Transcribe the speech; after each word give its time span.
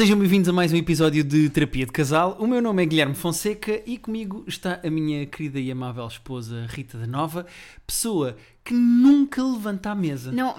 Sejam 0.00 0.18
bem-vindos 0.18 0.48
a 0.48 0.52
mais 0.54 0.72
um 0.72 0.76
episódio 0.76 1.22
de 1.22 1.50
Terapia 1.50 1.84
de 1.84 1.92
Casal. 1.92 2.34
O 2.40 2.46
meu 2.46 2.62
nome 2.62 2.82
é 2.82 2.86
Guilherme 2.86 3.14
Fonseca 3.14 3.82
e 3.84 3.98
comigo 3.98 4.42
está 4.48 4.80
a 4.82 4.88
minha 4.88 5.26
querida 5.26 5.60
e 5.60 5.70
amável 5.70 6.06
esposa 6.06 6.64
Rita 6.70 6.96
da 6.96 7.06
Nova, 7.06 7.44
pessoa 7.86 8.34
que 8.64 8.72
nunca 8.72 9.44
levanta 9.44 9.90
a 9.90 9.94
mesa. 9.94 10.32
Não, 10.32 10.56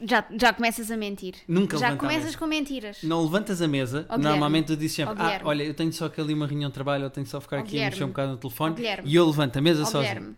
já, 0.00 0.24
já 0.38 0.52
começas 0.52 0.92
a 0.92 0.96
mentir. 0.96 1.34
Nunca 1.48 1.76
Já 1.76 1.86
levanta 1.88 2.04
a 2.04 2.06
começas 2.08 2.24
mesa. 2.26 2.38
com 2.38 2.46
mentiras. 2.46 3.02
Não 3.02 3.24
levantas 3.24 3.60
a 3.60 3.66
mesa, 3.66 4.06
Ó, 4.08 4.14
Guilherme. 4.16 4.24
normalmente 4.28 4.66
tu 4.68 4.76
dizes 4.76 4.94
sempre: 4.94 5.14
Ó, 5.14 5.16
Ah, 5.18 5.24
Guilherme. 5.24 5.48
olha, 5.48 5.62
eu 5.64 5.74
tenho 5.74 5.92
só 5.92 6.08
que 6.08 6.20
ali 6.20 6.32
uma 6.32 6.46
reunião 6.46 6.70
de 6.70 6.74
trabalho, 6.74 7.02
eu 7.02 7.10
tenho 7.10 7.26
só 7.26 7.40
ficar 7.40 7.56
Ó, 7.56 7.60
aqui 7.62 7.70
a 7.70 7.72
Guilherme. 7.72 7.90
mexer 7.90 8.04
um 8.04 8.08
bocado 8.08 8.30
no 8.30 8.38
telefone 8.38 8.72
Ó, 8.74 8.76
Guilherme. 8.76 9.10
e 9.10 9.14
eu 9.16 9.26
levanto 9.26 9.56
a 9.56 9.60
mesa 9.60 9.82
Ó, 9.82 9.86
sozinho. 9.86 10.14
Guilherme. 10.14 10.36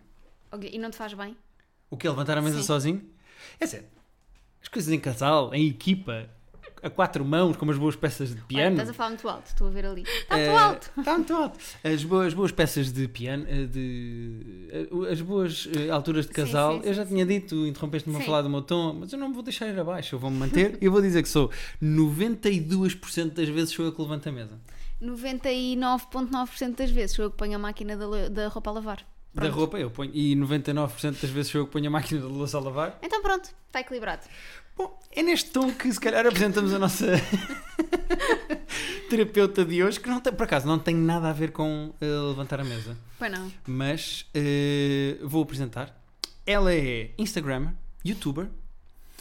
Ó, 0.51 0.57
Gui- 0.57 0.71
E 0.73 0.79
não 0.79 0.89
te 0.91 0.97
faz 0.97 1.13
bem? 1.13 1.37
O 1.91 1.97
que 1.99 2.07
é 2.07 2.11
levantar 2.11 2.39
a 2.39 2.41
mesa 2.43 2.57
Sim. 2.57 2.65
sozinho? 2.65 3.03
É 3.61 3.67
sério. 3.67 3.87
As 4.63 4.69
coisas 4.69 4.91
em 4.91 4.99
casal, 4.99 5.53
em 5.53 5.69
equipa, 5.69 6.31
a 6.87 6.91
quatro 6.91 7.25
mãos, 7.25 7.57
como 7.57 7.71
as 7.73 7.79
boas 7.79 7.97
peças 7.97 8.29
de 8.31 8.37
Olha, 8.37 8.45
piano. 8.47 8.71
estás 8.73 8.91
a 8.91 8.95
falar 8.95 9.09
muito 9.11 9.29
alto, 9.29 9.47
estou 9.47 9.67
a 9.67 9.71
ver 9.71 9.87
ali. 9.87 10.03
Está 10.03 10.39
Eh, 10.39 10.49
muito 10.49 10.63
alto. 10.63 10.91
Está 10.99 11.15
muito 11.15 11.33
alto. 11.35 11.59
As 11.85 12.05
boas, 12.05 12.35
boas 12.35 12.53
peças 12.53 12.93
de 12.93 13.09
piano, 13.09 13.45
eh, 13.49 13.65
de, 13.67 14.69
eh, 14.71 15.13
as 15.13 15.21
boas 15.21 15.69
alturas 15.93 16.27
de 16.27 16.35
Sim, 16.35 16.43
casal. 16.43 16.81
sim, 16.81 16.89
eu 16.89 16.95
já 16.95 17.05
sim, 17.05 17.13
tinha 17.15 17.27
dito, 17.27 17.55
interrompeste-me 17.67 18.17
a 18.17 18.21
Sim. 18.21 18.27
falar 18.27 18.43
do 18.43 18.51
meu 18.51 18.63
tom, 18.63 18.95
mas 19.01 19.13
eu 19.13 19.19
não 19.19 19.29
me 19.29 19.35
vou 19.35 19.43
deixar 19.43 19.67
ir 19.69 19.79
abaixo, 19.79 20.15
eu 20.15 20.19
vou-me 20.19 20.37
manter 20.39 20.79
e 20.81 20.85
eu 20.87 20.93
vou 20.93 21.03
dizer 21.03 21.23
que 21.23 21.29
sou 21.29 21.51
92% 21.83 23.31
das 23.35 23.49
vezes 23.49 23.71
sou 23.75 23.85
eu 23.85 23.93
que 23.93 24.01
levanto 24.01 24.29
a 24.29 24.33
mesa. 24.33 24.59
99,9% 25.03 26.77
das 26.77 26.91
vezes 26.91 27.15
sou 27.17 27.25
eu 27.27 27.31
que 27.31 27.37
ponho 27.37 27.57
a 27.57 27.59
máquina 27.59 27.97
da, 27.97 28.29
da 28.29 28.49
roupa 28.49 28.71
a 28.71 28.75
lavar. 28.75 29.07
Da 29.35 29.43
Pronto. 29.43 29.55
roupa 29.55 29.79
eu 29.79 29.91
ponho, 29.91 30.11
e 30.15 30.35
99% 30.35 31.21
das 31.21 31.31
vezes 31.31 31.51
sou 31.51 31.61
eu 31.61 31.67
que 31.67 31.73
ponho 31.73 31.89
a 31.89 31.91
máquina 31.91 32.21
de 32.21 32.27
louça 32.27 32.57
a 32.57 32.61
lavar. 32.61 32.99
Então 33.03 33.21
pronto, 33.21 33.51
está 33.67 33.81
equilibrado. 33.81 34.23
Bom, 34.77 34.99
é 35.13 35.23
neste 35.23 35.51
tom 35.51 35.71
que 35.73 35.93
se 35.93 36.01
calhar 36.01 36.27
apresentamos 36.27 36.73
a 36.73 36.79
nossa 36.79 37.07
terapeuta 39.11 39.65
de 39.65 39.83
hoje, 39.83 40.01
que 40.01 40.09
não 40.09 40.21
tem, 40.21 40.33
por 40.33 40.45
acaso 40.45 40.67
não 40.67 40.79
tem 40.79 40.95
nada 40.95 41.29
a 41.29 41.33
ver 41.33 41.53
com 41.53 41.93
eh, 42.01 42.07
levantar 42.07 42.61
a 42.61 42.65
mesa. 42.65 42.97
Pois 43.19 43.31
não. 43.33 43.51
mas 43.67 44.27
eh, 44.35 45.17
vou 45.23 45.43
apresentar. 45.43 45.95
Ela 46.47 46.73
é 46.75 47.11
Instagrammer, 47.19 47.73
YouTuber 48.05 48.49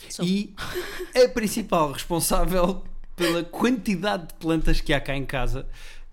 Sou. 0.10 0.26
e 0.26 0.54
a 1.16 1.28
principal 1.30 1.92
responsável 1.92 2.84
pela 3.16 3.44
quantidade 3.44 4.28
de 4.28 4.34
plantas 4.36 4.82
que 4.82 4.94
há 4.94 5.00
cá 5.00 5.16
em 5.16 5.26
casa. 5.26 5.66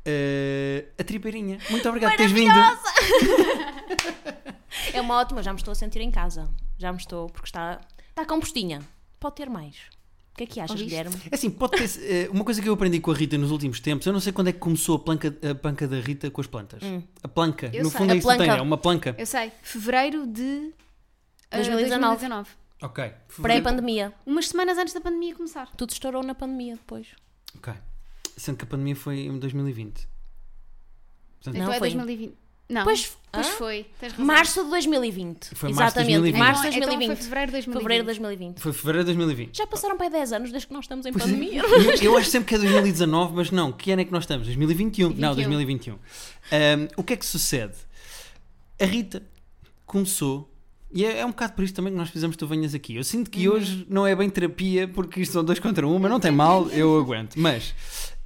Eh, 0.05 0.87
a 0.99 1.05
tripeirinha. 1.05 1.59
Muito 1.71 1.89
obrigado 1.89 2.11
por 2.13 2.17
teres 2.19 2.33
vindo. 2.33 2.53
É 4.93 5.01
uma 5.01 5.19
ótima, 5.19 5.43
já 5.43 5.53
me 5.53 5.59
estou 5.59 5.73
a 5.73 5.75
sentir 5.75 6.01
em 6.01 6.11
casa. 6.11 6.49
Já 6.79 6.93
me 6.93 6.99
estou, 6.99 7.29
porque 7.29 7.47
está, 7.47 7.81
está 8.11 8.25
compostinha. 8.27 8.81
Pode 9.21 9.37
ter 9.37 9.49
mais. 9.49 9.77
O 10.33 10.37
que 10.37 10.45
é 10.45 10.47
que 10.47 10.61
achas, 10.61 10.71
Ouviste? 10.73 10.89
Guilherme? 10.91 11.15
É 11.31 11.35
Assim, 11.35 11.51
pode 11.51 11.73
ter, 11.77 12.01
eh, 12.03 12.29
uma 12.31 12.43
coisa 12.45 12.61
que 12.61 12.69
eu 12.69 12.73
aprendi 12.75 12.99
com 13.01 13.11
a 13.11 13.15
Rita 13.15 13.37
nos 13.37 13.51
últimos 13.51 13.81
tempos, 13.81 14.07
eu 14.07 14.13
não 14.13 14.21
sei 14.21 14.33
quando 14.33 14.49
é 14.49 14.53
que 14.53 14.59
começou 14.59 14.97
a, 14.97 14.99
planca, 14.99 15.35
a 15.51 15.55
panca 15.55 15.87
da 15.87 16.01
Rita 16.01 16.31
com 16.31 16.41
as 16.41 16.47
plantas. 16.47 16.83
A 17.23 17.29
planca, 17.29 17.71
Eu 17.73 17.85
no 17.85 17.91
sei. 17.91 17.99
fundo 17.99 18.11
A 18.11 18.15
é 18.15 18.19
isso 18.19 18.27
que 18.29 18.37
tem, 18.37 18.47
planca. 18.47 18.59
é 18.61 18.63
uma 18.63 18.79
planca. 18.79 19.15
Eu 19.19 19.27
sei, 19.27 19.53
fevereiro 19.63 20.27
de 20.27 20.73
eh, 21.51 21.57
2019. 21.57 22.01
2019. 22.19 22.51
Ok. 22.83 23.13
Pré-pandemia. 23.43 24.13
Umas 24.27 24.49
semanas 24.49 24.79
antes 24.79 24.95
da 24.95 25.01
pandemia 25.01 25.35
começar. 25.35 25.69
Tudo 25.77 25.91
estourou 25.91 26.23
na 26.23 26.35
pandemia 26.35 26.75
depois. 26.75 27.09
Ok. 27.57 27.73
Sendo 28.37 28.57
que 28.57 28.65
a 28.65 28.67
pandemia 28.67 28.97
foi 28.97 29.21
em 29.21 29.39
2020. 29.39 30.09
Portanto, 31.43 31.55
Não, 31.59 31.63
então 31.65 31.73
é 31.75 31.79
foi. 31.79 31.91
2020. 31.91 32.35
Não, 32.69 32.85
Pois- 32.85 33.13
pois 33.31 33.47
Hã? 33.47 33.51
foi. 33.53 33.87
Tens 34.01 34.13
razão. 34.13 34.25
Março 34.25 34.65
de 34.65 34.71
2020. 34.71 35.51
Foi 35.55 35.69
março 35.73 35.95
de 35.95 36.01
Exatamente. 36.01 36.13
2020. 36.21 36.39
Março 36.39 36.63
de 36.63 36.69
Então- 36.69 36.79
então 36.79 36.89
2020. 36.89 37.17
foi 37.19 37.25
fevereiro 37.25 37.47
de 37.47 37.53
2020. 37.53 37.83
Fevereiro 37.83 38.03
de 38.03 38.07
2020. 38.07 38.61
Foi 38.61 38.73
fevereiro 38.73 39.05
de 39.05 39.07
2020. 39.15 39.57
Já 39.59 39.67
passaram 39.67 39.97
para 39.97 40.07
aí 40.07 40.13
10 40.13 40.33
anos 40.33 40.51
desde 40.51 40.67
que 40.69 40.73
nós 40.73 40.85
estamos 40.85 41.05
em 41.05 41.13
Pois 41.13 41.25
é. 41.25 41.27
pandemia. 41.29 41.61
Eu, 41.63 41.95
eu 42.13 42.17
acho 42.17 42.31
sempre 42.31 42.49
que 42.49 42.55
é 42.55 42.59
2019, 42.59 43.35
mas 43.35 43.51
não. 43.51 43.73
Que 43.73 43.91
ano 43.93 44.01
é 44.03 44.05
que 44.07 44.13
nós 44.13 44.23
estamos? 44.25 44.47
2021? 44.47 45.11
Não, 45.11 45.35
2021. 45.35 45.99
Ahm, 46.51 46.89
o 46.97 47.03
que 47.03 47.13
é 47.13 47.17
que 47.17 47.27
sucede? 47.27 47.75
A 48.81 48.85
Rita 48.87 49.23
começou, 49.85 50.51
e 50.91 51.05
é, 51.05 51.19
é 51.19 51.27
um 51.27 51.31
bocado 51.31 51.53
por 51.53 51.65
isso 51.65 51.75
também 51.75 51.93
que 51.93 51.99
nós 51.99 52.09
fizemos 52.09 52.37
Tu 52.37 52.47
Venhas 52.47 52.75
Aqui. 52.75 52.95
Eu 52.97 53.05
sinto 53.05 53.31
que 53.31 53.49
hoje 53.51 53.87
não 53.91 54.07
é 54.07 54.15
bem 54.17 54.31
terapia, 54.31 54.89
porque 54.89 55.21
isto 55.21 55.33
são 55.33 55.45
dois 55.45 55.59
contra 55.59 55.87
um, 55.87 55.99
mas 55.99 56.11
não 56.11 56.19
tem 56.21 56.31
mal, 56.31 56.69
eu 56.71 56.99
aguento. 56.99 57.37
Mas 57.39 57.75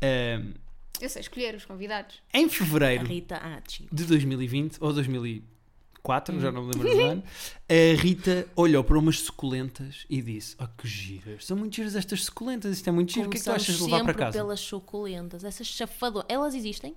ahm, 0.03 0.53
Eu 1.01 1.09
sei 1.09 1.21
escolher 1.21 1.55
os 1.55 1.65
convidados. 1.65 2.21
em 2.33 2.49
fevereiro 2.49 3.05
Rita, 3.07 3.37
ah, 3.43 3.61
de 3.93 4.05
2020, 4.05 4.79
ou 4.81 4.93
2004, 4.93 6.41
já 6.41 6.51
não 6.53 6.63
me 6.65 6.73
lembro 6.75 6.89
do 6.91 7.01
ano, 7.03 7.23
a 7.69 8.01
Rita 8.01 8.47
olhou 8.57 8.83
para 8.85 8.99
umas 8.99 9.19
suculentas 9.21 10.07
e 10.09 10.23
disse: 10.23 10.57
Oh, 10.61 10.67
que 10.69 10.87
giras, 10.89 11.45
são 11.47 11.57
muito 11.57 11.75
giras 11.77 11.95
estas 11.97 12.25
suculentas, 12.25 12.73
isto 12.77 12.89
é 12.89 12.93
muito 12.93 13.13
giro, 13.13 13.27
o 13.27 13.31
que 13.31 13.37
é 13.37 13.41
que 13.41 13.45
tu 13.45 13.53
achas 13.53 13.77
de 13.77 13.83
levar 13.85 13.99
para 14.05 14.13
sempre 14.13 14.25
casa? 14.25 14.39
pelas 14.39 14.61
suculentas. 14.61 15.45
Essas 15.45 15.67
chafadoras. 15.67 16.27
Elas 16.29 16.55
existem? 16.55 16.95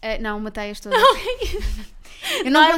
Ah, 0.00 0.16
não, 0.18 0.38
matei-as 0.40 0.78
todas. 0.80 0.98
eu 2.44 2.50
não 2.50 2.60
Normal, 2.68 2.72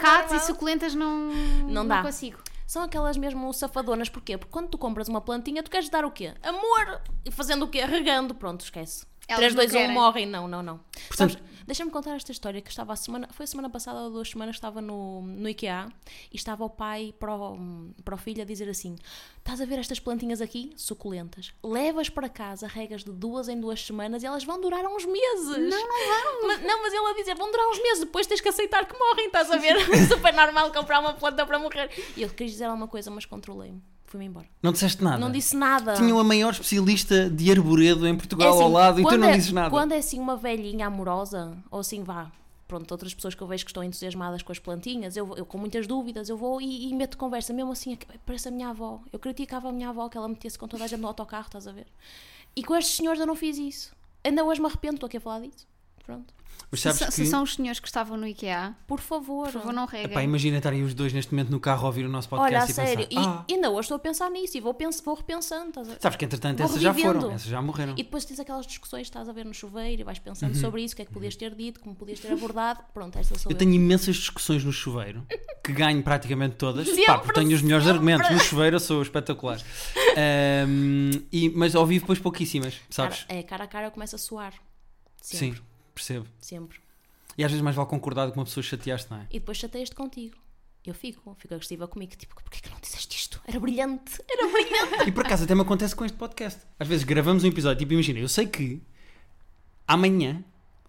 consigo, 0.00 0.06
eu, 0.06 0.20
normal. 0.22 0.36
e 0.36 0.40
suculentas 0.46 0.94
não, 0.94 1.32
Não 1.68 1.86
dá. 1.86 2.02
consigo. 2.02 2.38
São 2.70 2.84
aquelas 2.84 3.16
mesmo 3.16 3.52
safadonas, 3.52 4.08
porquê? 4.08 4.38
Porque 4.38 4.52
quando 4.52 4.68
tu 4.68 4.78
compras 4.78 5.08
uma 5.08 5.20
plantinha, 5.20 5.60
tu 5.60 5.68
queres 5.68 5.88
dar 5.88 6.04
o 6.04 6.10
quê? 6.12 6.34
Amor! 6.40 7.02
E 7.24 7.30
fazendo 7.32 7.64
o 7.64 7.68
quê? 7.68 7.84
Regando, 7.84 8.32
pronto, 8.32 8.60
esquece. 8.60 9.04
Elas 9.26 9.40
3, 9.40 9.54
não 9.54 9.60
2, 9.64 9.70
1, 9.72 9.76
querem. 9.76 9.92
morrem. 9.92 10.26
Não, 10.26 10.46
não, 10.46 10.62
não. 10.62 10.78
Portanto- 11.08 11.32
Sabes, 11.32 11.38
deixa-me 11.70 11.90
contar 11.92 12.16
esta 12.16 12.32
história 12.32 12.60
que 12.60 12.68
estava 12.68 12.92
a 12.92 12.96
semana, 12.96 13.28
foi 13.30 13.44
a 13.44 13.46
semana 13.46 13.70
passada 13.70 14.00
ou 14.00 14.10
duas 14.10 14.28
semanas, 14.28 14.56
estava 14.56 14.80
no, 14.80 15.22
no 15.22 15.48
IKEA 15.48 15.88
e 16.32 16.36
estava 16.36 16.64
o 16.64 16.68
pai 16.68 17.14
para 17.16 17.32
o, 17.32 17.56
para 18.04 18.16
o 18.16 18.18
filho 18.18 18.42
a 18.42 18.44
dizer 18.44 18.68
assim: 18.68 18.96
Estás 19.38 19.60
a 19.60 19.64
ver 19.64 19.78
estas 19.78 20.00
plantinhas 20.00 20.40
aqui? 20.40 20.72
Suculentas. 20.76 21.52
Levas 21.62 22.08
para 22.08 22.28
casa, 22.28 22.66
regas 22.66 23.04
de 23.04 23.12
duas 23.12 23.48
em 23.48 23.60
duas 23.60 23.86
semanas 23.86 24.24
e 24.24 24.26
elas 24.26 24.42
vão 24.42 24.60
durar 24.60 24.84
uns 24.84 25.06
meses. 25.06 25.70
Não, 25.70 25.88
não 25.88 26.08
vão. 26.08 26.48
Mas, 26.48 26.62
não, 26.62 26.82
mas 26.82 26.92
ele 26.92 27.06
a 27.06 27.14
dizer: 27.14 27.36
Vão 27.36 27.52
durar 27.52 27.68
uns 27.68 27.80
meses, 27.80 28.00
depois 28.00 28.26
tens 28.26 28.40
que 28.40 28.48
aceitar 28.48 28.84
que 28.84 28.98
morrem, 28.98 29.26
estás 29.26 29.48
a 29.48 29.56
ver? 29.56 29.76
Super 30.10 30.34
normal 30.34 30.72
comprar 30.72 30.98
uma 30.98 31.14
planta 31.14 31.46
para 31.46 31.58
morrer. 31.60 31.88
E 32.16 32.22
eu 32.22 32.30
quis 32.30 32.50
dizer 32.50 32.64
alguma 32.64 32.88
coisa, 32.88 33.12
mas 33.12 33.24
controlei-me. 33.24 33.80
Fui-me 34.10 34.26
embora. 34.26 34.46
Não 34.60 34.72
disseste 34.72 35.04
nada? 35.04 35.18
Não 35.18 35.30
disse 35.30 35.56
nada. 35.56 35.94
Tinham 35.94 36.18
a 36.18 36.24
maior 36.24 36.50
especialista 36.50 37.30
de 37.30 37.48
arboredo 37.48 38.04
em 38.08 38.12
É 38.12 38.16
Portugal 38.16 38.54
assim, 38.54 38.62
ao 38.64 38.68
lado 38.70 39.00
e 39.00 39.04
tu 39.04 39.16
não 39.16 39.28
é- 39.28 39.36
dizes 39.36 39.52
nada. 39.52 39.70
Quando 39.70 39.92
é 39.92 39.98
assim 39.98 40.18
uma 40.18 40.36
velhinha 40.36 40.88
amorosa, 40.88 41.56
ou 41.70 41.78
assim 41.78 42.02
vá, 42.02 42.28
pronto, 42.66 42.90
outras 42.90 43.14
pessoas 43.14 43.36
que 43.36 43.40
eu 43.40 43.46
vejo 43.46 43.64
que 43.64 43.70
estão 43.70 43.84
entusiasmadas 43.84 44.42
com 44.42 44.50
as 44.50 44.58
plantinhas, 44.58 45.16
eu, 45.16 45.36
eu 45.36 45.46
com 45.46 45.56
muitas 45.58 45.86
dúvidas, 45.86 46.28
eu 46.28 46.36
vou 46.36 46.60
e, 46.60 46.88
e 46.90 46.94
meto 46.94 47.16
conversa, 47.16 47.52
mesmo 47.52 47.70
assim, 47.70 47.92
é 47.94 47.98
parece 48.26 48.48
a 48.48 48.50
minha 48.50 48.70
avó. 48.70 49.00
Eu 49.12 49.20
criticava 49.20 49.68
a 49.68 49.72
minha 49.72 49.90
avó 49.90 50.08
que 50.08 50.18
ela 50.18 50.28
metesse 50.28 50.58
com 50.58 50.66
toda 50.66 50.82
a 50.82 50.86
gente 50.88 51.00
no 51.00 51.06
autocarro, 51.06 51.46
estás 51.46 51.68
a 51.68 51.72
ver? 51.72 51.86
E 52.56 52.64
com 52.64 52.74
estes 52.74 52.96
senhores 52.96 53.20
eu 53.20 53.26
não 53.28 53.36
fiz 53.36 53.58
isso. 53.58 53.92
Ainda 54.24 54.42
hoje 54.44 54.60
me 54.60 54.66
arrependo, 54.66 54.94
estou 54.96 55.06
aqui 55.06 55.18
a 55.18 55.20
falar 55.20 55.38
disso. 55.42 55.68
Pronto. 56.10 56.34
Mas 56.72 56.80
Se, 56.82 56.92
sabes 56.92 57.14
se 57.14 57.22
que... 57.22 57.26
são 57.26 57.42
os 57.42 57.54
senhores 57.54 57.80
que 57.80 57.88
estavam 57.88 58.16
no 58.16 58.24
IKEA, 58.28 58.76
Por 58.86 59.00
favor. 59.00 59.46
por 59.46 59.52
favor, 59.54 59.72
não 59.72 59.86
reguem. 59.86 60.12
Epá, 60.12 60.22
imagina 60.22 60.58
estarem 60.58 60.84
os 60.84 60.94
dois 60.94 61.12
neste 61.12 61.32
momento 61.34 61.50
no 61.50 61.58
carro 61.58 61.82
a 61.84 61.86
ouvir 61.86 62.04
o 62.06 62.08
nosso 62.08 62.28
podcast 62.28 62.54
Olha, 62.54 62.62
a 62.62 62.70
e 62.70 62.72
sério. 62.96 63.08
pensar... 63.08 63.20
E 63.22 63.26
"Ah." 63.26 63.44
ainda 63.50 63.70
hoje 63.70 63.80
estou 63.80 63.96
a 63.96 63.98
pensar 63.98 64.30
nisso 64.30 64.56
e 64.56 64.60
vou, 64.60 64.72
pens 64.72 65.00
vou 65.00 65.14
repensando, 65.16 65.70
estás 65.70 65.90
a? 65.90 65.98
Sabes 65.98 66.16
que 66.16 66.24
entretanto 66.26 66.58
Vou 66.58 66.66
essas 66.66 66.80
já 66.80 66.92
revivendo. 66.92 67.20
foram, 67.22 67.34
essas 67.34 67.48
já 67.48 67.60
morreram. 67.60 67.94
E 67.94 68.04
depois 68.04 68.24
tens 68.24 68.38
aquelas 68.38 68.66
discussões, 68.68 69.02
estás 69.08 69.28
a 69.28 69.32
ver 69.32 69.44
no 69.46 69.52
chuveiro 69.52 70.00
e 70.02 70.04
vais 70.04 70.20
pensando 70.20 70.54
Uhum. 70.54 70.60
sobre 70.60 70.84
isso, 70.84 70.92
o 70.92 70.96
que 70.96 71.02
é 71.02 71.04
que 71.06 71.12
podias 71.12 71.34
ter 71.34 71.52
dito, 71.56 71.80
como 71.80 71.92
podias 71.96 72.20
ter 72.20 72.30
abordado. 72.32 72.84
Pronto, 72.94 73.18
esta 73.18 73.36
sou 73.36 73.50
Eu 73.50 73.54
eu. 73.54 73.58
tenho 73.58 73.72
imensas 73.74 74.14
discussões 74.14 74.62
no 74.62 74.72
chuveiro, 74.72 75.26
que 75.64 75.72
ganho 75.72 76.00
praticamente 76.04 76.54
todas. 76.54 76.88
Pá, 76.88 76.94
Sempre, 76.94 77.18
porque 77.24 77.40
tenho 77.40 77.52
os 77.56 77.62
melhores 77.62 77.84
sempre. 77.84 77.98
argumentos. 77.98 78.30
No 78.30 78.38
chuveiro 78.38 78.76
eu 78.76 78.80
sou 78.80 79.02
espetacular. 79.02 79.60
Ahm, 80.16 81.10
e, 81.32 81.48
mas 81.50 81.74
ao 81.74 81.84
vivo 81.84 82.02
depois 82.04 82.18
pouquíssimas, 82.20 82.74
sabes? 82.90 83.24
Cara, 83.24 83.38
é, 83.40 83.42
cara 83.42 83.64
a 83.64 83.66
cara 83.66 83.86
eu 83.88 83.90
começo 83.90 84.14
a 84.14 84.18
suar. 84.18 84.52
Sim, 85.20 85.36
Sempre. 85.36 85.62
Percebo. 86.00 86.26
Sempre. 86.40 86.78
E 87.36 87.44
às 87.44 87.50
vezes 87.50 87.62
mais 87.62 87.76
vale 87.76 87.88
concordar 87.88 88.30
que 88.30 88.38
uma 88.38 88.44
pessoa 88.44 88.62
chateaste, 88.62 89.10
não 89.10 89.18
é? 89.18 89.26
E 89.30 89.38
depois 89.38 89.58
chateias-te 89.58 89.94
contigo. 89.94 90.36
Eu 90.84 90.94
fico, 90.94 91.36
fico 91.38 91.54
agressiva 91.54 91.86
comigo. 91.86 92.16
Tipo, 92.16 92.34
porquê 92.34 92.60
que 92.60 92.70
não 92.70 92.78
disseste 92.80 93.16
isto? 93.16 93.40
Era 93.46 93.60
brilhante. 93.60 94.22
Era 94.28 94.50
brilhante. 94.50 95.04
E 95.08 95.12
por 95.12 95.24
acaso 95.24 95.44
até 95.44 95.54
me 95.54 95.60
acontece 95.60 95.94
com 95.94 96.04
este 96.04 96.16
podcast. 96.16 96.60
Às 96.78 96.88
vezes 96.88 97.04
gravamos 97.04 97.44
um 97.44 97.48
episódio, 97.48 97.78
tipo, 97.78 97.92
imagina, 97.92 98.18
eu 98.18 98.28
sei 98.28 98.46
que 98.46 98.82
amanhã, 99.86 100.42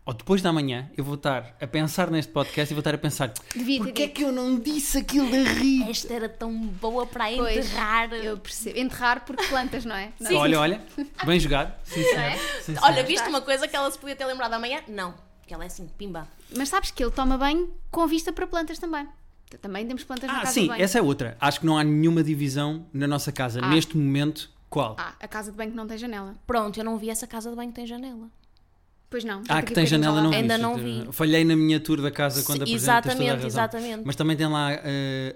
ou 0.05 0.13
depois 0.13 0.41
da 0.41 0.51
manhã, 0.51 0.89
eu 0.97 1.03
vou 1.03 1.15
estar 1.15 1.55
a 1.61 1.67
pensar 1.67 2.09
neste 2.09 2.31
podcast 2.31 2.71
e 2.71 2.75
vou 2.75 2.79
estar 2.81 2.93
a 2.95 2.97
pensar 2.97 3.31
Devia 3.55 3.77
ter 3.79 3.83
porquê 3.85 4.01
é 4.03 4.07
que 4.07 4.23
eu 4.23 4.31
não 4.31 4.59
disse 4.59 4.97
aquilo 4.97 5.29
da 5.29 5.37
Rita? 5.37 5.89
Esta 5.91 6.13
era 6.13 6.27
tão 6.29 6.53
boa 6.67 7.05
para 7.05 7.25
Pois, 7.35 7.57
enterrar. 7.67 8.11
Eu 8.13 8.37
percebo. 8.37 8.79
Enterrar 8.79 9.23
porque 9.25 9.43
plantas, 9.45 9.85
não 9.85 9.95
é? 9.95 10.11
Não. 10.19 10.35
Olha, 10.35 10.59
olha, 10.59 10.81
bem 11.25 11.39
jogado. 11.39 11.73
Sim, 11.83 12.01
é? 12.01 12.37
Sim, 12.61 12.75
Olha, 12.81 13.03
viste 13.03 13.27
uma 13.29 13.41
coisa 13.41 13.67
que 13.67 13.75
ela 13.75 13.89
se 13.91 13.97
podia 13.99 14.15
ter 14.15 14.25
lembrado 14.25 14.53
amanhã? 14.53 14.79
Não. 14.87 15.13
Que 15.45 15.53
ela 15.53 15.63
é 15.63 15.67
assim, 15.67 15.87
pimba. 15.97 16.27
Mas 16.57 16.69
sabes 16.69 16.91
que 16.91 17.03
ele 17.03 17.11
toma 17.11 17.37
banho 17.37 17.69
com 17.91 18.07
vista 18.07 18.31
para 18.33 18.47
plantas 18.47 18.79
também. 18.79 19.07
Também 19.61 19.85
temos 19.85 20.03
plantas 20.05 20.27
na 20.29 20.37
Ah, 20.37 20.41
casa 20.41 20.53
sim, 20.53 20.61
de 20.63 20.67
banho. 20.69 20.81
essa 20.83 20.97
é 20.97 21.01
outra. 21.01 21.35
Acho 21.39 21.59
que 21.59 21.65
não 21.65 21.77
há 21.77 21.83
nenhuma 21.83 22.23
divisão 22.23 22.85
na 22.93 23.05
nossa 23.05 23.31
casa 23.33 23.59
Ah. 23.61 23.69
neste 23.69 23.97
momento. 23.97 24.49
Qual? 24.69 24.95
Ah, 24.97 25.13
a 25.19 25.27
casa 25.27 25.51
de 25.51 25.57
banho 25.57 25.71
que 25.71 25.75
não 25.75 25.85
tem 25.85 25.97
janela. 25.97 26.33
Pronto, 26.47 26.79
eu 26.79 26.83
não 26.85 26.97
vi 26.97 27.09
essa 27.09 27.27
casa 27.27 27.49
de 27.49 27.55
banho 27.57 27.69
que 27.69 27.75
tem 27.75 27.85
janela. 27.85 28.29
Pois 29.11 29.25
não. 29.25 29.43
Ah, 29.49 29.61
que 29.61 29.73
tem 29.73 29.85
janela, 29.85 30.21
não. 30.23 30.31
Ainda 30.31 30.57
não 30.57 30.77
vi. 30.77 31.05
Falhei 31.11 31.43
na 31.43 31.53
minha 31.53 31.81
tour 31.81 32.01
da 32.01 32.09
casa 32.09 32.43
quando 32.43 32.61
apresento, 32.61 32.79
tens 32.85 32.85
toda 32.85 32.93
a 32.93 33.01
exatamente, 33.03 33.29
razão. 33.43 33.47
exatamente. 33.47 34.01
Mas 34.05 34.15
também 34.15 34.37
tem 34.37 34.47
lá 34.47 34.71
eh, 34.71 34.79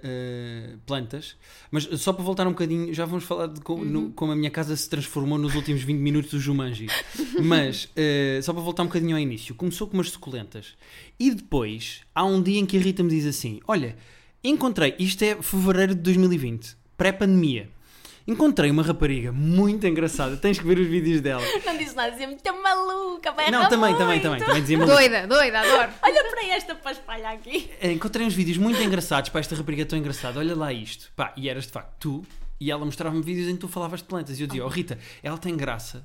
eh, 0.01 0.69
plantas. 0.85 1.35
Mas 1.69 1.83
só 1.99 2.13
para 2.13 2.23
voltar 2.23 2.47
um 2.47 2.51
bocadinho, 2.51 2.93
já 2.93 3.03
vamos 3.05 3.25
falar 3.25 3.47
de 3.47 3.59
como, 3.59 3.83
Uhum. 3.83 3.89
no- 3.89 4.11
como 4.11 4.31
a 4.31 4.35
minha 4.35 4.49
casa 4.49 4.73
se 4.77 4.89
transformou 4.89 5.37
nos 5.37 5.53
últimos 5.55 5.83
20 5.83 5.99
minutos 5.99 6.31
do 6.31 6.39
Jumanji. 6.39 6.87
Mas 7.43 7.89
eh, 7.97 8.39
só 8.41 8.53
para 8.53 8.61
voltar 8.61 8.83
um 8.83 8.87
bocadinho 8.87 9.13
ao 9.13 9.19
início, 9.21 9.53
começou 9.53 9.87
com 9.87 9.95
umas 9.97 10.09
suculentas. 10.09 10.73
E 11.19 11.31
depois 11.31 11.99
há 12.15 12.23
um 12.23 12.41
dia 12.41 12.59
em 12.61 12.65
que 12.65 12.77
a 12.77 12.79
Rita 12.79 13.03
me 13.03 13.09
diz 13.09 13.25
assim: 13.25 13.59
Olha, 13.67 13.97
encontrei, 14.41 14.95
isto 14.97 15.21
é 15.23 15.35
fevereiro 15.41 15.93
de 15.93 15.99
2020, 16.01 16.77
pré-pandemia. 16.97 17.69
Encontrei 18.27 18.71
uma 18.71 18.81
rapariga 18.81 19.31
muito 19.31 19.85
engraçada, 19.85 20.35
tens 20.35 20.57
que 20.57 20.65
ver 20.65 20.79
os 20.79 20.87
vídeos 20.87 21.21
dela. 21.21 21.43
Não 21.63 21.77
disse 21.77 21.95
nada, 21.95 22.09
dizia 22.09 22.25
muito 22.25 22.43
maluca, 22.61 23.31
vai 23.31 23.51
Não, 23.51 23.69
também, 23.69 23.93
também, 23.93 24.07
muito. 24.07 24.23
também, 24.23 24.39
também 24.39 24.61
dizia 24.61 24.77
maluca. 24.79 24.97
Doida, 24.97 25.27
doida, 25.27 25.59
adoro. 25.59 25.91
Olha 26.01 26.23
para 26.31 26.45
esta 26.47 26.73
paspalha 26.73 27.29
aqui. 27.29 27.69
Eh, 27.79 27.91
Encontrei 27.91 28.25
uns 28.25 28.33
vídeos 28.33 28.57
muito 28.57 28.81
engraçados. 28.81 29.29
Pá, 29.29 29.39
esta 29.39 29.55
rapariga 29.55 29.83
é 29.83 29.85
tão 29.85 29.99
engraçada. 29.99 30.39
Olha 30.39 30.55
lá 30.55 30.73
isto. 30.73 31.11
Pá, 31.15 31.33
e 31.37 31.47
eras 31.47 31.65
de 31.67 31.71
facto 31.71 31.93
tu. 31.99 32.25
E 32.59 32.71
ela 32.71 32.83
mostrava-me 32.83 33.21
vídeos 33.21 33.47
em 33.47 33.53
que 33.53 33.59
tu 33.59 33.67
falavas 33.67 33.99
de 33.99 34.07
plantas. 34.07 34.39
E 34.39 34.41
eu 34.41 34.47
dizia, 34.47 34.65
oh 34.65 34.69
Rita, 34.69 34.97
ela 35.21 35.37
tem 35.37 35.55
graça. 35.55 36.03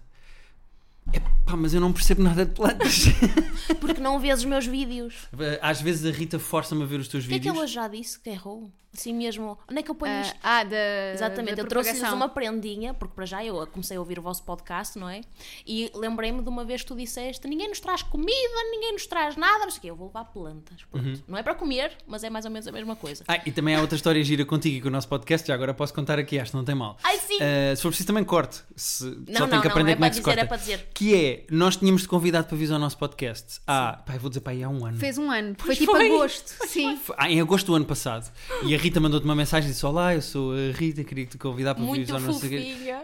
É, 1.13 1.19
pá, 1.21 1.57
mas 1.57 1.75
eu 1.75 1.81
não 1.81 1.93
percebo 1.93 2.23
nada 2.23 2.45
de 2.47 2.53
plantas. 2.53 3.07
Porque 3.81 4.01
não 4.01 4.19
vês 4.21 4.41
os 4.41 4.45
meus 4.45 4.67
vídeos. 4.67 5.15
Às 5.61 5.81
vezes 5.81 6.13
a 6.13 6.17
Rita 6.17 6.39
força-me 6.39 6.83
a 6.83 6.87
ver 6.87 7.01
os 7.01 7.09
teus 7.09 7.25
O 7.25 7.29
que 7.29 7.35
é 7.35 7.39
que 7.39 7.45
vídeos. 7.45 7.57
ela 7.57 7.67
já 7.67 7.89
disse 7.89 8.19
que 8.21 8.31
errou? 8.31 8.71
Assim 8.93 9.15
mesmo. 9.15 9.57
Onde 9.71 9.79
é 9.79 9.83
que 9.85 9.91
eu 9.91 9.95
ponho 9.95 10.13
Ah, 10.13 10.21
isto? 10.21 10.37
ah, 10.43 10.65
da. 10.65 11.13
Exatamente, 11.15 11.55
da 11.55 11.63
eu 11.63 11.69
trouxe-lhes 11.69 12.13
uma 12.13 12.29
prendinha, 12.29 12.93
porque 12.93 13.15
para 13.15 13.25
já 13.25 13.45
eu 13.45 13.65
comecei 13.69 13.97
a 13.97 14.01
ouvir 14.01 14.19
o 14.19 14.23
vosso 14.23 14.43
podcast, 14.43 14.99
não 14.99 15.09
é? 15.09 15.21
E 15.65 15.89
lembrei-me 15.95 16.43
de 16.43 16.49
uma 16.49 16.65
vez 16.65 16.83
que 16.83 16.89
tu 16.89 16.97
disseste: 16.97 17.47
ninguém 17.47 17.69
nos 17.69 17.79
traz 17.79 18.03
comida, 18.03 18.33
ninguém 18.73 18.93
nos 18.95 19.07
traz 19.07 19.37
nada, 19.37 19.63
não 19.65 19.71
sei 19.71 19.79
o 19.79 19.81
quê. 19.83 19.91
Eu 19.91 19.95
vou 19.97 20.09
levar 20.09 20.25
plantas. 20.25 20.83
Pronto. 20.91 21.07
Uhum. 21.07 21.23
Não 21.29 21.39
é 21.39 21.43
para 21.45 21.55
comer, 21.55 21.97
mas 22.05 22.25
é 22.25 22.31
mais 22.31 22.45
ou 22.45 22.51
menos 22.51 22.67
a 22.67 22.73
mesma 22.73 22.97
coisa. 22.97 23.23
Ah, 23.29 23.41
e 23.47 23.53
também 23.53 23.77
há 23.77 23.81
outra 23.81 23.95
história 23.95 24.25
gira 24.25 24.45
contigo 24.45 24.79
e 24.79 24.81
com 24.81 24.89
o 24.89 24.91
nosso 24.91 25.07
podcast. 25.07 25.47
Já 25.47 25.55
agora 25.55 25.73
posso 25.73 25.95
contar 25.95 26.19
aqui, 26.19 26.41
acho 26.41 26.51
que 26.51 26.57
não 26.57 26.65
tem 26.65 26.75
mal. 26.75 26.99
Ai 27.05 27.17
sim! 27.19 27.39
Eh, 27.41 27.75
se 27.77 27.83
for 27.83 27.91
preciso 27.91 28.09
também 28.09 28.25
corte. 28.25 28.61
Se, 28.75 29.05
não, 29.05 29.13
só 29.15 29.41
não, 29.41 29.49
tenho 29.51 29.63
que 29.63 29.69
não, 29.69 29.73
aprender 29.73 29.93
é 29.93 29.95
como 29.95 30.05
é 30.05 30.09
que 30.11 30.15
se 30.17 30.21
dizer, 30.21 30.31
corta. 30.33 30.41
é 30.41 30.45
para 30.49 30.57
dizer. 30.57 30.89
Que 30.95 31.15
é, 31.15 31.45
nós 31.51 31.77
tínhamos-te 31.77 32.07
convidado 32.09 32.47
para 32.47 32.57
vir 32.57 32.71
ao 32.73 32.79
nosso 32.79 32.99
podcast. 32.99 33.61
Ah, 33.67 34.03
pá, 34.05 34.15
eu 34.15 34.21
vou 34.21 34.29
dizer, 34.29 34.41
pá, 34.41 34.51
aí 34.51 34.63
há 34.63 34.69
um 34.69 34.85
ano. 34.85 34.99
Fez 34.99 35.17
um 35.17 35.31
ano. 35.31 35.55
Foi 35.57 35.67
Pois 35.67 35.79
tipo 35.79 35.93
foi. 35.93 36.07
agosto. 36.07 36.55
Sim. 36.67 36.97
Foi- 36.97 37.15
ah, 37.19 37.31
em 37.31 37.41
agosto 37.41 37.67
do 37.67 37.75
ano 37.75 37.85
passado. 37.85 38.31
E 38.65 38.75
a 38.75 38.79
Rita 38.79 39.01
mandou-te 39.01 39.25
uma 39.25 39.35
mensagem 39.35 39.71
e 39.71 39.73
disse: 39.73 39.87
Olá, 39.87 40.15
eu 40.15 40.21
sou 40.23 40.53
a 40.53 40.73
Rita, 40.77 41.03
queria 41.05 41.27
te 41.27 41.39
convidar 41.39 41.75
para 41.75 41.85
vir 41.85 42.11
ao 42.13 42.21
nosso. 42.21 42.41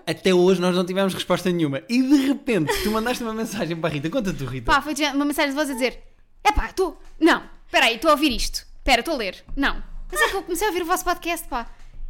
Até 0.07 0.35
hoje 0.35 0.61
nós 0.61 0.75
não 0.77 0.85
tivemos 0.85 1.15
resposta 1.15 1.51
nenhuma. 1.51 1.83
E 1.89 2.03
de 2.03 2.27
repente 2.27 2.73
tu 2.83 2.91
mandaste 2.91 3.23
uma 3.23 3.33
mensagem 3.35 3.77
para 3.77 3.89
a 3.89 3.93
Rita. 3.93 4.11
Conta 4.11 4.33
tu, 4.33 4.45
Rita. 4.45 4.73
Pá, 4.73 4.83
foi 4.83 4.95
uma 5.15 5.25
mensagem 5.25 5.51
de 5.51 5.57
voz 5.57 5.71
a 5.71 5.73
dizer: 5.73 6.03
Epá, 6.47 6.67
estou. 6.67 7.01
Não, 7.21 7.43
espera 7.67 7.87
aí, 7.87 7.97
estou 7.97 8.11
a 8.11 8.15
ouvir 8.15 8.33
isto. 8.33 8.67
Espera, 8.79 9.01
estou 9.01 9.15
a 9.15 9.19
ler. 9.19 9.43
Não. 9.57 9.83
Mas 10.11 10.21
é 10.21 10.29
que 10.29 10.37
eu 10.37 10.43
comecei 10.43 10.67
a 10.67 10.71
ouvir 10.71 10.83
o 10.83 10.87
vosso 10.87 11.05
podcast, 11.05 11.49
pá. 11.49 11.67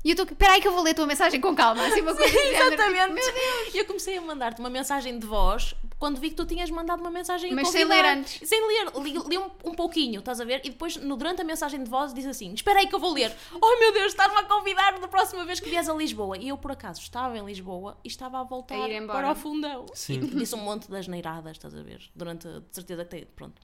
E 0.07 0.11
eu 0.11 0.13
estou. 0.13 0.25
Espera 0.25 0.53
aí 0.53 0.61
que 0.61 0.69
eu 0.69 0.73
vou 0.73 0.85
ler 0.85 0.93
a 0.93 0.95
tua 0.95 1.07
mensagem 1.07 1.41
com 1.41 1.53
calma. 1.57 1.85
Assim, 1.85 2.01
uma 2.01 2.15
coisa 2.17 2.33
do 2.33 2.39
género. 2.39 2.75
Exatamente. 2.75 3.13
Meu 3.13 3.35
Deus. 3.35 3.75
E 3.75 3.79
eu 3.79 3.85
comecei 3.87 4.17
a 4.17 4.21
mandar-te 4.21 4.61
uma 4.61 4.71
mensagem 4.71 5.19
de 5.19 5.27
voz 5.27 5.75
quando 5.99 6.21
vi 6.21 6.31
que 6.31 6.37
tu 6.37 6.47
tinhas 6.47 6.71
mandado 6.71 7.01
uma 7.01 7.11
mensagem 7.11 7.53
Mas 7.53 7.69
sem 7.71 7.85
ler 7.85 8.05
antes. 8.05 8.49
Sem 8.49 8.69
ler, 8.69 8.93
li, 9.03 9.19
li 9.29 9.37
um, 9.37 9.51
um 9.65 9.75
pouquinho, 9.75 10.21
estás 10.21 10.41
a 10.41 10.45
ver? 10.45 10.61
E 10.65 10.71
depois, 10.71 10.97
no, 10.97 11.17
durante 11.17 11.41
a 11.43 11.45
mensagem 11.45 11.83
de 11.83 11.91
voz, 11.91 12.15
diz 12.15 12.25
assim: 12.25 12.55
Espera 12.55 12.79
aí 12.79 12.87
que 12.87 12.95
eu 12.95 13.01
vou 13.01 13.13
ler. 13.13 13.35
Oh 13.61 13.79
meu 13.81 13.93
Deus, 13.93 14.13
estás-me 14.13 14.39
a 14.39 14.45
convidar 14.45 14.97
da 15.01 15.09
próxima 15.09 15.45
vez 15.45 15.59
que 15.59 15.69
vies 15.69 15.89
a 15.89 15.95
Lisboa. 15.95 16.39
E 16.39 16.51
eu, 16.51 16.57
por 16.57 16.71
acaso, 16.71 17.01
estava 17.01 17.37
em 17.37 17.45
Lisboa 17.45 17.99
e 18.05 18.09
estava 18.09 18.39
a 18.39 18.45
voltar 18.45 18.77
A 18.77 18.89
ir 18.89 19.03
embora. 19.03 19.19
para 19.19 19.33
o 19.33 19.35
fundão. 19.35 19.87
Sim. 19.93 20.21
E 20.21 20.27
disse 20.37 20.55
um 20.55 20.59
monte 20.59 20.89
das 20.89 21.09
neiradas, 21.09 21.57
estás 21.57 21.75
a 21.75 21.83
ver? 21.83 22.01
Durante, 22.15 22.47
de 22.47 22.65
certeza 22.71 23.05
que 23.05 23.11
tem. 23.11 23.27
Pronto. 23.35 23.61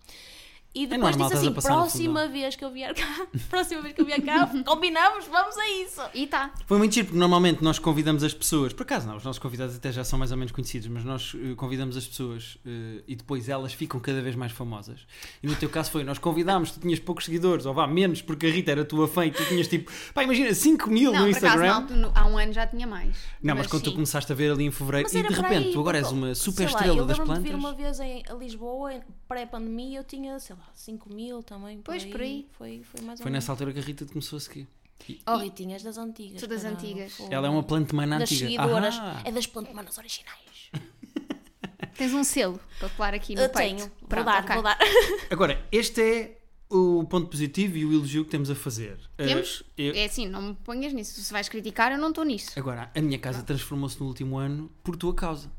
E 0.75 0.85
É 0.85 0.87
depois 0.87 1.15
normal, 1.17 1.29
estás 1.29 1.43
disse 1.45 1.59
assim: 1.59 1.69
próxima 1.69 2.29
vez 2.29 2.57
que 2.57 2.65
eu 2.65 2.71
vier 2.71 2.95
cá, 2.95 3.27
próxima 3.51 3.83
vez 3.83 3.95
que 3.95 4.01
eu 4.01 4.07
vier 4.07 4.23
cá, 4.23 4.51
combinamos, 4.65 5.27
vamos 5.27 5.57
a 5.59 5.69
isso. 5.71 6.01
E 6.15 6.27
tá. 6.27 6.51
Foi 6.67 6.79
muito 6.79 6.95
giro, 6.95 7.09
porque 7.09 7.19
normalmente 7.19 7.63
nós 7.63 7.79
convidamos 7.79 8.25
as 8.25 8.33
pessoas, 8.33 8.73
por 8.73 8.85
acaso 8.85 9.07
não, 9.07 9.17
os 9.17 9.25
nossos 9.25 9.39
convidados 9.39 9.77
até 9.77 9.93
já 9.93 10.03
são 10.03 10.19
mais 10.19 10.31
ou 10.31 10.39
menos 10.39 10.51
conhecidos, 10.51 10.89
mas 10.89 11.05
nós 11.05 11.35
eh, 11.37 11.55
convidamos 11.57 11.95
as 11.97 12.07
pessoas 12.07 12.57
eh, 12.67 13.03
e 13.07 13.15
depois 13.15 13.51
elas 13.51 13.75
ficam 13.75 14.01
cada 14.01 14.23
vez 14.23 14.35
mais 14.35 14.51
famosas. 14.53 15.01
E 15.43 15.47
no 15.47 15.55
teu 15.57 15.69
caso 15.69 15.91
foi, 15.91 16.05
nós 16.05 16.19
convidámos, 16.19 16.71
tu 16.71 16.81
tinhas 16.81 16.99
poucos 16.99 17.27
seguidores, 17.27 17.67
ou 17.67 17.75
vá, 17.75 17.87
menos, 17.87 18.23
porque 18.23 18.47
a 18.47 18.51
Rita 18.51 18.71
era 18.71 18.83
tua 18.85 19.07
fã 19.07 19.27
e 19.27 19.31
tu 19.31 19.45
tinhas 19.45 19.69
tipo, 19.69 19.93
pá, 20.15 20.23
imagina, 20.25 20.55
5 20.55 20.89
mil 20.91 21.13
Não, 21.13 21.27
no 21.27 21.27
por 21.33 21.37
acaso, 21.37 21.47
Instagram. 21.47 21.75
altura, 21.75 22.01
no- 22.01 22.13
há 22.15 22.27
um 22.27 22.39
ano 22.39 22.53
já 22.55 22.67
tinha 22.67 22.87
mais. 22.87 23.15
Não, 23.43 23.55
mas, 23.55 23.67
quando 23.67 23.83
tu 23.83 23.91
sim. 23.91 23.97
começaste 23.97 24.33
a 24.33 24.35
ver 24.35 24.51
ali 24.53 24.65
em 24.65 24.71
fevereiro 24.71 25.07
Mas 25.13 25.15
e 25.15 25.23
de 25.29 25.35
repente 25.35 25.67
aí, 25.67 25.73
tu 25.75 25.81
agora 25.81 25.99
és 25.99 26.11
uma 26.11 26.35
super 26.35 26.57
sei 26.57 26.65
lá, 26.67 26.73
estrela 26.73 26.97
eu 26.99 27.05
das 27.05 27.19
lembro-me 27.19 27.39
de 27.43 27.51
plantas. 27.51 27.61
vir 27.61 27.67
uma 27.69 27.75
vez 27.75 28.01
em 28.01 28.23
a 28.27 28.35
Lisboa, 28.35 28.95
em 28.95 29.03
pré-pandemia, 29.29 29.99
eu 29.99 30.05
tinha, 30.05 30.39
sei 30.39 30.57
lá, 30.57 30.62
5 30.75 31.13
mil 31.13 31.43
também. 31.43 31.79
Por 31.79 31.85
Pois, 31.93 32.03
aí. 32.05 32.11
por 32.11 32.21
aí. 32.21 32.47
Foi, 32.53 32.83
foi 32.85 33.01
mais 33.03 33.19
ou 33.21 33.25
Foi 33.25 33.31
menos. 33.31 33.45
nessa 33.45 33.53
altura 33.53 33.73
que 33.73 33.79
a 33.79 33.83
Rita 33.83 34.05
começou 34.07 34.37
a 34.37 34.41
seguir. 34.41 34.69
E- 35.09 35.21
Oh, 35.27 35.43
e 35.43 35.51
tinhas 35.51 35.83
das 35.83 35.99
antigas. 35.99 36.39
Sou 36.41 36.49
das 36.49 36.63
caralho, 36.63 36.79
antigas. 36.79 37.21
Ela 37.31 37.47
é 37.49 37.51
uma 37.51 37.63
plantmana 37.63 38.19
Das 38.21 38.31
antiga. 38.31 38.47
seguidoras. 38.51 38.95
Ah. 38.99 39.21
É 39.25 39.33
das 39.33 39.47
plantemanas 39.47 39.99
originais. 39.99 40.71
Tens 41.97 42.15
um 42.15 42.25
selo 42.25 42.59
para 42.79 42.89
colar 42.91 43.15
aqui 43.15 43.35
no 43.35 43.43
Eu 43.43 43.51
peito. 43.51 43.77
tenho. 43.77 43.91
Vou 44.01 44.09
Pronto, 44.09 44.25
dar, 44.27 44.43
ok. 44.43 44.55
vou 44.55 44.63
dar. 44.63 44.79
Agora, 45.31 45.67
este 45.71 46.01
é 46.01 46.39
o 46.71 47.05
ponto 47.05 47.29
positivo 47.29 47.77
e 47.77 47.85
o 47.85 47.93
elogio 47.93 48.25
que 48.25 48.31
temos 48.31 48.49
a 48.51 48.55
fazer. 48.55 48.99
Eh, 49.19 49.27
Temos? 49.27 49.63
eu- 49.77 49.95
É 49.95 50.05
assim, 50.07 50.27
não 50.27 50.41
me 50.41 50.55
ponhas 50.55 50.93
nisso. 50.93 51.21
Se 51.21 51.31
vais 51.33 51.49
criticar, 51.49 51.93
eu 51.93 51.99
não 51.99 52.09
estou 52.09 52.25
nisso. 52.25 52.51
Agora, 52.59 52.91
a 52.95 53.01
minha 53.01 53.19
casa 53.19 53.43
transformou-se 53.43 54.01
no 54.01 54.07
último 54.07 54.39
ano 54.39 54.71
por 54.83 54.97
tua 54.97 55.15
causa. 55.15 55.51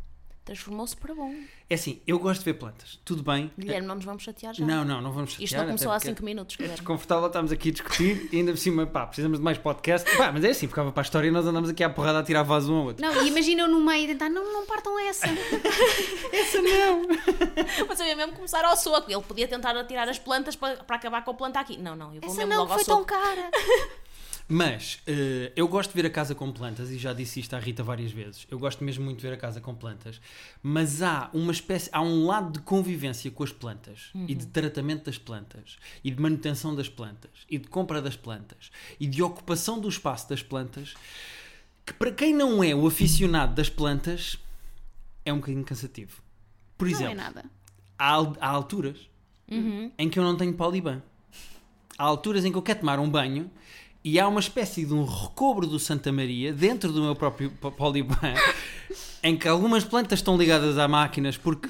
Transformou-se 0.46 0.96
para 0.98 1.16
bom. 1.16 1.34
É 1.70 1.76
assim, 1.76 2.02
eu 2.06 2.20
gosto 2.20 2.40
de 2.40 2.46
ver 2.46 2.56
plantas. 2.56 3.00
Tudo 3.06 3.24
bem. 3.24 3.50
Guilherme, 3.58 3.88
não 3.88 3.96
nos 3.96 4.04
vamos 4.04 4.24
chatear 4.24 4.54
já. 4.54 4.66
Não, 4.66 4.84
não, 4.84 5.00
não 5.02 5.14
vamos 5.14 5.32
Isto 5.32 5.42
chatear, 5.44 5.62
não 5.62 5.68
começou 5.68 5.92
há 5.92 5.96
porque 5.96 6.08
5 6.10 6.26
minutos, 6.26 6.56
É 6.56 6.58
Guilherme. 6.58 6.76
desconfortável, 6.78 7.28
estamos 7.28 7.52
aqui 7.54 7.70
a 7.70 7.72
discutir 7.72 8.30
e 8.30 8.38
ainda 8.40 8.52
por 8.52 8.58
cima, 8.58 8.86
pá, 8.86 9.06
precisamos 9.08 9.38
de 9.38 9.44
mais 9.44 9.58
podcast. 9.58 10.18
Pá, 10.18 10.34
mas 10.34 10.44
é 10.44 10.50
assim, 10.50 10.68
ficava 10.68 10.92
para 10.92 11.00
a 11.02 11.04
história 11.06 11.30
e 11.30 11.32
nós 11.32 11.46
andamos 11.46 11.70
aqui 11.70 11.82
à 11.82 11.90
porrada 11.90 12.20
a 12.20 12.24
tirar 12.24 12.44
vaso 12.44 12.74
um 12.74 12.76
ao 12.78 12.84
outro. 12.88 13.02
Não, 13.02 13.24
e 13.24 13.28
imagina 13.30 13.62
eu 13.62 13.70
no 13.70 13.80
meio 13.80 14.06
tentar, 14.08 14.30
não, 14.30 14.52
não 14.52 14.66
partam 14.66 15.00
essa. 15.00 15.28
Essa 16.34 16.62
não! 16.62 17.04
Mas 17.88 18.00
eu 18.00 18.06
ia 18.08 18.16
mesmo 18.16 18.34
começar 18.34 18.66
ao 18.66 18.76
soco. 18.76 19.10
Ele 19.10 19.22
podia 19.22 19.48
tentar 19.48 19.78
atirar 19.78 20.10
as 20.10 20.20
plantas 20.20 20.56
para, 20.58 20.84
para 20.84 20.96
acabar 20.98 21.24
com 21.24 21.32
a 21.32 21.34
planta 21.34 21.60
aqui. 21.60 21.78
Não, 21.78 21.96
não, 21.96 22.14
eu 22.14 22.20
vou 22.22 22.30
Essa 22.30 22.38
mesmo 22.40 22.50
não, 22.54 22.60
logo 22.62 22.72
ao 22.74 22.78
foi 22.80 22.86
tão 22.86 22.98
soco. 22.98 23.08
cara. 23.08 23.50
Mas 24.48 25.00
eh, 25.08 25.52
eu 25.56 25.68
gosto 25.68 25.92
de 25.92 25.96
ver 25.96 26.06
a 26.08 26.10
casa 26.10 26.36
com 26.36 26.52
plantas 26.52 26.92
e 26.92 26.98
já 26.98 27.14
disse 27.14 27.40
isto 27.40 27.54
à 27.56 27.60
Rita 27.60 27.82
várias 27.82 28.12
vezes. 28.12 28.46
Eu 28.52 28.60
gosto 28.60 28.84
mesmo 28.84 29.04
muito 29.06 29.18
de 29.18 29.24
ver 29.28 29.34
a 29.34 29.38
casa 29.38 29.62
com 29.62 29.74
plantas, 29.74 30.20
mas 30.62 31.02
há 31.02 31.30
uma 31.34 31.52
espécie, 31.52 31.90
há 31.94 32.02
um 32.02 32.26
lado 32.26 32.52
de 32.52 32.60
convivência 32.60 33.32
com 33.32 33.44
as 33.44 33.52
plantas 33.52 34.12
e 34.28 34.36
de 34.36 34.46
tratamento 34.48 35.06
das 35.06 35.18
plantas 35.18 35.78
e 36.04 36.12
de 36.12 36.22
manutenção 36.22 36.76
das 36.76 36.90
plantas 36.90 37.32
e 37.50 37.58
de 37.58 37.68
compra 37.68 38.02
das 38.02 38.16
plantas 38.18 38.70
e 39.00 39.08
de 39.08 39.24
ocupação 39.24 39.80
do 39.80 39.88
espaço 39.88 40.28
das 40.30 40.44
plantas 40.44 40.94
que 41.86 41.94
para 41.94 42.12
quem 42.12 42.34
não 42.34 42.64
é 42.64 42.76
o 42.76 42.86
aficionado 42.86 43.56
das 43.56 43.70
plantas 43.70 44.38
é 45.26 45.32
um 45.34 45.38
bocadinho 45.38 45.64
cansativo. 45.64 46.22
Por 46.78 46.88
Não 46.90 46.94
é 46.94 46.96
exemplo, 46.96 47.16
nada. 47.16 47.46
há, 47.98 48.16
há 48.42 48.48
alturas 48.50 48.98
em 49.98 50.10
que 50.10 50.18
eu 50.20 50.24
não 50.24 50.36
tenho 50.36 50.54
poliban. 50.54 51.02
Há 51.98 52.04
alturas 52.06 52.44
em 52.44 52.52
que 52.52 52.58
eu 52.58 52.62
quero 52.62 52.80
tomar 52.80 53.00
um 53.00 53.10
banho 53.10 53.52
e 54.04 54.20
há 54.20 54.28
uma 54.28 54.40
espécie 54.40 54.86
de 54.86 54.94
um 54.94 55.06
recobro 55.06 55.66
do 55.66 55.80
Santa 55.80 56.12
Maria 56.12 56.52
dentro 56.54 56.92
do 56.92 57.02
meu 57.02 57.16
próprio 57.16 57.50
po- 57.52 57.72
poliban 57.72 58.18
em 59.24 59.38
que 59.38 59.48
algumas 59.48 59.84
plantas 59.84 60.20
estão 60.20 60.38
ligadas 60.38 60.78
a 60.78 60.88
máquinas 60.88 61.38
porque 61.38 61.70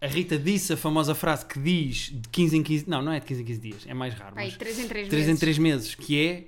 a 0.00 0.06
Rita 0.06 0.36
disse 0.38 0.72
a 0.72 0.76
famosa 0.76 1.14
frase 1.14 1.46
que 1.46 1.58
diz 1.60 2.10
de 2.12 2.28
15 2.28 2.56
em 2.56 2.62
15 2.62 2.90
não, 2.90 3.00
não 3.02 3.12
é 3.12 3.20
de 3.20 3.26
15 3.26 3.42
em 3.42 3.44
15 3.44 3.60
dias, 3.60 3.82
é 3.86 3.94
mais 3.94 4.14
raro, 4.14 4.34
Aí, 4.36 4.48
mas 4.48 4.56
3 4.56 4.78
em 4.80 4.88
3 4.88 5.08
3 5.08 5.24
meses. 5.26 5.36
em 5.36 5.40
3 5.40 5.58
meses, 5.58 5.94
que 5.94 6.20
é 6.20 6.44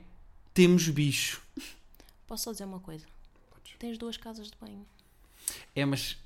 temos 0.52 0.88
bicho. 0.88 1.40
Posso 2.26 2.44
só 2.44 2.52
dizer 2.52 2.64
uma 2.64 2.80
coisa? 2.80 3.04
Tens 3.78 3.98
duas 3.98 4.16
casas 4.16 4.46
de 4.46 4.54
banho. 4.60 4.84
É, 5.76 5.84
mas 5.84 6.16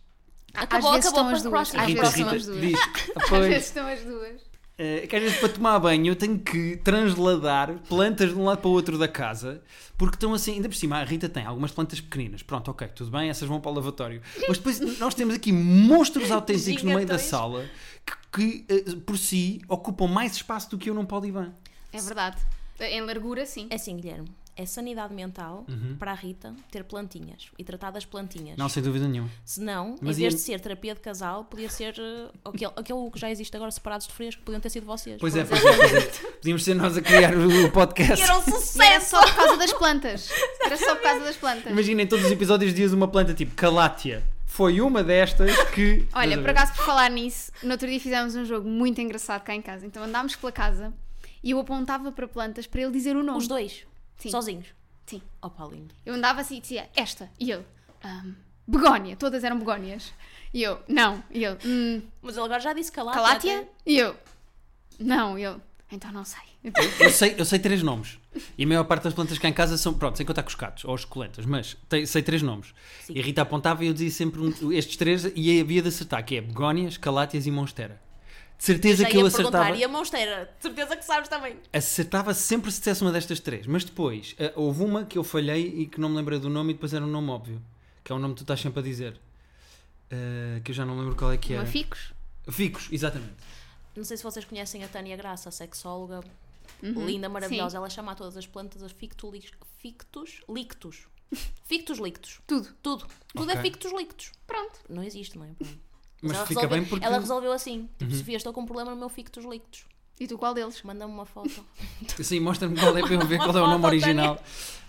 Acabou, 0.54 0.92
vezes 0.92 1.06
acabou. 1.08 1.32
estão 1.32 1.36
as 1.36 1.42
para- 1.42 1.50
duas. 1.50 1.70
próxima, 1.70 1.82
Às 1.82 1.88
Rita, 1.88 2.00
vezes 2.02 2.16
Rita 2.16 2.36
as 2.36 2.46
duas. 2.46 2.60
diz, 2.60 2.80
Às 3.16 3.28
"Pois, 3.28 3.46
vezes 3.48 3.66
estão 3.66 3.86
as 3.88 4.00
duas. 4.04 4.40
Eh, 4.80 5.08
que 5.08 5.16
às 5.16 5.22
vezes 5.22 5.38
para 5.38 5.48
tomar 5.48 5.76
banho 5.80 6.06
eu 6.06 6.14
tenho 6.14 6.38
que 6.38 6.76
transladar 6.76 7.80
plantas 7.88 8.30
de 8.30 8.36
um 8.36 8.44
lado 8.44 8.58
para 8.58 8.68
o 8.68 8.70
outro 8.70 8.96
da 8.96 9.08
casa 9.08 9.60
porque 9.96 10.14
estão 10.14 10.32
assim, 10.32 10.52
ainda 10.52 10.68
por 10.68 10.76
cima 10.76 10.98
a 10.98 11.04
Rita 11.04 11.28
tem 11.28 11.44
algumas 11.44 11.72
plantas 11.72 12.00
pequeninas, 12.00 12.44
pronto, 12.44 12.70
ok, 12.70 12.86
tudo 12.94 13.10
bem, 13.10 13.28
essas 13.28 13.48
vão 13.48 13.60
para 13.60 13.72
o 13.72 13.74
lavatório, 13.74 14.22
mas 14.46 14.56
depois 14.56 14.78
nós 15.00 15.16
temos 15.16 15.34
aqui 15.34 15.52
monstros 15.52 16.30
autênticos 16.30 16.84
no 16.84 16.94
meio 16.94 17.08
da 17.08 17.18
sala 17.18 17.68
que, 18.32 18.64
que, 18.64 18.72
eh, 18.72 18.94
por 19.04 19.18
si 19.18 19.60
ocupam 19.68 20.06
mais 20.06 20.34
espaço 20.34 20.70
do 20.70 20.78
que 20.78 20.88
eu 20.88 20.94
num 20.94 21.04
polivan. 21.04 21.52
É 21.92 22.00
verdade. 22.00 22.36
Em 22.78 23.00
largura, 23.00 23.44
sim. 23.44 23.66
É 23.70 23.74
assim, 23.74 23.96
Guilherme. 23.96 24.28
É 24.60 24.66
sanidade 24.66 25.14
mental 25.14 25.64
para 26.00 26.10
a 26.10 26.14
Rita 26.14 26.52
ter 26.68 26.82
plantinhas 26.82 27.46
e 27.56 27.62
tratar 27.62 27.92
das 27.92 28.04
plantinhas. 28.04 28.56
Não, 28.58 28.68
sem 28.68 28.82
dúvida 28.82 29.06
nenhuma. 29.06 29.30
Senão, 29.44 29.94
Mas 30.02 30.18
em 30.18 30.22
vez 30.22 30.34
e- 30.34 30.36
de 30.36 30.42
ser 30.42 30.58
terapia 30.58 30.96
de 30.96 31.00
casal, 31.00 31.44
podia 31.44 31.70
ser 31.70 31.94
uh, 31.96 32.48
aquele, 32.50 32.72
aquele 32.74 33.10
que 33.12 33.20
já 33.20 33.30
existe 33.30 33.54
agora, 33.56 33.70
separados 33.70 34.08
de 34.08 34.12
fresco, 34.12 34.42
podiam 34.42 34.60
ter 34.60 34.70
sido 34.70 34.84
vocês. 34.84 35.16
Pois 35.20 35.36
é, 35.36 35.44
pois 35.44 35.64
é, 35.64 35.76
pois 35.76 35.92
é. 35.94 36.00
Podíamos 36.32 36.64
ser 36.64 36.74
nós 36.74 36.96
a 36.96 37.00
criar 37.02 37.32
o 37.36 37.70
podcast. 37.70 38.20
E 38.20 38.24
era 38.24 38.36
um 38.36 38.40
E 38.40 38.42
era 38.50 38.60
sucesso! 38.60 39.10
só 39.10 39.20
por 39.24 39.34
causa 39.36 39.56
das 39.56 39.72
plantas. 39.72 40.28
Era 40.60 40.76
só 40.76 40.94
por 40.96 41.02
causa 41.04 41.24
das 41.24 41.36
plantas. 41.36 41.70
Imaginem 41.72 42.04
todos 42.08 42.24
os 42.24 42.30
episódios 42.32 42.74
dias 42.74 42.92
uma 42.92 43.06
planta 43.06 43.32
tipo 43.32 43.54
calátia. 43.54 44.24
foi 44.44 44.80
uma 44.80 45.04
destas 45.04 45.56
que. 45.70 46.04
Olha, 46.12 46.36
por 46.36 46.50
acaso, 46.50 46.74
por 46.74 46.84
falar 46.84 47.08
nisso, 47.10 47.52
no 47.62 47.70
outro 47.70 47.86
dia 47.88 48.00
fizemos 48.00 48.34
um 48.34 48.44
jogo 48.44 48.68
muito 48.68 49.00
engraçado 49.00 49.42
cá 49.44 49.54
em 49.54 49.62
casa. 49.62 49.86
Então 49.86 50.02
andámos 50.02 50.34
pela 50.34 50.50
casa 50.50 50.92
e 51.44 51.52
eu 51.52 51.60
apontava 51.60 52.10
para 52.10 52.26
plantas 52.26 52.66
para 52.66 52.82
ele 52.82 52.90
dizer 52.90 53.14
o 53.16 53.22
nome. 53.22 53.38
Os 53.38 53.46
dois, 53.46 53.86
Sim. 54.18 54.30
sozinhos. 54.30 54.66
Sim. 55.06 55.22
Opa, 55.40 55.64
lindo. 55.66 55.94
Eu 56.04 56.14
andava 56.14 56.40
assim 56.40 56.56
e 56.58 56.60
dizia 56.60 56.88
esta. 56.94 57.30
E 57.40 57.48
eu, 57.50 57.64
"Ahm, 58.02 58.34
begónia. 58.66 59.16
Todas 59.16 59.42
eram 59.44 59.58
begónias. 59.58 60.12
E 60.52 60.62
eu, 60.62 60.80
não. 60.88 61.22
E 61.30 61.42
eu, 61.44 61.56
"Hum, 61.64 62.02
Mas 62.22 62.36
ele 62.36 62.44
agora 62.44 62.60
já 62.60 62.72
disse 62.72 62.90
calátia. 62.92 63.20
calátia? 63.22 63.58
até. 63.60 63.68
E 63.86 63.98
eu, 63.98 64.14
não. 64.98 65.38
E 65.38 65.42
eu, 65.42 65.60
então 65.90 66.12
não 66.12 66.24
sei. 66.24 66.40
Eu 67.00 67.10
sei, 67.10 67.34
eu 67.38 67.44
sei 67.44 67.58
três 67.60 67.82
nomes. 67.82 68.18
E 68.58 68.64
a 68.64 68.66
maior 68.66 68.84
parte 68.84 69.04
das 69.04 69.14
plantas 69.14 69.38
cá 69.38 69.48
em 69.48 69.52
casa 69.52 69.78
são, 69.78 69.94
pronto, 69.94 70.16
sem 70.16 70.26
contar 70.26 70.42
com 70.42 70.48
os 70.48 70.54
catos 70.54 70.84
ou 70.84 70.94
as 70.94 71.04
colentas, 71.04 71.46
mas 71.46 71.76
tem- 71.88 72.04
sei 72.04 72.20
três 72.20 72.42
nomes. 72.42 72.74
Sim. 73.02 73.12
E 73.16 73.20
a 73.20 73.22
Rita 73.22 73.42
apontava 73.42 73.84
e 73.84 73.88
eu 73.88 73.92
dizia 73.94 74.10
sempre 74.10 74.40
um- 74.40 74.72
estes 74.72 74.96
três 74.96 75.24
e 75.36 75.60
havia 75.60 75.80
de 75.80 75.88
acertar, 75.88 76.24
que 76.24 76.36
é 76.36 76.40
begónias, 76.40 76.96
calátias 76.98 77.46
e 77.46 77.50
monstera. 77.50 78.00
De 78.58 78.64
certeza 78.64 79.04
que 79.06 79.16
eu 79.16 79.24
acertava. 79.26 79.76
e 79.76 79.84
a 79.84 79.88
monsteira? 79.88 80.52
De 80.56 80.62
certeza 80.62 80.96
que 80.96 81.04
sabes 81.04 81.28
também. 81.28 81.56
Acertava 81.72 82.34
sempre 82.34 82.72
se 82.72 82.78
dissesse 82.78 83.02
uma 83.02 83.12
destas 83.12 83.38
três. 83.38 83.66
Mas 83.66 83.84
depois, 83.84 84.34
eh, 84.38 84.52
houve 84.56 84.82
uma 84.82 85.04
que 85.04 85.16
eu 85.16 85.22
falhei 85.22 85.68
e 85.82 85.86
que 85.86 86.00
não 86.00 86.08
me 86.08 86.16
lembrei 86.16 86.38
do 86.40 86.50
nome 86.50 86.70
e 86.72 86.74
depois 86.74 86.92
era 86.92 87.04
um 87.04 87.08
nome 87.08 87.30
óbvio. 87.30 87.62
Que 88.02 88.10
é 88.10 88.14
um 88.14 88.18
nome 88.18 88.34
que 88.34 88.38
tu 88.40 88.42
estás 88.44 88.60
sempre 88.60 88.80
a 88.80 88.82
dizer. 88.82 89.18
Eh, 90.10 90.60
que 90.64 90.70
eu 90.72 90.74
já 90.74 90.84
não 90.84 90.98
lembro 90.98 91.14
qual 91.14 91.30
é 91.32 91.36
que 91.36 91.52
uma 91.54 91.62
era. 91.62 91.70
ficos. 91.70 92.12
Ficos, 92.48 92.88
exatamente. 92.90 93.34
Não 93.94 94.02
sei 94.04 94.16
se 94.16 94.22
vocês 94.24 94.44
conhecem 94.44 94.82
a 94.82 94.88
Tânia 94.88 95.16
Graça, 95.16 95.48
a 95.48 95.52
sexóloga. 95.52 96.20
Uhum. 96.82 97.06
Linda, 97.06 97.28
maravilhosa. 97.28 97.76
Ela 97.76 97.90
chama 97.90 98.12
a 98.12 98.14
todas 98.14 98.36
as 98.36 98.46
plantas 98.46 98.80
li- 98.82 99.54
fictus 99.78 100.40
lictus. 100.48 101.06
Fictus 101.64 101.98
lictus. 101.98 102.40
Tudo. 102.46 102.68
Tudo. 102.82 103.06
Tudo 103.34 103.50
é 103.50 103.54
Ok. 103.54 103.70
fictus 103.70 103.92
lictus. 103.92 104.32
Pronto. 104.46 104.80
Não 104.88 105.02
existe, 105.02 105.36
não 105.36 105.44
é? 105.44 105.50
Pronto. 105.58 105.78
Mas 106.22 106.36
ela 106.36 106.46
fica 106.46 106.60
resolveu, 106.60 106.80
bem 106.80 106.88
porque. 106.88 107.06
Ela 107.06 107.18
resolveu 107.18 107.52
assim. 107.52 107.88
Tipo, 107.98 108.14
Sofia, 108.14 108.36
estou 108.36 108.52
com 108.52 108.62
um 108.62 108.66
problema 108.66 108.90
no 108.90 108.96
meu 108.96 109.08
fictus 109.08 109.44
lictus. 109.44 109.86
E 110.20 110.26
tu 110.26 110.36
qual 110.36 110.52
deles? 110.52 110.82
Manda-me 110.82 111.12
uma 111.12 111.24
foto. 111.24 111.64
Sim, 112.22 112.40
mostra-me 112.40 112.76
qual 112.76 112.96
é 112.96 113.02
para 113.02 113.14
eu 113.14 113.26
ver 113.26 113.38
qual 113.38 113.56
é 113.56 113.62
o 113.62 113.66
nome 113.68 113.86
original. 113.86 114.42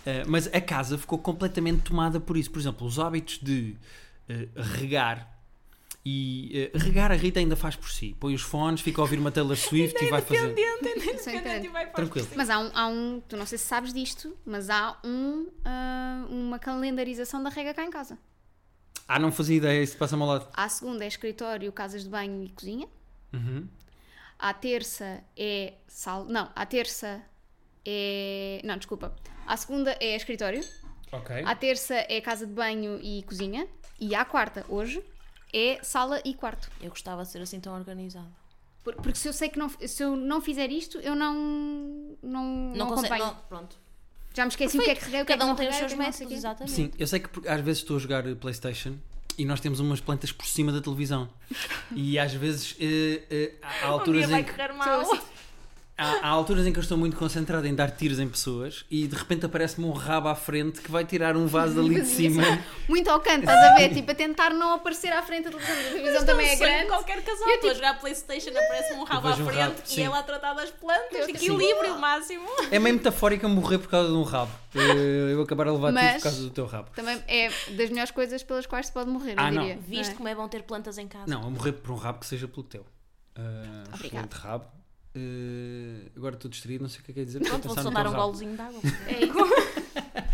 Eh, 0.04 0.24
mas 0.26 0.48
a 0.52 0.60
casa 0.60 0.98
ficou 0.98 1.18
completamente 1.18 1.82
tomada 1.82 2.18
por 2.18 2.36
isso. 2.36 2.50
Por 2.50 2.58
exemplo, 2.58 2.86
os 2.86 2.98
hábitos 2.98 3.38
de 3.38 3.76
eh, 4.28 4.48
regar. 4.56 5.38
E 6.04 6.70
eh, 6.74 6.78
regar 6.78 7.12
a 7.12 7.14
Rita 7.14 7.38
ainda 7.38 7.54
faz 7.54 7.76
por 7.76 7.90
si. 7.90 8.16
Põe 8.18 8.34
os 8.34 8.42
fones, 8.42 8.80
fica 8.80 9.00
a 9.00 9.04
ouvir 9.04 9.18
uma 9.18 9.30
Taylor 9.30 9.56
Swift 9.56 10.02
e 10.02 10.08
vai 10.08 10.20
fazer. 10.20 10.58
É 10.58 10.78
independente. 10.78 11.92
Tranquilo. 11.94 12.28
Mas 12.34 12.50
há 12.50 12.58
um, 12.58 12.70
há 12.74 12.86
um, 12.88 13.22
tu 13.28 13.36
não 13.36 13.46
sei 13.46 13.58
se 13.58 13.66
sabes 13.66 13.92
disto, 13.92 14.36
mas 14.44 14.70
há 14.70 14.98
um, 15.04 15.46
ah, 15.64 16.26
uma 16.28 16.58
calendarização 16.58 17.42
da 17.42 17.50
rega 17.50 17.74
cá 17.74 17.84
em 17.84 17.90
casa. 17.90 18.18
Ah, 19.12 19.18
não 19.18 19.32
fazia 19.32 19.56
ideia, 19.56 19.82
isso 19.82 19.96
passa-me 19.96 20.22
ao 20.22 20.28
lado. 20.28 20.48
À 20.54 20.68
segunda 20.68 21.04
é 21.04 21.08
escritório, 21.08 21.72
casas 21.72 22.04
de 22.04 22.08
banho 22.08 22.44
e 22.44 22.48
cozinha. 22.50 22.86
Uhum. 23.32 23.66
À 24.38 24.54
terça 24.54 25.24
é 25.36 25.74
sal. 25.88 26.26
Não, 26.26 26.48
à 26.54 26.64
terça 26.64 27.20
é. 27.84 28.60
Não, 28.64 28.76
desculpa. 28.76 29.12
À 29.46 29.56
segunda 29.56 29.96
é 30.00 30.14
escritório. 30.14 30.62
Ok. 31.10 31.42
À 31.44 31.54
terça 31.56 31.94
é 32.08 32.20
casa 32.20 32.46
de 32.46 32.52
banho 32.52 33.00
e 33.02 33.24
cozinha. 33.24 33.66
E 33.98 34.14
à 34.14 34.24
quarta, 34.24 34.64
hoje, 34.68 35.02
é 35.52 35.80
sala 35.82 36.20
e 36.24 36.32
quarto. 36.32 36.70
Eu 36.80 36.90
gostava 36.90 37.22
de 37.24 37.30
ser 37.30 37.42
assim 37.42 37.58
tão 37.58 37.74
organizada. 37.74 38.30
Por- 38.84 38.94
Porque 38.94 39.16
se 39.18 39.26
eu 39.28 39.32
sei 39.32 39.48
que 39.48 39.58
não, 39.58 39.68
se 39.68 40.02
eu 40.04 40.16
não 40.16 40.40
fizer 40.40 40.70
isto, 40.70 40.98
eu 41.00 41.16
não, 41.16 41.34
não, 42.22 42.44
não, 42.44 42.76
Não, 42.76 42.86
consegue. 42.86 43.12
acompanho. 43.14 43.24
Não, 43.34 43.42
pronto. 43.48 43.76
Já 44.34 44.44
me 44.44 44.48
esqueci 44.50 44.78
o 44.78 44.82
que 44.82 44.90
é 44.90 44.94
que 44.94 45.04
reguei, 45.04 45.22
o 45.22 45.26
que 45.26 45.32
é 45.32 45.36
que 45.36 45.40
Cada 45.40 45.52
um 45.52 45.56
tem 45.56 45.68
os 45.68 45.76
seus 45.76 45.92
é 45.92 45.96
métodos, 45.96 46.32
exatamente. 46.32 46.72
Sim, 46.72 46.90
eu 46.98 47.06
sei 47.06 47.20
que 47.20 47.48
às 47.48 47.60
vezes 47.60 47.82
estou 47.82 47.96
a 47.96 48.00
jogar 48.00 48.22
Playstation 48.36 48.94
e 49.36 49.44
nós 49.44 49.60
temos 49.60 49.80
umas 49.80 50.00
plantas 50.00 50.30
por 50.30 50.46
cima 50.46 50.70
da 50.70 50.80
televisão. 50.80 51.28
E 51.94 52.18
às 52.18 52.32
vezes 52.32 52.76
eh, 52.80 53.22
eh, 53.30 53.52
há, 53.62 53.86
há 53.86 53.90
Um 53.90 53.92
alturas 53.94 54.26
dia 54.26 54.28
vai 54.28 54.40
em, 54.42 54.44
correr 54.44 54.72
mal. 54.72 55.18
Há, 56.00 56.26
há 56.26 56.28
alturas 56.28 56.66
em 56.66 56.72
que 56.72 56.78
eu 56.78 56.82
estou 56.82 56.96
muito 56.98 57.16
concentrado 57.16 57.66
em 57.66 57.74
dar 57.74 57.90
tiros 57.90 58.18
em 58.18 58.28
pessoas 58.28 58.84
e 58.90 59.06
de 59.06 59.14
repente 59.14 59.44
aparece-me 59.46 59.86
um 59.86 59.92
rabo 59.92 60.28
à 60.28 60.34
frente 60.34 60.80
que 60.80 60.90
vai 60.90 61.04
tirar 61.04 61.36
um 61.36 61.46
vaso 61.46 61.78
ali 61.78 62.00
de 62.00 62.06
cima. 62.06 62.42
Muito 62.88 63.08
ao 63.08 63.20
canto, 63.20 63.40
estás 63.40 63.64
a 63.72 63.74
ver? 63.76 63.94
Tipo, 63.94 64.10
a 64.10 64.14
tentar 64.14 64.50
não 64.50 64.74
aparecer 64.74 65.12
à 65.12 65.22
frente 65.22 65.44
da 65.44 65.50
televisão. 65.52 65.76
A 65.76 65.90
televisão 65.92 66.26
também 66.26 66.48
é 66.50 66.54
um 66.54 66.58
grande. 66.58 66.86
Qualquer 66.88 67.22
casal. 67.22 67.48
Eu, 67.48 67.54
Estou 67.54 67.70
a 67.70 67.74
jogar 67.74 68.00
Playstation, 68.00 68.50
aparece-me 68.50 68.98
um 69.00 69.04
rabo 69.04 69.28
à 69.28 69.30
vejo 69.30 69.42
um 69.42 69.46
frente 69.46 69.60
rabo, 69.60 69.74
e 69.88 70.00
ela 70.02 70.18
a 70.18 70.22
tratar 70.24 70.54
das 70.54 70.70
plantas. 70.70 71.20
Eu- 71.20 71.28
Equilíbrio 71.28 71.98
máximo. 71.98 72.48
É 72.70 72.78
meio 72.80 72.96
metafórica 72.96 73.46
morrer 73.48 73.78
por 73.78 73.88
causa 73.88 74.08
de 74.08 74.14
um 74.16 74.22
rabo. 74.24 74.50
Eh, 74.74 75.32
Eu 75.32 75.42
acabar 75.42 75.68
a 75.68 75.72
levar 75.72 75.88
tiros 75.92 76.02
Mas- 76.04 76.16
por 76.16 76.22
causa 76.24 76.42
do 76.42 76.50
teu 76.50 76.66
rabo. 76.66 76.90
Também 76.96 77.22
é 77.28 77.48
das 77.48 77.90
melhores 77.90 78.10
coisas 78.10 78.42
pelas 78.42 78.66
quais 78.66 78.86
se 78.86 78.92
pode 78.92 79.08
morrer, 79.10 79.32
eu 79.32 79.36
Ah, 79.38 79.50
não. 79.52 79.62
diria. 79.62 79.78
Viste 79.86 80.12
é? 80.12 80.14
como 80.16 80.28
é 80.28 80.34
bom 80.34 80.48
ter 80.48 80.62
plantas 80.64 80.98
em 80.98 81.06
casa? 81.06 81.26
Não, 81.28 81.42
a 81.46 81.50
morrer 81.50 81.72
por 81.72 81.92
um 81.92 81.96
rabo 81.96 82.18
que 82.20 82.26
seja 82.26 82.48
pelo 82.48 82.64
teu. 82.64 82.80
Uh, 82.82 83.94
Obrigada. 83.94 84.26
excelente 84.26 84.32
rabo. 84.34 84.64
Uh, 85.16 86.08
agora 86.16 86.36
estou 86.36 86.48
distraído, 86.50 86.82
não 86.82 86.88
sei 86.88 87.00
o 87.00 87.02
que 87.04 87.10
é 87.10 87.14
que 87.14 87.20
é 87.20 87.24
dizer. 87.24 87.40
Pronto, 87.40 87.66
vou 87.66 87.76
pensar 87.76 87.82
só 87.82 87.88
no 87.90 87.94
dar 87.94 88.02
teu 88.02 88.10
um 88.10 88.14
rabo. 88.14 88.26
golezinho 88.26 88.54
de 88.54 88.60
água. 88.62 88.80
É 89.08 89.24
isso. 89.24 89.34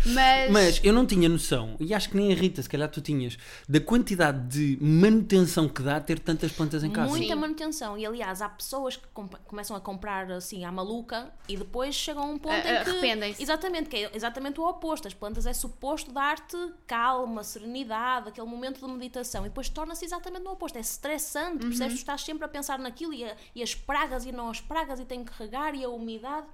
Mas, 0.05 0.51
Mas 0.51 0.81
eu 0.83 0.93
não 0.93 1.05
tinha 1.05 1.27
noção, 1.29 1.75
e 1.79 1.93
acho 1.93 2.09
que 2.09 2.17
nem 2.17 2.31
a 2.31 2.35
Rita, 2.35 2.61
se 2.61 2.69
calhar 2.69 2.89
tu 2.89 3.01
tinhas, 3.01 3.37
da 3.67 3.79
quantidade 3.79 4.47
de 4.47 4.77
manutenção 4.83 5.67
que 5.67 5.81
dá 5.81 5.99
ter 5.99 6.19
tantas 6.19 6.51
plantas 6.51 6.83
em 6.83 6.91
casa. 6.91 7.09
Muita 7.09 7.33
Sim. 7.33 7.39
manutenção. 7.39 7.97
E 7.97 8.05
aliás, 8.05 8.41
há 8.41 8.49
pessoas 8.49 8.95
que 8.97 9.07
começam 9.45 9.75
a 9.75 9.79
comprar 9.81 10.31
assim 10.31 10.65
à 10.65 10.71
maluca 10.71 11.31
e 11.47 11.55
depois 11.57 11.95
chegam 11.95 12.23
a 12.23 12.25
um 12.27 12.37
ponto 12.37 12.53
A- 12.53 12.59
em 12.59 12.83
que. 12.83 12.89
arrependem-se. 12.89 13.41
Exatamente, 13.41 13.89
que 13.89 13.95
é 13.97 14.11
exatamente 14.15 14.59
o 14.59 14.67
oposto. 14.67 15.07
As 15.07 15.13
plantas 15.13 15.45
é 15.45 15.53
suposto 15.53 16.11
dar-te 16.11 16.57
calma, 16.85 17.43
serenidade, 17.43 18.29
aquele 18.29 18.47
momento 18.47 18.85
de 18.85 18.91
meditação. 18.91 19.45
E 19.45 19.49
depois 19.49 19.69
torna-se 19.69 20.05
exatamente 20.05 20.43
no 20.43 20.51
oposto. 20.51 20.77
É 20.77 20.81
estressante, 20.81 21.63
Uhum. 21.63 21.69
percebes? 21.69 21.93
Tu 21.95 21.99
estás 21.99 22.21
sempre 22.21 22.45
a 22.45 22.47
pensar 22.47 22.79
naquilo 22.79 23.13
e, 23.13 23.23
a- 23.23 23.35
e 23.55 23.63
as 23.63 23.73
pragas 23.75 24.25
e 24.25 24.31
não 24.31 24.49
as 24.49 24.59
pragas 24.61 24.99
e 24.99 25.05
tem 25.05 25.23
que 25.23 25.31
regar 25.37 25.73
e 25.75 25.83
a 25.83 25.89
umidade. 25.89 26.47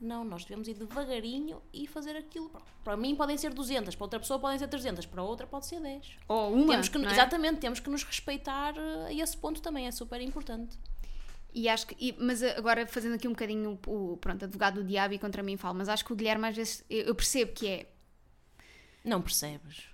Não, 0.00 0.24
nós 0.24 0.42
devemos 0.44 0.68
ir 0.68 0.74
devagarinho 0.74 1.62
e 1.72 1.86
fazer 1.86 2.16
aquilo. 2.16 2.50
Para 2.82 2.96
mim 2.96 3.14
podem 3.14 3.38
ser 3.38 3.54
200, 3.54 3.94
para 3.94 4.04
outra 4.04 4.18
pessoa 4.20 4.38
podem 4.38 4.58
ser 4.58 4.68
300, 4.68 5.06
para 5.06 5.22
outra 5.22 5.46
pode 5.46 5.66
ser 5.66 5.80
10. 5.80 6.06
ou 6.28 6.52
uma, 6.52 6.72
Temos 6.72 6.88
que, 6.88 6.98
não 6.98 7.08
é? 7.08 7.12
Exatamente, 7.12 7.58
temos 7.60 7.80
que 7.80 7.88
nos 7.88 8.02
respeitar 8.02 8.74
eh, 8.76 9.06
a 9.08 9.12
esse 9.14 9.36
ponto 9.36 9.62
também, 9.62 9.86
é 9.86 9.90
super 9.92 10.20
importante. 10.20 10.76
E 11.54 11.68
acho 11.68 11.86
que, 11.86 11.96
e- 11.98 12.14
mas 12.18 12.42
agora 12.42 12.86
fazendo 12.86 13.14
aqui 13.14 13.28
um 13.28 13.30
bocadinho 13.30 13.78
o, 13.86 14.16
pronto, 14.20 14.44
advogado 14.44 14.82
do 14.82 14.84
diabo 14.84 15.14
e 15.14 15.18
contra 15.18 15.42
mim 15.42 15.56
falo, 15.56 15.78
mas 15.78 15.88
acho 15.88 16.04
que 16.04 16.12
o 16.12 16.16
Guilherme 16.16 16.48
às 16.48 16.56
vezes, 16.56 16.84
eu 16.90 17.14
percebo 17.14 17.52
que 17.52 17.66
é, 17.68 17.86
Não 19.04 19.22
percebes? 19.22 19.84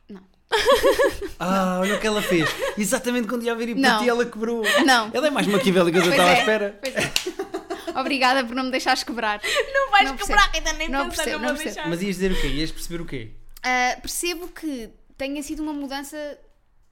Ah, 1.38 1.78
olha 1.80 1.94
o 1.96 2.00
que 2.00 2.06
ela 2.06 2.20
fez. 2.20 2.48
Exatamente 2.76 3.28
quando 3.28 3.44
ia 3.44 3.54
vir 3.54 3.68
e 3.70 3.74
para 3.80 3.90
Não. 3.92 3.98
ti 4.02 4.08
ela 4.08 4.26
quebrou. 4.26 4.62
Não. 4.84 5.10
Ela 5.12 5.28
é 5.28 5.30
mais 5.30 5.46
maquiavélica 5.46 5.98
do 6.00 6.02
que 6.02 6.08
eu 6.08 6.12
estava 6.12 6.30
à 6.30 6.34
é, 6.34 6.38
espera. 6.40 6.78
pois 6.82 6.96
é. 6.96 7.12
Obrigada 7.98 8.44
por 8.44 8.54
não 8.54 8.64
me 8.64 8.70
deixares 8.70 9.02
quebrar. 9.02 9.40
Não 9.72 9.90
vais 9.90 10.08
Não 10.10 10.16
quebrar, 10.16 10.50
ainda 10.54 10.72
nem 10.74 10.88
Não 10.88 11.08
pensar, 11.08 11.16
percebo, 11.24 11.38
não 11.42 11.48
não 11.48 11.54
vou 11.54 11.62
percebo. 11.64 11.74
deixar. 11.74 11.88
Mas 11.90 12.02
ias 12.02 12.16
dizer 12.16 12.32
o 12.32 12.40
quê? 12.40 12.46
Ias 12.48 12.70
perceber 12.70 13.02
o 13.02 13.06
quê? 13.06 13.30
Ah, 13.62 13.98
percebo 14.00 14.48
que 14.48 14.90
tenha 15.18 15.42
sido 15.42 15.62
uma 15.62 15.72
mudança, 15.72 16.38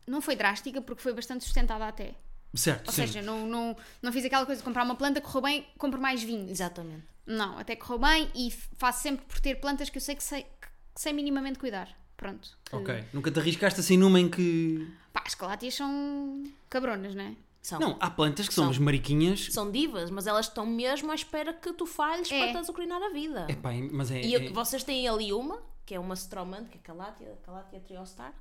não 0.06 0.20
foi 0.20 0.36
drástica, 0.36 0.80
porque 0.82 1.02
foi 1.02 1.12
bastante 1.14 1.44
sustentada 1.44 1.86
até. 1.86 2.14
Certo, 2.54 2.86
Ou 2.88 2.92
sim. 2.92 3.06
seja, 3.06 3.22
não, 3.22 3.46
não, 3.46 3.76
não 4.02 4.12
fiz 4.12 4.24
aquela 4.24 4.44
coisa 4.46 4.60
de 4.60 4.64
comprar 4.64 4.82
uma 4.84 4.94
planta, 4.96 5.20
correu 5.20 5.42
bem, 5.42 5.66
compro 5.76 6.00
mais 6.00 6.22
20. 6.22 6.50
Exatamente. 6.50 7.04
Não, 7.26 7.58
até 7.58 7.76
correu 7.76 7.98
bem 7.98 8.30
e 8.34 8.50
faço 8.78 9.02
sempre 9.02 9.24
por 9.26 9.38
ter 9.38 9.56
plantas 9.56 9.90
que 9.90 9.98
eu 9.98 10.02
sei 10.02 10.14
que 10.16 10.22
sei, 10.22 10.42
que 10.42 10.68
sei 10.96 11.12
minimamente 11.12 11.58
cuidar. 11.58 11.88
Pronto. 12.16 12.48
Que- 12.68 12.74
Ok. 12.74 13.04
Nunca 13.12 13.30
te 13.30 13.38
arriscaste 13.38 13.78
assim 13.80 13.96
numa 13.96 14.18
em 14.18 14.28
que. 14.28 14.88
Pá, 15.12 15.22
as 15.26 15.34
calátias 15.34 15.74
são 15.74 16.42
cabronas, 16.68 17.14
não 17.14 17.22
é? 17.24 17.32
São. 17.60 17.78
Não, 17.80 17.96
há 18.00 18.08
plantas 18.08 18.48
que 18.48 18.54
são, 18.54 18.62
São. 18.64 18.68
umas 18.70 18.78
mariquinhas. 18.78 19.48
São 19.50 19.70
divas, 19.70 20.10
mas 20.10 20.26
elas 20.26 20.46
estão 20.46 20.64
mesmo 20.64 21.10
à 21.10 21.14
espera 21.14 21.52
que 21.52 21.72
tu 21.72 21.84
falhes 21.86 22.30
É. 22.30 22.38
para 22.44 22.52
te 22.52 22.56
azucrinar 22.58 23.02
a 23.02 23.10
vida. 23.10 23.46
É 23.48 23.54
pá, 23.54 23.70
mas 23.92 24.10
é. 24.10 24.22
E 24.22 24.34
é- 24.34 24.48
vocês 24.50 24.82
têm 24.84 25.06
ali 25.08 25.32
uma, 25.32 25.60
que 25.84 25.94
é 25.94 26.00
uma 26.00 26.14
stromante, 26.14 26.70
que 26.70 26.76
é 26.78 26.80
a 26.80 26.82
Calatia, 26.84 27.38
Calatia 27.44 27.80
Triostar. 27.80 28.32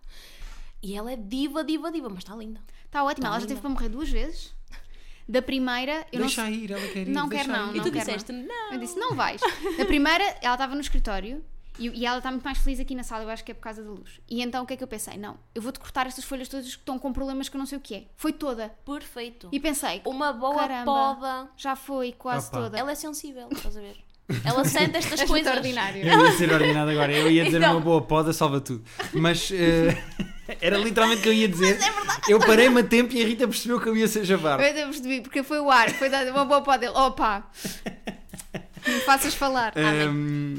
E 0.82 0.96
ela 0.96 1.12
é 1.12 1.16
diva, 1.16 1.64
diva, 1.64 1.92
diva, 1.92 2.08
mas 2.10 2.20
está 2.20 2.36
linda. 2.36 2.62
Está 2.86 3.04
ótima, 3.04 3.24
Tá 3.24 3.28
ela 3.30 3.36
já 3.36 3.40
linda. 3.40 3.48
teve 3.50 3.62
para 3.62 3.70
morrer 3.70 3.90
duas 3.90 4.10
vezes. 4.10 4.56
Da 5.28 5.42
primeira, 5.42 6.08
eu 6.14 6.22
Deixa 6.22 6.44
não 6.44 6.50
ir, 6.52 6.72
ela 6.72 6.88
quer 6.88 7.08
ir. 7.08 7.12
Não 7.12 7.28
quero 7.28 7.50
não, 7.50 7.68
ir. 7.72 7.74
E 7.74 7.78
não 7.80 7.84
tu 7.84 7.92
quero 7.92 8.06
disseste, 8.06 8.32
não. 8.32 8.72
Eu 8.74 8.80
disse, 8.80 8.98
não 8.98 9.14
vais. 9.14 9.42
Na 9.78 9.84
primeira, 9.84 10.24
ela 10.42 10.54
estava 10.54 10.74
no 10.74 10.80
escritório 10.80 11.44
e, 11.80 11.90
e 12.02 12.06
ela 12.06 12.18
está 12.18 12.32
muito 12.32 12.44
mais 12.44 12.58
feliz 12.58 12.80
aqui 12.80 12.96
na 12.96 13.04
sala, 13.04 13.24
eu 13.24 13.30
acho 13.30 13.44
que 13.44 13.52
é 13.52 13.56
por 13.56 13.62
causa 13.62 13.84
da 13.84 13.90
luz. 13.90 14.20
E 14.30 14.42
então 14.42 14.64
o 14.64 14.68
que 14.68 14.74
é 14.74 14.78
que 14.78 14.84
eu 14.84 14.88
pensei? 14.88 15.18
Não, 15.18 15.38
eu 15.54 15.62
vou-te 15.62 15.80
cortar 15.80 16.08
estas 16.08 16.26
folhas 16.26 16.48
todas 16.48 16.66
que 16.66 16.72
estão 16.82 16.98
com 17.00 17.12
problemas 17.14 17.50
que 17.50 17.56
eu 17.56 17.60
não 17.60 17.66
sei 17.66 17.78
o 17.78 17.82
que 17.82 17.96
é. 17.96 18.04
Foi 18.16 18.32
toda. 18.34 18.70
Perfeito. 18.86 19.50
E 19.52 19.60
pensei, 19.60 20.02
Uma 20.06 20.34
boa 20.34 20.56
Caramba. 20.68 20.86
poda. 20.86 21.50
já 21.58 21.76
foi 21.76 22.12
quase 22.14 22.48
Opa. 22.50 22.58
toda. 22.58 22.78
Ela 22.78 22.92
é 22.92 22.96
sensível, 22.96 23.48
estás 23.52 23.78
a 23.78 23.82
ver? 23.82 23.96
Ela 24.44 24.66
sente 24.66 24.98
estas 24.98 25.24
coisas. 25.30 25.56
ordinário. 25.56 26.06
Eu 26.06 26.26
ia 26.26 26.32
dizer 26.32 26.52
ordenado 26.52 26.92
agora, 26.92 27.12
eu 27.14 27.32
ia 27.32 27.46
dizer 27.46 27.58
Então. 27.60 27.72
uma 27.74 27.80
boa 27.82 28.02
poda, 28.02 28.34
salva 28.34 28.60
tudo. 28.60 28.84
Mas 29.14 29.50
eh, 29.54 29.96
era 30.60 30.78
literalmente 30.78 31.20
o 31.20 31.24
que 31.24 31.30
eu 31.30 31.34
ia 31.34 31.48
dizer. 31.48 31.80
eu 32.28 32.38
parei-me 32.40 32.82
a 32.82 32.84
tempo 32.84 33.14
e 33.14 33.24
a 33.24 33.26
Rita 33.26 33.48
percebeu 33.48 33.80
que 33.80 33.88
eu 33.88 33.96
ia 33.96 34.08
ser 34.08 34.26
javar. 34.26 34.60
Eu 34.60 34.66
ainda 34.66 34.84
percebi, 34.86 35.22
porque 35.22 35.44
foi 35.44 35.60
o 35.62 35.72
ar, 35.72 35.90
foi 35.92 36.10
dado 36.10 36.30
uma 36.32 36.44
boa 36.44 36.62
pó 36.62 36.76
dele. 36.76 36.92
Opa! 36.94 37.50
Não 38.86 38.94
me 38.96 39.00
faças 39.02 39.34
falar. 39.34 39.74
Ehm, 39.78 40.58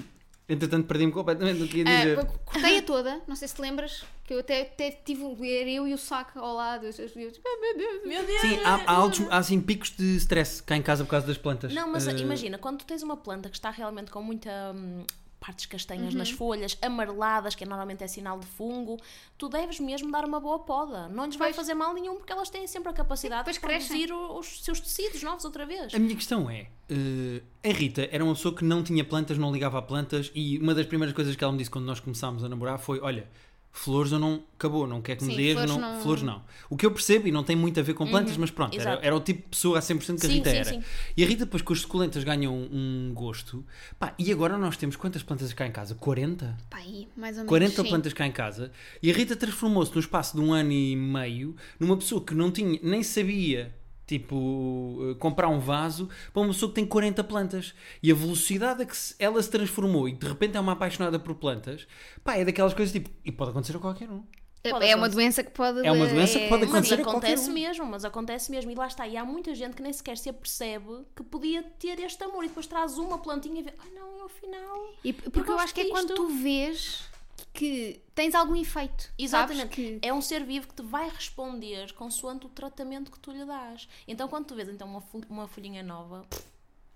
Entretanto, 0.49 0.87
perdi-me 0.87 1.13
completamente 1.13 1.59
do 1.59 1.69
que 1.69 1.79
ia 1.79 1.85
Ah, 1.87 1.97
dizer. 1.99 2.27
Cortei-a 2.45 2.81
toda, 2.83 3.21
não 3.27 3.37
sei 3.37 3.47
se 3.47 3.55
te 3.55 3.61
lembras, 3.61 4.03
que 4.25 4.33
eu 4.33 4.39
até, 4.41 4.63
até 4.63 4.91
tive 4.91 5.23
era 5.25 5.69
eu 5.69 5.87
e 5.87 5.93
o 5.93 5.99
saco 5.99 6.39
ao 6.39 6.55
lado. 6.55 6.87
Eu, 6.87 6.93
eu, 6.99 7.07
eu, 7.07 7.33
meu 7.61 7.77
Deus. 7.77 8.07
Meu 8.07 8.25
Deus! 8.25 8.41
Sim, 8.41 8.59
há, 8.65 8.75
há, 8.87 8.93
altos, 8.93 9.21
há 9.31 9.37
assim 9.37 9.61
picos 9.61 9.91
de 9.91 10.17
stress 10.17 10.63
cá 10.63 10.75
em 10.77 10.83
casa 10.83 11.05
por 11.05 11.11
causa 11.11 11.27
das 11.27 11.37
plantas. 11.37 11.75
Não, 11.75 11.87
mas 11.93 12.09
Eh, 12.09 12.17
imagina, 12.17 12.57
quando 12.57 12.79
tu 12.79 12.87
tens 12.87 13.03
uma 13.03 13.17
planta 13.17 13.51
que 13.51 13.57
está 13.57 13.71
realmente 13.71 14.11
com 14.11 14.23
muita 14.23 14.73
hum, 14.75 15.05
partes 15.41 15.67
castanhas 15.67 16.13
Uhum. 16.13 16.19
nas 16.19 16.31
folhas, 16.31 16.77
amareladas, 16.83 17.55
que 17.55 17.65
normalmente 17.65 18.03
é 18.03 18.09
sinal 18.09 18.39
de 18.41 18.47
fungo, 18.47 18.97
tu 19.37 19.49
deves 19.49 19.79
mesmo 19.81 20.11
dar 20.11 20.25
uma 20.25 20.41
boa 20.41 20.59
poda. 20.59 21.09
Não 21.09 21.27
lhes 21.27 21.37
vai 21.37 21.53
fazer 21.53 21.75
mal 21.75 21.95
nenhum, 21.95 22.17
porque 22.17 22.33
elas 22.33 22.51
têm 22.51 22.67
sempre 22.67 22.91
a 22.91 22.93
capacidade 22.93 23.45
Depois 23.51 23.55
de 23.57 23.61
produzir 23.89 24.13
o- 24.13 24.39
os 24.39 24.65
seus 24.65 24.81
tecidos 24.81 25.23
novos 25.23 25.45
outra 25.45 25.65
vez. 25.65 25.95
A 25.95 25.99
minha 25.99 26.17
questão 26.17 26.51
é: 26.51 26.67
eh, 26.91 27.43
a 27.65 27.73
Rita 27.73 28.09
era 28.11 28.25
uma 28.25 28.35
pessoa 28.35 28.55
que 28.55 28.65
não 28.65 28.83
tinha 28.83 29.05
plantas, 29.05 29.39
não 29.39 29.53
ligava 29.53 29.79
a 29.79 29.83
plantas, 29.83 30.31
e 30.35 30.59
uma 30.59 30.75
das 30.75 30.87
primeiras 30.87 31.15
coisas 31.15 31.37
que 31.37 31.45
ela 31.45 31.53
me 31.53 31.59
disse 31.59 31.71
quando 31.71 31.85
nós 31.85 32.01
começámos 32.01 32.43
a 32.43 32.49
namorar 32.49 32.79
foi: 32.79 32.99
Olha, 33.01 33.29
flores 33.73 34.11
eu 34.13 34.19
não. 34.19 34.43
Acabou, 34.59 34.87
não 34.89 35.01
quer 35.01 35.17
que 35.17 35.25
me 35.25 35.37
dês, 35.37 35.53
flores 35.55 35.71
não, 35.71 35.81
não- 35.81 35.95
Uhum. 35.95 36.03
flores 36.03 36.23
não. 36.23 36.43
O 36.69 36.77
que 36.77 36.85
eu 36.85 36.91
percebo 36.91 37.29
e 37.29 37.33
não 37.33 37.45
tem 37.45 37.55
muito 37.55 37.79
a 37.79 37.83
ver 37.83 37.95
com 37.95 38.05
plantas, 38.07 38.37
mas 38.37 38.51
pronto, 38.51 38.79
era, 38.79 38.99
era 39.03 39.15
o 39.15 39.21
tipo 39.21 39.43
de 39.43 39.49
pessoa 39.49 39.79
a 39.79 39.81
100% 39.83 40.19
que 40.21 40.27
a 40.27 40.29
Sim, 40.29 40.35
Rita 40.37 40.51
sim, 40.51 40.57
era. 40.57 40.71
sim. 40.71 40.83
E 41.17 41.23
a 41.23 41.27
Rita, 41.27 41.45
depois 41.45 41.63
com 41.63 41.73
as 41.73 41.81
suculentas, 41.81 42.25
ganham 42.25 42.53
um 42.55 43.13
gosto. 43.15 43.65
Pá, 43.99 44.15
e 44.19 44.33
agora 44.33 44.59
nós 44.59 44.77
temos 44.77 44.97
quantas 44.97 45.23
plantas 45.23 45.53
cá 45.53 45.65
em 45.67 45.71
casa? 45.73 45.95
40? 45.95 46.57
Pá, 46.69 46.79
mais 47.17 47.37
ou 47.37 47.45
menos. 47.45 47.49
40 47.49 47.83
sim. 47.83 47.89
plantas 47.89 48.13
cá 48.13 48.27
em 48.27 48.33
casa 48.33 48.73
e 49.03 49.11
a 49.11 49.15
Rita 49.15 49.37
transformou-se 49.37 49.95
no 49.95 50.01
espaço 50.01 50.37
de 50.37 50.43
um 50.43 50.53
ano 50.53 50.73
e 50.73 50.97
meio 50.97 51.55
numa 51.79 51.97
pessoa 51.97 52.21
que 52.25 52.35
não 52.35 52.51
tinha, 52.51 52.81
nem 52.83 53.03
sabia 53.03 53.73
tipo 54.09 54.99
eh, 55.13 55.15
comprar 55.21 55.49
um 55.49 55.61
vaso 55.61 56.09
para 56.33 56.43
uma 56.43 56.49
pessoa 56.53 56.71
que 56.71 56.75
tem 56.75 56.87
40 56.87 57.23
plantas 57.25 57.75
e 58.03 58.11
a 58.11 58.15
velocidade 58.15 58.83
a 58.83 58.87
que 58.87 58.97
ela 59.19 59.41
se 59.43 59.51
transformou 59.51 60.09
e 60.09 60.13
de 60.13 60.27
repente 60.27 60.57
é 60.57 60.61
uma 60.61 60.73
apaixonada 60.73 61.19
por 61.19 61.35
plantas 61.37 61.87
pá, 62.25 62.35
é 62.37 62.45
daquelas 62.45 62.75
coisas 62.75 62.93
tipo 62.93 63.11
e 63.25 63.31
pode 63.31 63.51
acontecer 63.51 63.77
a 63.77 63.81
qualquer 63.81 64.11
um 64.11 64.25
É, 64.65 64.71
Pode 64.71 64.87
é 64.87 64.97
uma 64.97 65.07
acontecer. 65.07 65.15
doença 65.15 65.45
que 65.45 65.51
pode. 65.53 65.87
É 65.87 65.93
uma 65.93 66.07
doença 66.07 66.39
que 66.41 66.49
pode 66.49 66.67
Mas 66.67 66.71
acontecer 66.71 66.99
e 66.99 67.01
a 67.01 67.05
qualquer 67.05 67.37
acontece 67.37 67.51
um. 67.51 67.53
mesmo, 67.55 67.87
mas 67.87 68.05
acontece 68.05 68.51
mesmo. 68.51 68.71
E 68.73 68.75
lá 68.75 68.89
está. 68.89 69.07
E 69.07 69.17
há 69.17 69.25
muita 69.25 69.55
gente 69.55 69.77
que 69.77 69.83
nem 69.83 69.93
sequer 69.93 70.19
se 70.19 70.29
apercebe 70.29 71.07
que 71.15 71.23
podia 71.23 71.63
ter 71.63 72.01
este 72.01 72.23
amor. 72.25 72.45
E 72.45 72.49
depois 72.49 72.67
traz 72.67 72.99
uma 72.99 73.19
plantinha 73.19 73.61
e 73.61 73.63
vê, 73.63 73.73
ai 73.79 73.91
não, 73.95 74.19
eu 74.19 74.27
afinal. 74.27 74.95
E 75.05 75.13
porque 75.13 75.39
eu, 75.41 75.45
gosto 75.55 75.61
acho 75.63 75.75
que 75.75 75.81
é 75.83 75.89
quando 75.91 76.13
tu 76.15 76.27
vês 76.29 77.08
que 77.59 78.01
tens 78.15 78.35
algum 78.37 78.55
efeito. 78.55 79.13
Exatamente. 79.19 79.75
Que... 79.75 79.99
É 80.01 80.13
um 80.15 80.21
ser 80.21 80.45
vivo 80.45 80.69
que 80.69 80.75
te 80.75 80.83
vai 80.83 81.09
responder 81.09 81.93
consoante 81.95 82.47
o 82.47 82.49
tratamento 82.49 83.11
que 83.11 83.19
tu 83.19 83.33
lhe 83.33 83.45
dás. 83.45 83.89
Então 84.07 84.29
quando 84.29 84.47
tu 84.47 84.55
vês 84.55 84.69
então 84.69 84.87
uma, 84.89 85.01
fol- 85.01 85.25
uma 85.29 85.49
folhinha 85.49 85.83
nova, 85.83 86.25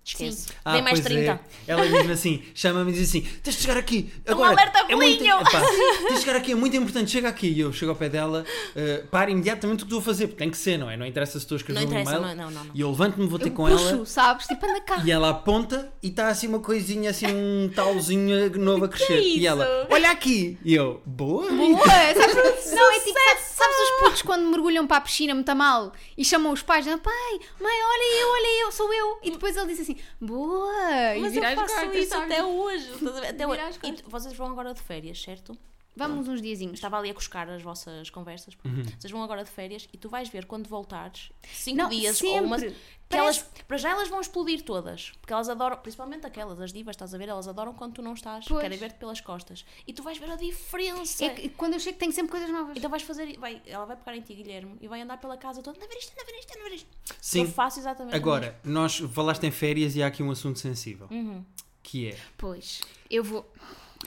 esquece. 0.04 0.48
Sim. 0.48 0.54
Dei 0.72 0.82
mais 0.82 1.00
pois 1.00 1.14
30. 1.14 1.30
é. 1.30 1.40
ela 1.66 1.88
diz 1.88 2.10
assim 2.10 2.42
chama-me 2.54 2.90
e 2.90 2.94
diz 2.94 3.08
assim 3.08 3.20
tens 3.42 3.56
de 3.56 3.62
chegar 3.62 3.76
aqui 3.76 4.12
agora 4.26 4.52
alerta, 4.52 4.78
é 4.88 4.96
muito, 4.96 5.18
bolinho! 5.18 5.40
epá, 5.40 5.60
tens 6.08 6.14
de 6.14 6.20
chegar 6.20 6.36
aqui 6.36 6.52
é 6.52 6.54
muito 6.54 6.76
importante 6.76 7.10
chega 7.10 7.28
aqui 7.28 7.48
e 7.48 7.60
eu 7.60 7.72
chego 7.72 7.92
ao 7.92 7.96
pé 7.96 8.08
dela 8.08 8.44
uh, 8.44 9.06
para 9.08 9.30
imediatamente 9.30 9.84
o 9.84 9.86
que 9.86 9.92
estou 9.94 10.00
a 10.00 10.02
fazer 10.02 10.26
porque 10.26 10.38
tem 10.38 10.50
que 10.50 10.56
ser 10.56 10.76
não 10.76 10.90
é 10.90 10.96
não 10.96 11.06
interessa 11.06 11.32
se 11.32 11.38
estou 11.38 11.56
a 11.56 11.58
escrever 11.58 11.80
Não 11.80 11.86
um 11.86 11.90
interessa, 11.90 12.16
e-mail 12.16 12.36
não, 12.36 12.50
não, 12.50 12.64
não. 12.64 12.70
e 12.74 12.80
eu 12.80 12.90
levanto-me 12.90 13.26
vou 13.26 13.38
ter 13.38 13.48
Eu 13.48 13.52
com 13.52 13.66
puxo, 13.68 13.88
ela 13.88 14.06
sabes? 14.06 14.46
Tipo, 14.46 14.66
anda 14.66 14.80
cá. 14.80 15.02
E 15.04 15.10
ela 15.10 15.30
aponta 15.30 15.92
e 16.02 16.08
está 16.08 16.28
assim 16.28 16.46
uma 16.46 16.60
coisinha, 16.60 17.10
assim 17.10 17.26
um 17.26 17.70
talzinho 17.74 18.50
novo 18.58 18.84
a 18.84 18.88
crescer. 18.88 19.20
E 19.20 19.38
isso? 19.38 19.46
ela, 19.46 19.86
olha 19.90 20.10
aqui! 20.10 20.58
E 20.64 20.74
eu, 20.74 21.02
boa! 21.04 21.50
Boa, 21.50 21.78
sabes? 21.86 22.72
Não, 22.72 22.92
é 22.92 23.00
tipo, 23.00 23.18
sabes, 23.18 23.44
sabes 23.54 23.76
os 23.76 24.00
putos 24.00 24.22
quando 24.22 24.48
mergulham 24.50 24.86
para 24.86 24.98
a 24.98 25.00
piscina 25.00 25.34
muito 25.34 25.54
mal 25.54 25.92
e 26.16 26.24
chamam 26.24 26.52
os 26.52 26.62
pais, 26.62 26.86
pai, 26.86 27.40
mãe, 27.60 27.72
olha 27.72 28.20
eu, 28.20 28.28
olha 28.28 28.62
eu, 28.62 28.72
sou 28.72 28.92
eu. 28.92 29.18
E 29.22 29.30
depois 29.30 29.56
ele 29.56 29.66
diz 29.66 29.80
assim, 29.80 29.91
boa. 30.20 31.16
e 31.16 31.20
Mas 31.20 31.32
vira 31.32 31.52
eu 31.52 31.56
faço 31.56 31.92
isso 31.94 32.14
até 32.14 32.42
hoje. 32.44 32.90
Até 33.28 33.46
hoje. 33.46 33.60
E 33.82 34.10
vocês 34.10 34.34
vão 34.34 34.48
agora 34.48 34.74
de 34.74 34.80
férias, 34.80 35.20
certo? 35.20 35.56
Vamos 35.94 36.26
uns 36.28 36.40
diazinhos. 36.40 36.74
Estava 36.74 36.98
ali 36.98 37.10
a 37.10 37.14
cuscar 37.14 37.48
as 37.50 37.62
vossas 37.62 38.08
conversas. 38.10 38.56
Uhum. 38.64 38.82
Vocês 38.98 39.10
vão 39.10 39.22
agora 39.22 39.44
de 39.44 39.50
férias 39.50 39.88
e 39.92 39.98
tu 39.98 40.08
vais 40.08 40.28
ver 40.28 40.46
quando 40.46 40.66
voltares, 40.68 41.30
cinco 41.52 41.76
Não, 41.78 41.88
dias 41.90 42.16
sempre. 42.16 42.40
ou 42.40 42.44
umas. 42.46 42.62
Que 42.62 43.18
Parece- 43.18 43.40
elas, 43.40 43.64
para 43.68 43.76
já 43.76 43.90
elas 43.90 44.08
vão 44.08 44.22
explodir 44.22 44.62
todas. 44.62 45.10
Porque 45.20 45.34
elas 45.34 45.46
adoram, 45.50 45.76
principalmente 45.76 46.26
aquelas, 46.26 46.58
as 46.58 46.72
divas, 46.72 46.94
estás 46.96 47.12
a 47.12 47.18
ver? 47.18 47.28
Elas 47.28 47.46
adoram 47.46 47.74
quando 47.74 47.92
tu 47.92 48.00
não 48.02 48.14
estás. 48.14 48.46
Pois. 48.48 48.62
Querem 48.62 48.78
ver-te 48.78 48.96
pelas 48.98 49.20
costas. 49.20 49.66
E 49.86 49.92
tu 49.92 50.02
vais 50.02 50.16
ver 50.16 50.30
a 50.30 50.36
diferença. 50.36 51.22
É 51.26 51.28
que 51.28 51.50
quando 51.50 51.74
eu 51.74 51.80
chego 51.80 51.98
tenho 51.98 52.10
sempre 52.10 52.30
coisas 52.32 52.48
novas. 52.48 52.74
Então 52.74 52.88
vais 52.90 53.02
fazer. 53.02 53.36
Vai, 53.38 53.60
ela 53.66 53.84
vai 53.84 53.96
pegar 53.96 54.16
em 54.16 54.22
ti, 54.22 54.34
Guilherme, 54.34 54.78
e 54.80 54.88
vai 54.88 55.02
andar 55.02 55.18
pela 55.18 55.36
casa 55.36 55.62
toda. 55.62 55.76
Anda 55.76 55.84
a 55.84 55.88
ver 55.88 55.98
isto, 55.98 56.12
anda 56.12 56.22
a 56.22 56.24
ver 56.24 56.38
isto, 56.38 56.50
anda 56.56 56.60
a 56.60 56.68
ver 56.70 56.74
isto. 56.76 56.88
Sim. 57.20 57.40
Eu 57.42 57.48
faço 57.48 57.80
exatamente. 57.80 58.16
Agora, 58.16 58.58
nós 58.64 58.96
falaste 58.96 59.44
em 59.44 59.50
férias 59.50 59.94
e 59.94 60.02
há 60.02 60.06
aqui 60.06 60.22
um 60.22 60.30
assunto 60.30 60.58
sensível. 60.58 61.06
Uhum. 61.10 61.44
Que 61.82 62.08
é. 62.08 62.18
Pois, 62.38 62.80
eu 63.10 63.22
vou. 63.22 63.46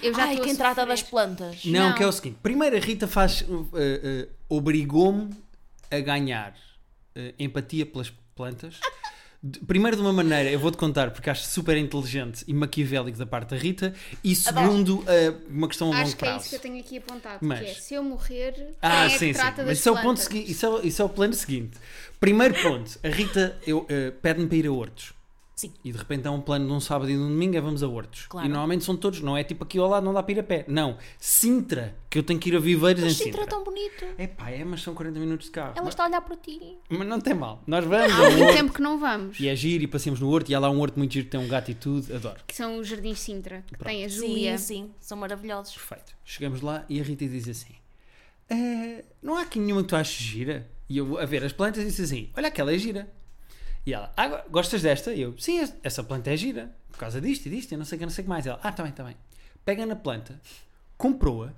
Eu 0.01 0.13
já 0.13 0.25
Ai, 0.25 0.38
quem 0.39 0.55
trata 0.55 0.86
das 0.86 1.01
plantas. 1.01 1.63
Não, 1.65 1.89
Não. 1.89 1.95
que 1.95 2.03
é 2.03 2.08
o 2.08 2.12
seguinte: 2.12 2.38
primeiro 2.43 2.75
a 2.75 2.79
Rita 2.79 3.08
faz. 3.08 3.41
uh, 3.41 3.53
uh, 3.53 4.27
obrigou-me 4.49 5.29
a 5.91 5.99
ganhar 5.99 6.51
uh, 7.15 7.34
empatia 7.39 7.86
pelas 7.86 8.12
plantas. 8.36 8.79
De- 9.41 9.60
Primeiro, 9.60 9.95
de 9.95 10.01
uma 10.01 10.12
maneira, 10.12 10.49
eu 10.49 10.58
vou-te 10.60 10.75
contar 10.77 11.12
porque 11.12 11.29
acho 11.29 11.45
super 11.47 11.77
inteligente 11.77 12.43
e 12.47 12.53
maquiavélico 12.53 13.15
da 13.17 13.27
parte 13.27 13.49
da 13.51 13.58
Rita, 13.58 13.93
e 14.23 14.36
segundo, 14.36 14.99
uh, 15.01 15.05
uma 15.49 15.67
questão 15.67 15.88
a 15.88 15.97
longo 15.97 16.03
Acho 16.08 16.15
que 16.17 16.25
é 16.25 16.36
isso 16.38 16.49
que 16.49 16.55
eu 16.55 16.60
tenho 16.60 16.79
aqui 16.79 16.97
apontado. 16.97 17.39
Mas- 17.45 17.60
Que 17.60 17.65
é, 17.67 17.73
se 17.75 17.93
eu 17.93 18.03
morrer, 18.03 18.75
Ah, 18.81 19.05
quem 19.05 19.05
é 19.05 19.10
sim, 19.10 19.27
que 19.27 19.34
sim. 19.34 19.39
trata 19.39 19.58
Mas 19.58 19.65
das 19.67 19.77
isso 19.79 19.89
é, 19.89 19.91
o 19.91 19.95
ponto 19.95 20.03
plantas? 20.05 20.23
segui- 20.23 20.51
isso, 20.51 20.65
é, 20.65 20.88
isso 20.88 21.01
é 21.01 21.05
o 21.05 21.10
plano 21.10 21.34
seguinte. 21.34 21.77
Primeiro 22.19 22.55
ponto, 22.62 22.99
a 23.03 23.08
Rita 23.08 23.55
eu, 23.67 23.86
eh, 23.88 24.12
pede-me 24.19 24.47
para 24.47 24.58
ir 24.58 24.65
a 24.67 24.71
Hortos. 24.71 25.13
Sim. 25.55 25.71
E 25.85 25.91
de 25.91 25.97
repente 25.97 26.27
é 26.27 26.29
um 26.29 26.41
plano 26.41 26.67
de 26.67 26.71
um 26.73 26.81
sábado 26.81 27.09
e 27.09 27.13
de 27.13 27.19
um 27.19 27.29
domingo, 27.29 27.55
é 27.55 27.61
vamos 27.61 27.81
a 27.81 27.87
Hortos. 27.87 28.25
Claro. 28.27 28.45
E 28.45 28.49
normalmente 28.49 28.83
são 28.83 28.95
todos, 28.97 29.21
não 29.21 29.37
é 29.37 29.43
tipo 29.43 29.63
aqui 29.63 29.79
ao 29.79 29.87
lado, 29.87 30.03
não 30.03 30.13
dá 30.13 30.21
para 30.21 30.33
ir 30.33 30.39
a 30.39 30.43
pé. 30.43 30.65
Não, 30.67 30.97
Sintra, 31.17 31.95
que 32.09 32.17
eu 32.19 32.23
tenho 32.23 32.37
que 32.39 32.49
ir 32.49 32.55
a 32.57 32.59
Viveiros 32.59 33.01
Mas 33.01 33.13
em 33.13 33.15
Sintra 33.15 33.41
é 33.41 33.43
Sintra. 33.43 33.55
tão 33.55 33.63
bonito. 33.63 34.05
É 34.17 34.27
pá, 34.27 34.49
é, 34.49 34.65
mas 34.65 34.81
são 34.81 34.93
40 34.93 35.17
minutos 35.17 35.45
de 35.45 35.51
carro. 35.53 35.71
Ela 35.75 35.85
mas, 35.85 35.93
está 35.93 36.03
a 36.03 36.07
olhar 36.07 36.19
para 36.21 36.35
ti. 36.35 36.77
mas 36.89 37.07
não 37.07 37.21
tem 37.21 37.33
mal. 37.33 37.63
Nós 37.65 37.85
vamos 37.85 38.11
Há 38.13 38.29
muito 38.31 38.53
tempo 38.53 38.73
que 38.73 38.81
não 38.81 38.99
vamos. 38.99 39.39
e 39.39 39.47
é 39.47 39.55
giro 39.55 39.83
e 39.83 39.87
passemos 39.87 40.19
no 40.19 40.29
Horto 40.29 40.51
e 40.51 40.55
há 40.55 40.59
lá 40.59 40.69
um 40.69 40.79
Horto 40.81 40.99
muito 40.99 41.13
giro 41.13 41.25
que 41.25 41.31
tem 41.31 41.39
um 41.39 41.47
gato 41.47 41.71
e 41.71 41.73
tudo, 41.73 42.13
adoro. 42.13 42.41
Que 42.45 42.53
são 42.53 42.77
os 42.77 42.87
Jardins 42.87 43.19
Sintra. 43.19 43.63
Que 43.65 43.77
Pronto. 43.77 43.87
tem 43.89 44.03
a 44.03 44.07
Júlia. 44.09 44.57
Sim, 44.57 44.65
sim, 44.87 44.91
são 44.99 45.17
maravilhosos. 45.17 45.73
Perfeito. 45.73 46.15
Chegamos 46.25 46.59
lá 46.61 46.83
e 46.89 46.99
a 46.99 47.03
Rita 47.03 47.25
diz 47.27 47.47
assim: 47.47 47.75
"Eh, 48.49 49.05
Não 49.23 49.37
há 49.37 49.41
aqui 49.43 49.57
nenhuma 49.59 49.81
que 49.83 49.87
tu 49.89 49.95
aches 49.95 50.21
gira? 50.21 50.69
E 50.89 50.97
eu, 50.97 51.17
a 51.17 51.25
ver 51.25 51.43
as 51.43 51.53
plantas, 51.53 51.83
disse 51.83 52.01
assim: 52.03 52.29
Olha, 52.35 52.49
aquela 52.49 52.73
é 52.73 52.77
gira. 52.77 53.09
E 53.86 53.93
ela: 53.93 54.12
ah, 54.17 54.28
go- 54.28 54.50
Gostas 54.50 54.82
desta? 54.82 55.13
E 55.13 55.21
eu: 55.21 55.38
Sim, 55.38 55.60
es- 55.62 55.74
essa 55.84 56.04
planta 56.04 56.32
é 56.32 56.38
gira. 56.38 56.76
Por 56.91 57.00
causa 57.00 57.19
disto 57.19 57.45
e 57.48 57.50
disto, 57.50 57.74
e 57.74 57.78
não 57.78 57.84
sei 57.86 57.98
o 57.98 58.00
que, 58.00 58.06
não 58.06 58.12
sei 58.13 58.21
o 58.21 58.26
que 58.26 58.30
mais. 58.30 58.45
E 58.45 58.50
ela: 58.50 58.60
Ah, 58.63 58.71
tá 58.71 58.84
bem, 58.84 58.91
tá 58.91 59.04
bem. 59.04 59.15
Pega 59.65 59.86
na 59.86 59.95
planta, 59.95 60.39
comprou-a, 60.98 61.50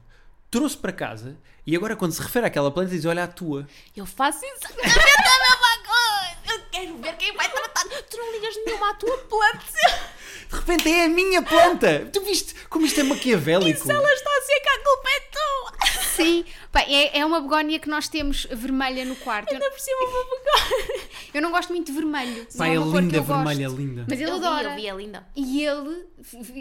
trouxe 0.49 0.77
para 0.77 0.91
casa 0.93 1.37
e 1.65 1.75
agora, 1.75 1.95
quando 1.97 2.13
se 2.13 2.21
refere 2.21 2.45
àquela 2.47 2.71
planta, 2.71 2.89
diz: 2.91 3.05
Olha, 3.05 3.23
a 3.23 3.27
tua. 3.27 3.67
Eu 3.95 4.05
faço 4.05 4.39
exatamente 4.43 4.97
a 4.97 5.39
mesma 5.39 5.77
coisa. 5.85 6.53
Eu 6.53 6.61
quero 6.71 6.97
ver 6.97 7.17
quem 7.17 7.35
vai 7.35 7.49
tratar. 7.51 7.83
Tu 8.09 8.17
não 8.17 8.31
ligas 8.31 8.55
nenhuma 8.65 8.91
à 8.91 8.93
tua 8.95 9.17
planta. 9.19 10.07
De 10.49 10.55
repente 10.55 10.89
é 10.89 11.03
a 11.05 11.09
minha 11.09 11.41
planta! 11.41 12.09
Tu 12.11 12.21
viste 12.21 12.55
como 12.69 12.85
isto 12.85 13.01
é 13.01 13.03
maquiavélico? 13.03 13.83
Se 13.85 13.91
ela 13.91 14.13
está 14.13 14.29
seca, 14.45 14.69
a 14.69 14.83
culpa 14.83 15.09
é 15.09 15.19
tua. 15.19 16.03
Sim. 16.15 16.45
Pá, 16.71 16.81
é, 16.83 17.19
é 17.19 17.25
uma 17.25 17.41
begónia 17.41 17.77
que 17.79 17.89
nós 17.89 18.07
temos 18.07 18.45
vermelha 18.49 19.03
no 19.03 19.15
quarto. 19.17 19.51
Ainda 19.53 19.69
por 19.69 19.79
cima 19.79 20.09
vou 20.09 20.25
pegar. 20.39 21.06
Eu 21.37 21.41
não 21.41 21.51
gosto 21.51 21.69
muito 21.73 21.87
de 21.87 21.91
vermelho. 21.93 22.45
Pá, 22.57 22.67
é 22.67 22.77
uma 22.79 22.85
cor 22.91 22.95
que 22.95 23.01
linda, 23.01 23.17
eu 23.17 23.23
gosto. 23.23 23.45
vermelha, 23.45 23.67
linda. 23.69 24.05
Mas 24.09 24.19
ele 24.21 24.29
Eu 24.31 24.39
vi, 24.39 24.45
adora. 24.45 24.69
eu 24.69 24.75
vi, 24.75 24.87
é 24.87 24.95
linda. 24.95 25.27
E 25.35 25.63
ele, 25.63 26.05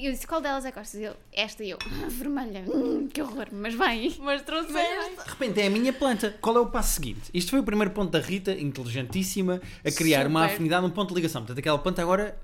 eu 0.04 0.12
disse 0.12 0.26
qual 0.26 0.40
delas 0.40 0.64
é 0.64 0.70
que 0.72 0.78
gostas? 0.78 1.00
Ele, 1.00 1.14
esta 1.32 1.64
e 1.64 1.70
eu, 1.70 1.78
"Ah, 1.82 2.06
vermelha, 2.08 2.64
Hum, 2.68 3.08
que 3.12 3.20
horror, 3.22 3.46
mas 3.52 3.74
bem. 3.74 4.14
Mas 4.20 4.42
trouxeste. 4.42 5.16
De 5.24 5.30
repente 5.30 5.60
é 5.60 5.66
a 5.66 5.70
minha 5.70 5.92
planta. 5.92 6.36
Qual 6.40 6.56
é 6.56 6.60
o 6.60 6.66
passo 6.66 6.94
seguinte? 6.94 7.22
Isto 7.34 7.50
foi 7.50 7.60
o 7.60 7.64
primeiro 7.64 7.90
ponto 7.92 8.10
da 8.10 8.20
Rita, 8.20 8.52
inteligentíssima, 8.52 9.60
a 9.84 9.90
criar 9.90 10.26
uma 10.26 10.42
Super. 10.42 10.54
afinidade, 10.54 10.86
um 10.86 10.90
ponto 10.90 11.08
de 11.10 11.14
ligação. 11.16 11.42
Portanto, 11.42 11.58
aquela 11.58 11.78
planta 11.78 12.02
agora 12.02 12.38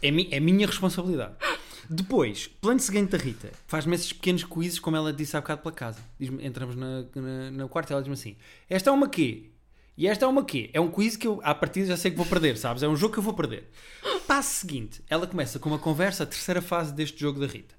é, 0.00 0.10
mi- 0.10 0.28
é 0.30 0.40
minha 0.40 0.66
responsabilidade. 0.66 1.34
Depois, 1.90 2.46
plano 2.60 2.78
seguinte 2.80 3.10
da 3.10 3.18
Rita, 3.18 3.50
faz-me 3.66 3.94
esses 3.94 4.12
pequenos 4.12 4.44
quizzes, 4.44 4.78
como 4.78 4.96
ela 4.96 5.12
disse 5.12 5.36
há 5.36 5.40
bocado 5.40 5.62
pela 5.62 5.74
casa. 5.74 5.98
Entramos 6.40 6.76
na, 6.76 7.04
na, 7.14 7.50
no 7.50 7.68
quarto 7.68 7.90
e 7.90 7.92
ela 7.92 8.00
diz-me 8.00 8.14
assim: 8.14 8.36
Esta 8.70 8.90
é 8.90 8.92
uma 8.92 9.08
quê? 9.08 9.50
E 9.96 10.06
esta 10.06 10.24
é 10.24 10.28
uma 10.28 10.44
quê? 10.44 10.70
É 10.72 10.80
um 10.80 10.90
quiz 10.90 11.16
que 11.16 11.26
eu, 11.26 11.40
à 11.44 11.54
partida, 11.54 11.86
já 11.88 11.96
sei 11.96 12.10
que 12.10 12.16
vou 12.16 12.26
perder, 12.26 12.56
sabes? 12.56 12.82
É 12.82 12.88
um 12.88 12.96
jogo 12.96 13.12
que 13.12 13.18
eu 13.18 13.22
vou 13.22 13.34
perder. 13.34 13.68
Passo 14.26 14.54
seguinte, 14.60 15.02
ela 15.08 15.26
começa 15.26 15.58
com 15.58 15.68
uma 15.68 15.78
conversa, 15.78 16.22
a 16.22 16.26
terceira 16.26 16.62
fase 16.62 16.92
deste 16.94 17.20
jogo 17.20 17.38
da 17.38 17.46
Rita, 17.46 17.74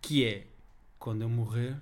que 0.00 0.24
é: 0.24 0.46
Quando 0.98 1.22
eu 1.22 1.28
morrer, 1.28 1.76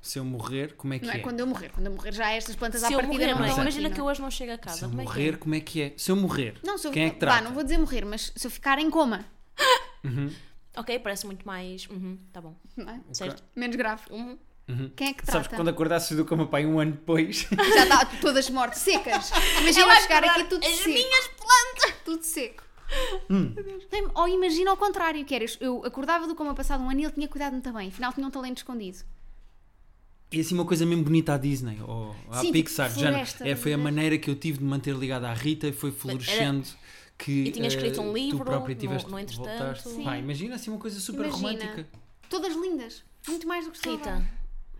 se 0.00 0.18
eu 0.20 0.24
morrer, 0.24 0.74
como 0.76 0.94
é 0.94 0.98
que 1.00 1.06
Não 1.06 1.12
é 1.12 1.16
é? 1.16 1.20
quando 1.20 1.40
eu 1.40 1.46
morrer, 1.46 1.70
quando 1.70 1.86
eu 1.86 1.92
morrer 1.92 2.12
já 2.12 2.30
estas 2.30 2.54
plantas 2.54 2.84
à 2.84 2.86
Se 2.88 2.92
eu 2.92 3.00
partida 3.00 3.18
morrer, 3.18 3.32
não 3.32 3.40
mas 3.40 3.48
estão 3.50 3.64
imagina 3.64 3.86
aqui, 3.88 3.94
que 3.94 3.98
não. 4.00 4.06
eu 4.06 4.10
hoje 4.12 4.20
não 4.22 4.30
chego 4.30 4.52
a 4.52 4.58
casa. 4.58 4.76
Se 4.78 4.84
eu 4.84 4.88
como 4.90 5.00
é 5.00 5.04
que 5.04 5.10
morrer, 5.10 5.28
é? 5.34 5.36
como 5.36 5.54
é 5.56 5.60
que 5.60 5.82
é? 5.82 5.92
Se 5.96 6.10
eu 6.12 6.16
morrer, 6.16 6.54
Não, 6.64 6.78
se 6.78 6.86
eu, 6.86 6.92
quem 6.92 7.04
é 7.06 7.10
que 7.10 7.14
vá, 7.14 7.20
trata? 7.32 7.42
não 7.44 7.52
vou 7.52 7.62
dizer 7.64 7.78
morrer, 7.78 8.04
mas 8.04 8.32
se 8.36 8.46
eu 8.46 8.50
ficar 8.50 8.78
em 8.78 8.88
coma, 8.90 9.24
Ok, 10.76 10.98
parece 11.00 11.26
muito 11.26 11.46
mais. 11.46 11.86
Uhum, 11.90 12.18
tá 12.32 12.40
bom. 12.40 12.56
é? 12.78 13.00
Certo. 13.12 13.42
menos 13.54 13.76
grave. 13.76 14.02
Uhum. 14.10 14.38
Quem 14.96 15.08
é 15.08 15.12
que 15.12 15.26
Sabes 15.26 15.48
trata? 15.48 15.56
quando 15.56 15.68
acordasses 15.68 16.16
do 16.16 16.24
cama 16.24 16.46
pai 16.46 16.64
um 16.64 16.78
ano 16.78 16.92
depois? 16.92 17.46
Já 17.74 17.82
está 17.84 18.06
todas 18.20 18.48
mortas, 18.48 18.78
secas. 18.78 19.30
Imagina 19.60 19.82
Ela 19.84 20.00
chegar 20.00 20.24
aqui 20.24 20.44
tudo 20.44 20.64
as 20.64 20.74
seco. 20.76 20.88
minhas 20.88 21.28
plantas. 21.28 21.94
Tudo 22.04 22.22
seco. 22.22 22.62
Lembra- 23.28 24.12
Ou 24.14 24.28
imagina 24.28 24.70
ao 24.70 24.76
contrário, 24.76 25.24
que 25.24 25.34
era, 25.34 25.44
eu 25.60 25.84
acordava 25.84 26.26
do 26.26 26.34
coma 26.34 26.54
passado 26.54 26.82
um 26.82 26.90
ano 26.90 27.00
e 27.00 27.04
ele 27.04 27.12
tinha 27.12 27.28
cuidado 27.28 27.52
muito 27.52 27.72
bem, 27.72 27.88
afinal 27.88 28.12
tinha 28.12 28.26
um 28.26 28.30
talento 28.30 28.58
escondido. 28.58 28.98
E 30.30 30.40
assim 30.40 30.54
uma 30.54 30.64
coisa 30.64 30.86
mesmo 30.86 31.04
bonita 31.04 31.34
à 31.34 31.38
Disney 31.38 31.78
ou 31.86 32.14
à 32.30 32.36
Sim, 32.40 32.52
tipo 32.52 32.52
Pixar. 32.64 32.90
floresta, 32.90 33.46
é, 33.46 33.54
foi 33.56 33.74
a 33.74 33.76
né? 33.76 33.82
maneira 33.82 34.16
que 34.16 34.30
eu 34.30 34.34
tive 34.34 34.58
de 34.58 34.64
manter 34.64 34.94
ligada 34.94 35.28
à 35.28 35.34
Rita 35.34 35.66
e 35.68 35.72
foi 35.72 35.90
florescendo. 35.92 36.66
Que, 37.18 37.44
E 37.44 37.50
tinha 37.52 37.68
escrito 37.68 38.00
um 38.00 38.10
eh, 38.16 38.20
livro 38.20 38.38
tu 38.38 38.44
própria 38.44 38.74
no- 38.74 38.80
tiveste 38.80 39.10
no 39.10 39.16
de 39.16 39.22
entretanto. 39.22 40.02
Pá, 40.02 40.16
imagina 40.16 40.54
assim 40.56 40.70
uma 40.70 40.78
coisa 40.80 40.98
super 40.98 41.26
Imagina. 41.26 41.36
romântica. 41.48 41.86
Todas 42.28 42.54
lindas, 42.56 43.04
muito 43.28 43.46
mais 43.46 43.64
do 43.66 43.70
que 43.70 43.76
estava. 43.76 44.24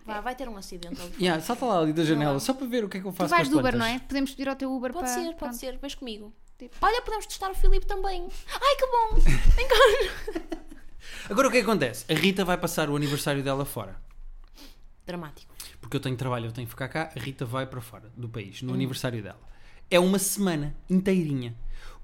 Vá, 0.05 0.21
vai 0.21 0.35
ter 0.35 0.49
um 0.49 0.57
acidente. 0.57 1.01
Yeah, 1.21 1.41
salta 1.43 1.65
lá 1.65 1.79
ali 1.79 1.93
da 1.93 2.05
janela, 2.05 2.41
só 2.41 2.53
para 2.55 2.67
ver 2.67 2.85
o 2.85 2.89
que 2.89 2.99
é 2.99 3.01
que 3.01 3.07
eu 3.07 3.13
Tu 3.13 3.17
faço 3.17 3.31
vais 3.31 3.47
com 3.49 3.55
do 3.55 3.61
Uber, 3.61 3.77
não 3.77 3.87
é? 3.87 3.99
Podemos 4.01 4.31
pedir 4.31 4.49
ao 4.49 4.57
teu 4.57 4.73
Uber 4.73 4.93
Pode 4.93 5.05
para. 5.07 5.15
ser, 5.15 5.25
pode 5.27 5.37
pronto. 5.37 5.57
ser, 5.57 5.79
vens 5.79 5.95
comigo. 5.95 6.33
Tipo- 6.59 6.77
Olha, 6.81 7.01
podemos 7.03 7.27
testar 7.27 7.51
o 7.51 7.55
Filipe 7.55 7.87
também. 7.87 8.29
Ai, 8.53 8.77
que 8.77 8.87
bom! 8.87 9.21
Cá. 9.69 10.43
Agora 11.31 11.49
o 11.49 11.51
que 11.51 11.59
é 11.59 11.61
que 11.61 11.67
acontece? 11.71 12.05
A 12.13 12.17
Rita 12.17 12.45
vai 12.45 12.57
passar 12.59 12.91
o 12.91 12.97
aniversário 12.97 13.43
dela 13.43 13.65
fora. 13.65 13.97
Dramático. 15.07 15.53
Porque 15.81 15.97
eu 15.97 16.01
tenho 16.01 16.17
trabalho, 16.17 16.47
eu 16.47 16.53
tenho 16.53 16.67
que 16.67 16.71
ficar 16.73 16.89
cá. 16.89 17.11
A 17.15 17.19
Rita 17.19 17.45
vai 17.45 17.67
para 17.67 17.81
fora 17.81 18.11
do 18.17 18.29
país, 18.29 18.63
Hum. 18.63 18.67
no 18.67 18.75
aniversário 18.75 19.23
dela. 19.23 19.41
É 19.91 19.99
uma 20.01 20.19
semana 20.19 20.75
inteirinha. 20.89 21.55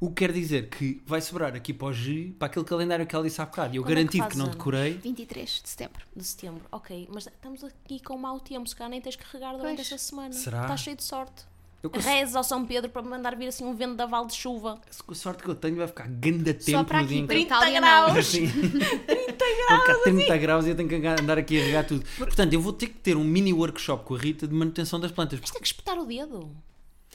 O 0.00 0.08
que 0.10 0.14
quer 0.26 0.32
dizer 0.32 0.68
que 0.68 1.02
vai 1.04 1.20
sobrar 1.20 1.54
aqui 1.56 1.72
para 1.74 1.88
o 1.88 1.92
G, 1.92 2.32
para 2.38 2.46
aquele 2.46 2.64
calendário 2.64 3.04
que 3.06 3.14
ela 3.14 3.24
disse 3.24 3.40
há 3.42 3.46
bocado. 3.46 3.74
E 3.74 3.78
eu 3.78 3.82
Quando 3.82 3.98
é 3.98 4.04
que 4.06 4.16
garanti 4.18 4.30
que, 4.32 4.38
não 4.38 4.44
anos? 4.44 4.56
decorei. 4.56 4.92
23 4.94 5.60
de 5.62 5.68
setembro. 5.68 6.04
De 6.14 6.24
setembro, 6.24 6.62
ok. 6.70 7.08
Mas 7.12 7.26
estamos 7.26 7.64
aqui 7.64 8.00
com 8.00 8.16
mau 8.16 8.38
tempo, 8.38 8.68
se 8.68 8.76
calhar 8.76 8.90
nem 8.90 9.00
tens 9.00 9.16
que 9.16 9.24
regar 9.32 9.56
durante 9.56 9.76
Pois. 9.76 9.80
esta 9.92 9.98
semana. 9.98 10.32
Será? 10.32 10.62
Estás 10.62 10.80
cheio 10.80 10.96
de 10.96 11.02
sorte. 11.02 11.44
Eu 11.82 11.90
com, 11.90 11.98
Reza 12.00 12.38
ao 12.38 12.42
São 12.44 12.64
Pedro 12.66 12.90
para 12.90 13.02
me 13.02 13.08
mandar 13.08 13.36
vir 13.36 13.46
assim 13.48 13.64
um 13.64 13.74
vendaval 13.74 14.26
de 14.26 14.34
chuva. 14.34 14.80
com 15.06 15.12
a 15.12 15.14
sorte 15.14 15.42
que 15.44 15.48
eu 15.48 15.54
tenho, 15.54 15.76
vai 15.76 15.86
ficar 15.86 16.08
ganda 16.08 16.52
tempo 16.52 16.70
Só 16.78 16.82
para 16.84 17.02
no 17.02 17.06
dia 17.08 17.18
em 17.20 17.26
para 17.26 17.36
que. 17.36 17.42
Itália 17.42 17.80
30 17.80 17.80
não. 17.80 18.04
graus. 18.04 18.18
Assim. 18.18 18.46
30 18.48 18.66
graus! 19.06 19.68
Vou 19.68 19.78
ficar 19.80 19.94
30 20.02 20.36
graus 20.38 20.66
e 20.66 20.68
eu 20.70 20.76
tenho 20.76 20.88
que 20.88 20.94
andar 20.94 21.38
aqui 21.38 21.60
a 21.60 21.64
regar 21.64 21.86
tudo. 21.86 22.04
Portanto, 22.16 22.52
eu 22.52 22.60
vou 22.60 22.72
ter 22.72 22.86
que 22.88 22.94
ter 22.98 23.16
um 23.16 23.22
mini 23.24 23.52
workshop 23.52 24.04
com 24.04 24.14
a 24.14 24.18
Rita 24.18 24.46
de 24.48 24.54
manutenção 24.54 24.98
das 24.98 25.12
plantas. 25.12 25.38
Mas 25.40 25.50
tem 25.50 25.60
que 25.60 25.66
espetar 25.68 25.96
o 25.98 26.04
dedo. 26.04 26.50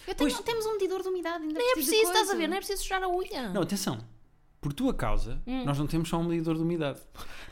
Eu 0.08 0.16
tenho, 0.16 0.30
Pois. 0.30 0.40
temos 0.46 0.66
um 0.66 0.74
medidor 0.74 1.02
de 1.02 1.08
umidade, 1.10 1.44
ainda 1.44 1.58
Nem 1.60 1.72
é 1.72 1.74
preciso 1.74 1.96
estás 2.04 2.30
a 2.30 2.36
ver? 2.36 2.48
Nem 2.48 2.58
é 2.58 2.60
preciso 2.60 2.82
sujar 2.84 3.02
a 3.04 3.08
unha. 3.10 3.50
Não, 3.50 3.62
atenção. 3.62 4.04
Por 4.60 4.72
tua 4.74 4.94
causa, 4.94 5.42
Hum. 5.46 5.66
nós 5.66 5.78
não 5.78 5.88
temos 5.88 6.08
só 6.08 6.18
um 6.18 6.24
medidor 6.24 6.56
de 6.56 6.62
umidade. 6.62 7.00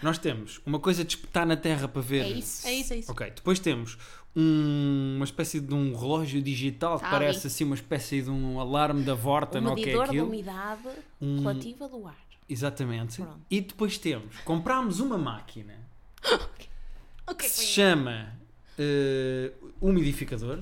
Nós 0.01 0.17
temos 0.17 0.61
uma 0.65 0.79
coisa 0.79 1.03
de 1.03 1.15
espetar 1.15 1.45
na 1.45 1.57
terra 1.57 1.87
para 1.87 2.01
ver. 2.01 2.23
É 2.23 2.29
isso. 2.29 2.65
É 2.67 2.73
isso, 2.73 2.93
é 2.93 2.97
isso. 2.97 3.11
Ok, 3.11 3.29
depois 3.31 3.59
temos 3.59 3.97
um- 4.35 5.15
uma 5.17 5.25
espécie 5.25 5.59
de 5.59 5.73
um 5.73 5.93
relógio 5.93 6.41
digital 6.41 6.97
que 6.97 7.03
Tá 7.03 7.09
parece 7.11 7.47
assim 7.47 7.65
uma 7.65 7.75
espécie 7.75 8.21
de 8.21 8.29
um 8.29 8.59
alarme 8.61 9.03
da 9.03 9.13
Vorta, 9.13 9.57
O 9.57 9.61
não 9.61 9.71
é 9.71 9.73
o 9.73 9.75
que 9.75 9.81
é 9.81 9.85
medidor 9.87 10.05
de 10.05 10.09
aquilo. 10.11 10.27
umidade 10.27 10.87
Um- 11.21 11.39
relativa 11.39 11.87
do 11.89 12.07
ar. 12.07 12.15
Exatamente. 12.47 13.21
Pronto. 13.21 13.39
E 13.49 13.59
depois 13.61 13.97
temos, 13.97 14.37
comprámos 14.45 14.99
uma 15.01 15.17
máquina 15.17 15.75
O 17.27 17.35
que 17.35 17.47
se 17.47 17.65
chama 17.65 18.33
eh, 18.77 19.51
umidificador. 19.81 20.59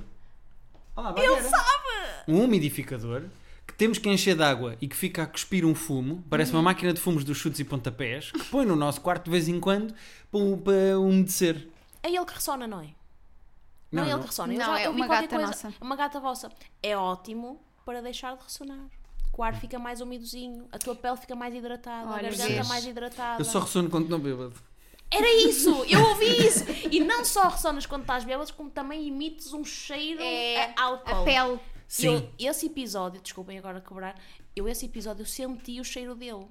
Olá, 1.00 1.14
Ele 1.18 1.42
sabe! 1.44 2.24
Um 2.28 2.44
umidificador 2.44 3.24
que 3.66 3.74
temos 3.74 3.98
que 3.98 4.10
encher 4.10 4.36
de 4.36 4.44
água 4.44 4.76
e 4.82 4.88
que 4.88 4.96
fica 4.96 5.24
a 5.24 5.28
cuspir 5.28 5.66
um 5.66 5.74
fumo, 5.74 6.24
parece 6.30 6.52
Uhum. 6.52 6.58
uma 6.58 6.64
máquina 6.64 6.92
de 6.92 7.00
fumos 7.00 7.24
dos 7.24 7.38
chutes 7.38 7.60
e 7.60 7.64
pontapés, 7.64 8.32
que 8.32 8.44
põe 8.46 8.66
no 8.66 8.76
nosso 8.76 9.00
quarto 9.00 9.26
de 9.26 9.32
vez 9.32 9.48
em 9.48 9.60
quando 9.60 9.94
para, 10.32 10.58
para 10.64 11.00
umedecer. 11.00 11.68
É 12.04 12.10
ele 12.10 12.26
que 12.26 12.34
ressona, 12.34 12.68
não 12.68 12.82
é? 12.82 12.90
Não, 13.92 14.04
é 14.04 14.10
ele 14.12 14.20
que 14.20 14.26
ressona. 14.28 14.54
Eu 14.54 14.60
Não, 14.60 14.66
já 14.66 14.80
é 14.80 14.90
uma 14.90 15.08
qualquer 15.08 15.22
gata 15.22 15.36
coisa. 15.36 15.48
nossa. 15.48 15.74
Uma 15.82 15.96
gata 15.96 16.20
vossa. 16.20 16.52
É 16.84 16.98
ótimo 16.98 17.60
para 17.86 18.02
deixar 18.02 18.36
de 18.36 18.44
ressonar. 18.44 18.88
O 19.38 19.42
ar 19.44 19.56
fica 19.56 19.80
mais 19.80 20.02
umidozinho, 20.02 20.68
a 20.72 20.78
tua 20.78 20.94
pele 20.96 21.16
fica 21.16 21.34
mais 21.34 21.56
hidratada, 21.56 22.10
Olha, 22.10 22.18
a 22.28 22.32
garganta 22.32 22.48
vês? 22.50 22.68
mais 22.68 22.86
hidratada. 22.86 23.40
Eu 23.42 23.46
só 23.46 23.60
ressono 23.60 23.90
quando 23.90 24.10
não 24.10 24.20
bêbado. 24.20 24.54
Era 25.12 25.32
isso! 25.48 25.84
Eu 25.90 26.02
ouvi 26.10 26.26
isso! 26.48 26.64
E 26.92 27.00
não 27.00 27.26
só 27.26 27.48
ressonas 27.48 27.86
quando 27.86 28.02
estás 28.02 28.24
bêbado, 28.24 28.54
como 28.54 28.70
também 28.70 29.08
emites 29.08 29.54
um 29.54 29.64
cheiro 29.66 30.22
É 30.22 30.74
a 30.76 30.84
álcool. 30.84 31.22
a 31.22 31.24
pele. 31.24 31.60
E 32.00 32.06
Eu, 32.06 32.30
esse 32.38 32.68
episódio, 32.68 33.20
desculpem 33.22 33.58
agora 33.58 33.82
cobrar, 33.82 34.16
eu 34.56 34.68
esse 34.68 34.86
episódio 34.86 35.24
eu 35.24 35.26
senti 35.26 35.80
o 35.80 35.84
cheiro 35.84 36.14
dele. 36.14 36.46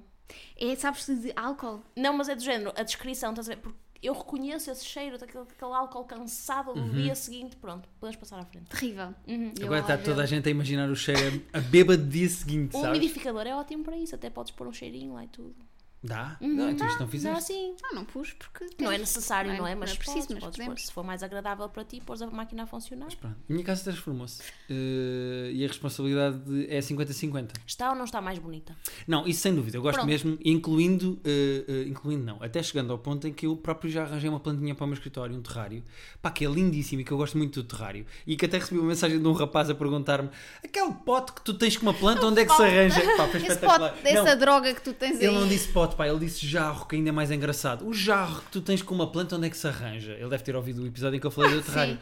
É, 0.59 0.75
sabes-te 0.75 1.15
de 1.15 1.33
álcool? 1.35 1.81
Não, 1.95 2.13
mas 2.13 2.27
é 2.27 2.35
do 2.35 2.41
género, 2.43 2.73
a 2.75 2.83
descrição, 2.83 3.29
estás 3.31 3.49
a 3.49 3.55
ver? 3.55 3.61
Porque 3.61 3.77
eu 4.01 4.13
reconheço 4.13 4.69
esse 4.69 4.83
cheiro 4.85 5.17
daquele, 5.17 5.45
daquele 5.45 5.73
álcool 5.73 6.03
cansado 6.03 6.73
do 6.73 6.89
dia 6.91 7.15
seguinte. 7.15 7.55
Pronto, 7.55 7.87
podemos 7.99 8.17
passar 8.19 8.37
à 8.39 8.45
frente. 8.45 8.65
Terrível. 8.69 9.13
Eu, 9.25 9.35
Uhum. 9.37 9.53
Agora 9.63 9.79
está 9.81 9.97
toda 9.97 10.21
a 10.23 10.25
gente 10.25 10.47
a 10.47 10.51
imaginar 10.51 10.89
o 10.89 10.95
cheiro 10.95 11.41
a 11.53 11.59
bêbado 11.61 12.03
do 12.03 12.09
dia 12.09 12.29
seguinte, 12.29 12.75
O 12.75 12.81
sabes? 12.81 12.97
umidificador 12.99 13.47
é 13.47 13.55
ótimo 13.55 13.83
para 13.83 13.97
isso, 13.97 14.15
até 14.15 14.29
podes 14.29 14.51
pôr 14.51 14.67
um 14.67 14.73
cheirinho 14.73 15.13
lá 15.13 15.23
e 15.23 15.27
tudo. 15.29 15.55
Dá? 16.01 16.37
não, 16.39 16.69
então 16.69 16.87
isto 16.87 16.99
não 16.99 17.05
Dá 17.05 17.11
fizeste. 17.11 17.37
assim. 17.37 17.75
Ah, 17.83 17.93
não 17.95 18.05
pus 18.05 18.31
porque. 18.33 18.67
Não 18.81 18.89
é 18.91 18.97
necessário, 18.97 19.49
Não 19.49 19.55
é- 19.55 19.59
não 19.59 19.67
é? 19.67 19.71
não 19.75 19.79
Mas 19.81 19.91
é 19.91 19.95
preciso, 19.95 20.27
podes, 20.29 20.57
mas 20.57 20.67
podes. 20.67 20.85
Se 20.85 20.93
for 20.93 21.03
mais 21.03 21.21
agradável 21.23 21.67
para 21.67 21.83
ti, 21.83 22.01
pôs 22.05 22.21
a 22.21 22.27
máquina 22.27 22.63
a 22.63 22.65
funcionar. 22.65 23.05
Mas 23.05 23.15
pronto, 23.15 23.35
a 23.49 23.51
minha 23.53 23.65
casa 23.65 23.83
transformou-se. 23.83 24.41
Eh, 24.69 25.51
e 25.53 25.65
a 25.65 25.67
responsabilidade 25.67 26.39
de- 26.39 26.73
é 26.73 26.79
50-50. 26.81 27.53
Está 27.67 27.89
ou 27.89 27.95
não 27.95 28.05
está 28.05 28.21
mais 28.21 28.39
bonita? 28.39 28.75
Não, 29.07 29.27
isso 29.27 29.41
sem 29.41 29.53
dúvida. 29.53 29.77
Eu 29.77 29.81
gosto 29.81 29.95
Pronto. 29.95 30.07
mesmo, 30.07 30.37
incluindo, 30.45 31.19
eh, 31.25 31.65
eh, 31.67 31.83
incluindo 31.89 32.23
não, 32.23 32.41
até 32.41 32.61
chegando 32.63 32.91
ao 32.93 32.97
ponto 32.99 33.27
em 33.27 33.33
que 33.33 33.45
eu 33.45 33.55
próprio 33.57 33.91
já 33.91 34.03
arranjei 34.03 34.29
uma 34.29 34.39
plantinha 34.39 34.73
para 34.75 34.85
o 34.85 34.87
meu 34.87 34.93
escritório, 34.95 35.35
um 35.35 35.41
terrário, 35.41 35.83
pá, 36.21 36.31
que 36.31 36.45
é 36.45 36.49
lindíssimo 36.49 37.01
e 37.01 37.03
que 37.03 37.11
eu 37.11 37.17
gosto 37.17 37.37
muito 37.37 37.61
do 37.61 37.67
terrário. 37.67 38.05
E 38.25 38.35
que 38.37 38.45
até 38.45 38.57
recebi 38.57 38.79
uma 38.79 38.87
mensagem 38.87 39.19
de 39.19 39.27
um 39.27 39.33
rapaz 39.33 39.69
a 39.69 39.75
perguntar-me: 39.75 40.29
aquele 40.63 40.93
pote 41.05 41.33
que 41.33 41.41
tu 41.41 41.53
tens 41.53 41.75
com 41.75 41.83
uma 41.85 41.93
planta, 41.93 42.25
onde 42.25 42.41
é 42.41 42.45
que 42.45 42.55
se 42.55 42.61
arranja? 42.63 43.01
Pá, 43.17 43.27
foi 43.27 43.39
Esse 43.41 43.51
espetacular. 43.51 43.91
pote 43.91 44.03
dessa 44.03 44.23
Não, 44.35 44.39
droga 44.39 44.73
que 44.73 44.81
tu 44.81 44.93
tens 44.93 45.17
ele 45.17 45.27
aí. 45.27 45.33
não 45.35 45.47
disse 45.47 45.67
pote, 45.69 45.88
pá, 45.95 46.07
ele 46.07 46.19
disse 46.19 46.45
jarro, 46.47 46.85
que 46.85 46.95
ainda 46.95 47.09
é 47.09 47.11
mais 47.11 47.31
engraçado. 47.31 47.87
O 47.87 47.93
jarro 47.93 48.41
que 48.41 48.51
tu 48.51 48.61
tens 48.61 48.81
com 48.81 48.93
uma 48.95 49.11
planta, 49.11 49.35
onde 49.35 49.47
é 49.47 49.49
que 49.49 49.57
se 49.57 49.67
arranja? 49.67 50.13
Ele 50.13 50.29
deve 50.29 50.43
ter 50.43 50.55
ouvido 50.55 50.83
o 50.83 50.87
episódio 50.87 51.17
em 51.17 51.19
que 51.19 51.27
eu 51.27 51.31
falei 51.31 51.51
do 51.55 51.61
terrário. 51.63 51.99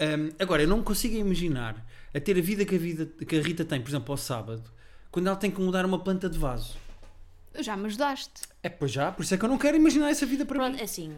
Um, 0.00 0.30
agora, 0.38 0.62
eu 0.62 0.68
não 0.68 0.82
consigo 0.82 1.16
imaginar 1.16 1.84
a 2.14 2.20
ter 2.20 2.38
a 2.38 2.40
vida 2.40 2.64
que 2.64 2.74
a, 2.74 2.78
vida 2.78 3.06
que 3.06 3.36
a 3.36 3.42
Rita 3.42 3.64
tem, 3.64 3.80
por 3.80 3.90
exemplo, 3.90 4.12
ao 4.12 4.16
sábado, 4.16 4.62
quando 5.10 5.26
ela 5.26 5.36
tem 5.36 5.50
que 5.50 5.60
mudar 5.60 5.84
uma 5.84 5.98
planta 5.98 6.28
de 6.28 6.38
vaso. 6.38 6.76
Já 7.58 7.76
me 7.76 7.86
ajudaste. 7.86 8.42
É, 8.62 8.68
pois 8.68 8.92
já, 8.92 9.10
por 9.10 9.22
isso 9.22 9.34
é 9.34 9.38
que 9.38 9.44
eu 9.44 9.48
não 9.48 9.58
quero 9.58 9.76
imaginar 9.76 10.10
essa 10.10 10.24
vida 10.24 10.44
para 10.44 10.56
Pronto, 10.56 10.76
mim. 10.76 10.82
assim, 10.82 11.12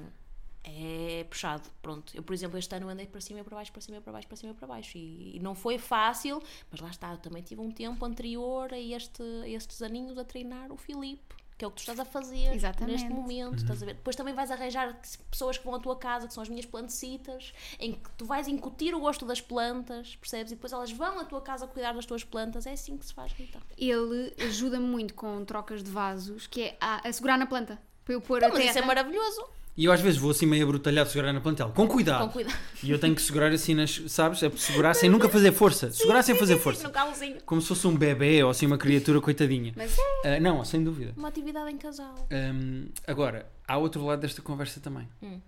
é 0.64 1.24
puxado. 1.28 1.62
Pronto, 1.82 2.14
eu, 2.16 2.22
por 2.22 2.32
exemplo, 2.32 2.58
este 2.58 2.74
ano 2.74 2.88
andei 2.88 3.06
para 3.06 3.20
cima 3.20 3.40
e 3.40 3.44
para 3.44 3.56
baixo, 3.56 3.72
para 3.72 3.80
cima 3.82 3.98
e 3.98 4.00
para 4.00 4.12
baixo, 4.12 4.28
para 4.28 4.36
cima 4.36 4.52
e 4.52 4.54
para 4.54 4.66
baixo. 4.66 4.96
E, 4.96 5.36
e 5.36 5.40
não 5.40 5.54
foi 5.54 5.78
fácil, 5.78 6.42
mas 6.70 6.80
lá 6.80 6.88
está, 6.88 7.12
eu 7.12 7.18
também 7.18 7.42
tive 7.42 7.60
um 7.60 7.70
tempo 7.70 8.02
anterior 8.04 8.72
a, 8.72 8.78
este, 8.78 9.22
a 9.42 9.48
estes 9.48 9.82
aninhos 9.82 10.16
a 10.16 10.24
treinar 10.24 10.72
o 10.72 10.76
Filipe. 10.76 11.34
Que 11.60 11.64
é 11.66 11.68
o 11.68 11.70
que 11.70 11.76
tu 11.76 11.80
estás 11.80 12.00
a 12.00 12.06
fazer 12.06 12.54
Exatamente. 12.54 12.92
neste 13.04 13.10
momento, 13.10 13.58
estás 13.58 13.82
a 13.82 13.84
ver? 13.84 13.92
Depois 13.92 14.16
também 14.16 14.32
vais 14.32 14.50
arranjar 14.50 14.98
pessoas 15.30 15.58
que 15.58 15.64
vão 15.66 15.74
à 15.74 15.78
tua 15.78 15.94
casa, 15.94 16.26
que 16.26 16.32
são 16.32 16.42
as 16.42 16.48
minhas 16.48 16.64
plantecitas, 16.64 17.52
em 17.78 17.92
que 17.92 18.08
tu 18.16 18.24
vais 18.24 18.48
incutir 18.48 18.94
o 18.94 19.00
gosto 19.00 19.26
das 19.26 19.42
plantas, 19.42 20.16
percebes? 20.16 20.52
E 20.52 20.54
depois 20.54 20.72
elas 20.72 20.90
vão 20.90 21.18
à 21.18 21.24
tua 21.26 21.42
casa 21.42 21.66
cuidar 21.66 21.92
das 21.92 22.06
tuas 22.06 22.24
plantas. 22.24 22.64
É 22.64 22.72
assim 22.72 22.96
que 22.96 23.04
se 23.04 23.12
faz, 23.12 23.32
Rita. 23.34 23.60
Ele 23.76 24.34
ajuda-me 24.42 24.86
muito 24.86 25.12
com 25.12 25.44
trocas 25.44 25.82
de 25.82 25.90
vasos, 25.90 26.46
que 26.46 26.62
é 26.62 26.76
a, 26.80 27.06
a 27.06 27.12
segurar 27.12 27.36
na 27.36 27.44
planta. 27.44 27.78
Para 28.06 28.14
eu 28.14 28.22
pôr 28.22 28.38
Então, 28.38 28.48
a 28.48 28.52
mas 28.52 28.58
terra. 28.60 28.70
isso 28.70 28.78
é 28.78 28.86
maravilhoso. 28.86 29.46
E 29.80 29.86
eu 29.86 29.92
às 29.92 30.00
vezes 30.02 30.18
vou 30.18 30.30
assim 30.30 30.44
meio 30.44 30.62
abrutalhado 30.62 31.08
segurar 31.08 31.32
na 31.32 31.40
planta, 31.40 31.62
ela, 31.62 31.72
com 31.72 31.88
cuidado. 31.88 32.26
Com 32.26 32.32
cuidado. 32.34 32.54
E 32.82 32.90
eu 32.90 32.98
tenho 32.98 33.14
que 33.14 33.22
segurar 33.22 33.50
assim 33.50 33.72
nas, 33.72 34.02
sabes? 34.08 34.42
É 34.42 34.50
segurar 34.50 34.92
sem 34.92 35.08
nunca 35.08 35.26
fazer 35.26 35.52
força. 35.52 35.90
Segurar 35.90 36.22
sem 36.22 36.34
fazer 36.34 36.58
força. 36.58 36.86
No 36.86 36.92
calozinho. 36.92 37.38
Como 37.46 37.62
se 37.62 37.68
fosse 37.68 37.86
um 37.86 37.96
bebê 37.96 38.44
ou 38.44 38.50
assim 38.50 38.66
uma 38.66 38.76
criatura 38.76 39.22
coitadinha. 39.22 39.72
Mas 39.74 39.96
é. 40.22 40.36
Ah, 40.36 40.40
não, 40.40 40.62
sem 40.66 40.84
dúvida. 40.84 41.14
Uma 41.16 41.28
atividade 41.28 41.70
em 41.70 41.78
casal. 41.78 42.14
Hum, 42.30 42.88
agora, 43.06 43.50
há 43.66 43.78
outro 43.78 44.04
lado 44.04 44.20
desta 44.20 44.42
conversa 44.42 44.80
também. 44.80 45.08
Hum. 45.22 45.40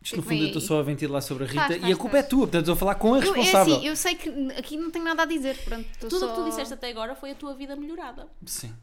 Isto 0.00 0.16
no 0.16 0.22
fundo 0.22 0.40
eu 0.40 0.46
estou 0.46 0.62
só 0.62 0.80
a 0.80 0.82
ventilar 0.82 1.20
sobre 1.20 1.44
a 1.44 1.46
Rita 1.46 1.66
Faz, 1.66 1.82
e 1.82 1.92
a 1.92 1.96
culpa 1.96 2.16
é 2.16 2.20
faz. 2.22 2.30
tua, 2.30 2.38
portanto 2.46 2.60
estou 2.62 2.72
a 2.72 2.76
falar 2.76 2.94
com 2.94 3.12
a 3.12 3.18
Eu, 3.18 3.34
é 3.34 3.36
responsável. 3.36 3.76
assim, 3.76 3.86
eu 3.86 3.96
sei 3.96 4.14
que 4.14 4.30
aqui 4.56 4.78
não 4.78 4.90
tenho 4.90 5.04
nada 5.04 5.24
a 5.24 5.26
dizer. 5.26 5.58
Pronto, 5.58 5.86
Tudo 6.00 6.16
o 6.16 6.18
só... 6.20 6.28
que 6.28 6.34
tu 6.36 6.44
disseste 6.48 6.72
até 6.72 6.88
agora 6.88 7.14
foi 7.14 7.32
a 7.32 7.34
tua 7.34 7.54
vida 7.54 7.76
melhorada. 7.76 8.26
Sim. 8.46 8.74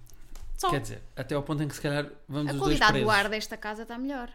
Só. 0.56 0.70
Quer 0.70 0.80
dizer, 0.80 1.02
até 1.16 1.34
ao 1.34 1.42
ponto 1.42 1.64
em 1.64 1.68
que 1.68 1.74
se 1.74 1.82
calhar 1.82 2.08
vamos 2.30 2.52
A 2.52 2.54
os 2.54 2.60
dois 2.60 2.78
qualidade 2.78 3.04
do 3.04 3.10
ar 3.10 3.30
desta 3.30 3.58
casa 3.58 3.82
está 3.82 3.98
melhor. 3.98 4.30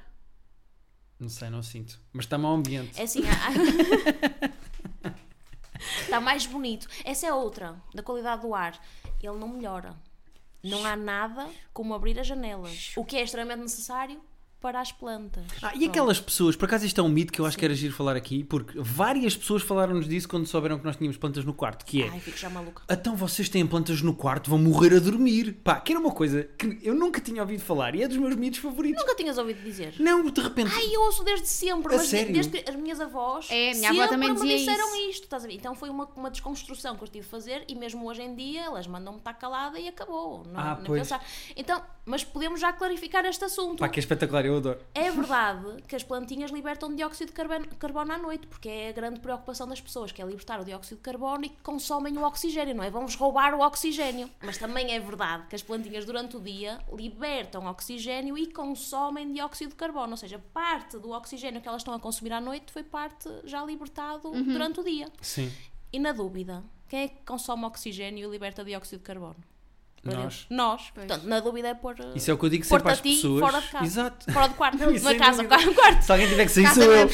Não 1.20 1.28
sei, 1.28 1.50
não 1.50 1.62
sinto. 1.62 2.00
Mas 2.14 2.24
está 2.24 2.38
mau 2.38 2.54
ambiente. 2.54 2.98
É 2.98 3.04
assim. 3.04 3.20
Está 6.00 6.18
mais 6.18 6.46
bonito. 6.46 6.88
Essa 7.04 7.26
é 7.26 7.32
outra, 7.32 7.80
da 7.94 8.02
qualidade 8.02 8.40
do 8.42 8.54
ar. 8.54 8.82
Ele 9.22 9.36
não 9.36 9.48
melhora. 9.48 9.94
Não 10.62 10.84
há 10.84 10.96
nada 10.96 11.48
como 11.72 11.94
abrir 11.94 12.18
as 12.18 12.26
janelas. 12.26 12.92
O 12.96 13.04
que 13.04 13.16
é 13.16 13.22
extremamente 13.22 13.60
necessário? 13.60 14.20
Para 14.60 14.80
as 14.80 14.92
plantas. 14.92 15.44
Ah, 15.62 15.72
e 15.74 15.86
aquelas 15.86 16.20
pessoas, 16.20 16.54
por 16.54 16.66
acaso 16.66 16.84
isto 16.84 17.00
é 17.00 17.04
um 17.04 17.08
mito 17.08 17.32
que 17.32 17.40
eu 17.40 17.46
acho 17.46 17.56
que 17.56 17.64
era 17.64 17.74
giro 17.74 17.94
falar 17.94 18.14
aqui, 18.16 18.44
porque 18.44 18.78
várias 18.78 19.36
pessoas 19.36 19.62
falaram-nos 19.62 20.06
disso 20.08 20.28
quando 20.28 20.46
souberam 20.46 20.78
que 20.78 20.84
nós 20.84 20.96
tínhamos 20.96 21.16
plantas 21.16 21.44
no 21.44 21.54
quarto, 21.54 21.84
que 21.84 22.02
é... 22.02 22.08
Ai, 22.10 22.20
fico 22.20 22.36
já 22.36 22.50
maluca. 22.50 22.82
Então 22.90 23.16
vocês 23.16 23.48
têm 23.48 23.66
plantas 23.66 24.02
no 24.02 24.14
quarto, 24.14 24.50
vão 24.50 24.58
morrer 24.58 24.94
a 24.96 24.98
dormir. 24.98 25.54
Pá, 25.64 25.80
que 25.80 25.92
era 25.92 26.00
uma 26.00 26.12
coisa 26.12 26.44
que 26.58 26.78
eu 26.82 26.94
nunca 26.94 27.20
tinha 27.20 27.40
ouvido 27.42 27.62
falar 27.62 27.94
e 27.94 28.02
é 28.02 28.08
dos 28.08 28.16
meus 28.18 28.34
mitos 28.36 28.58
favoritos. 28.60 29.00
Nunca 29.00 29.14
tinhas 29.14 29.38
ouvido 29.38 29.62
dizer? 29.62 29.94
Não, 29.98 30.22
de 30.30 30.40
repente. 30.40 30.70
Ai, 30.74 30.94
eu 30.94 31.00
ouço 31.02 31.24
desde 31.24 31.48
sempre, 31.48 31.94
A 31.94 31.96
mas 31.98 32.08
sério? 32.08 32.32
desde 32.32 32.60
que 32.60 32.70
as 32.70 32.76
minhas 32.76 33.00
avós 33.00 33.46
É, 33.50 33.72
minha 33.74 33.90
avó 33.90 33.98
sempre 34.02 34.08
também 34.10 34.28
me 34.28 34.34
dizia 34.34 34.56
disseram 34.58 34.88
isso. 34.96 35.10
isto, 35.10 35.24
estás 35.24 35.44
a 35.44 35.46
ver? 35.46 35.54
Então 35.54 35.74
foi 35.74 35.88
uma, 35.88 36.04
uma 36.16 36.30
desconstrução 36.30 36.96
que 36.96 37.02
eu 37.04 37.08
tive 37.08 37.24
de 37.24 37.30
fazer 37.30 37.64
e 37.68 37.74
mesmo 37.74 38.06
hoje 38.06 38.22
em 38.22 38.34
dia 38.34 38.62
elas 38.64 38.86
mandam-me 38.86 39.18
estar 39.18 39.34
calada 39.34 39.78
e 39.78 39.88
acabou. 39.88 40.44
Não, 40.46 40.60
Ah, 40.60 40.74
nem 40.76 40.84
pois. 40.84 41.00
pensar. 41.02 41.24
Então, 41.56 41.82
mas 42.04 42.24
podemos 42.24 42.60
já 42.60 42.72
clarificar 42.72 43.24
este 43.24 43.44
assunto. 43.44 43.78
Pá, 43.78 43.88
que 43.88 43.98
é 43.98 44.02
espetacular, 44.02 44.44
eu 44.50 44.56
adoro. 44.58 44.80
É 44.94 45.10
verdade 45.10 45.82
que 45.86 45.96
as 45.96 46.02
plantinhas 46.02 46.50
libertam 46.50 46.94
dióxido 46.94 47.28
de 47.28 47.34
carbono, 47.34 47.66
carbono 47.78 48.12
à 48.12 48.18
noite, 48.18 48.46
porque 48.46 48.68
é 48.68 48.88
a 48.88 48.92
grande 48.92 49.20
preocupação 49.20 49.66
das 49.66 49.80
pessoas, 49.80 50.12
que 50.12 50.20
é 50.20 50.24
libertar 50.24 50.60
o 50.60 50.64
dióxido 50.64 50.96
de 50.98 51.02
carbono 51.02 51.44
e 51.44 51.48
que 51.48 51.62
consomem 51.62 52.16
o 52.16 52.22
oxigênio, 52.24 52.74
não 52.74 52.84
é? 52.84 52.90
Vamos 52.90 53.14
roubar 53.14 53.54
o 53.54 53.60
oxigênio. 53.60 54.30
Mas 54.42 54.58
também 54.58 54.92
é 54.92 55.00
verdade 55.00 55.46
que 55.48 55.54
as 55.54 55.62
plantinhas 55.62 56.04
durante 56.04 56.36
o 56.36 56.40
dia 56.40 56.78
libertam 56.92 57.66
oxigênio 57.66 58.36
e 58.36 58.46
consomem 58.52 59.32
dióxido 59.32 59.70
de 59.70 59.76
carbono, 59.76 60.12
ou 60.12 60.16
seja, 60.16 60.38
parte 60.52 60.98
do 60.98 61.10
oxigênio 61.10 61.60
que 61.60 61.68
elas 61.68 61.80
estão 61.80 61.94
a 61.94 62.00
consumir 62.00 62.32
à 62.32 62.40
noite 62.40 62.72
foi 62.72 62.82
parte 62.82 63.28
já 63.44 63.64
libertado 63.64 64.30
durante 64.30 64.80
o 64.80 64.84
dia. 64.84 65.08
Sim. 65.20 65.50
E 65.92 65.98
na 65.98 66.12
dúvida, 66.12 66.62
quem 66.88 67.02
é 67.02 67.08
que 67.08 67.22
consome 67.24 67.64
oxigênio 67.64 68.28
e 68.28 68.30
liberta 68.30 68.64
dióxido 68.64 68.98
de 68.98 69.04
carbono? 69.04 69.36
Nós. 70.02 70.46
Nós. 70.48 70.90
Portanto, 70.94 71.24
na 71.26 71.40
dúvida 71.40 71.68
é 71.68 71.74
pôr. 71.74 71.94
Isso 72.14 72.30
é 72.30 72.34
o 72.34 72.38
que 72.38 72.44
eu 72.46 72.48
digo 72.48 72.64
sempre 72.64 72.90
às 72.90 73.00
pessoas. 73.00 73.40
fora 73.40 73.60
de 73.60 73.68
casa. 73.68 73.84
Exato. 73.84 74.32
Fora 74.32 74.48
do 74.48 74.54
quarto. 74.54 74.78
Não, 74.78 74.90
na 75.02 75.14
casa, 75.14 75.42
dúvida. 75.42 75.58
no 75.66 75.74
quarto. 75.74 76.02
Se 76.02 76.12
alguém 76.12 76.26
tiver 76.28 76.44
que 76.46 76.50
sair, 76.52 76.66
sou 76.74 76.84
eu. 76.84 76.92
é. 76.92 77.08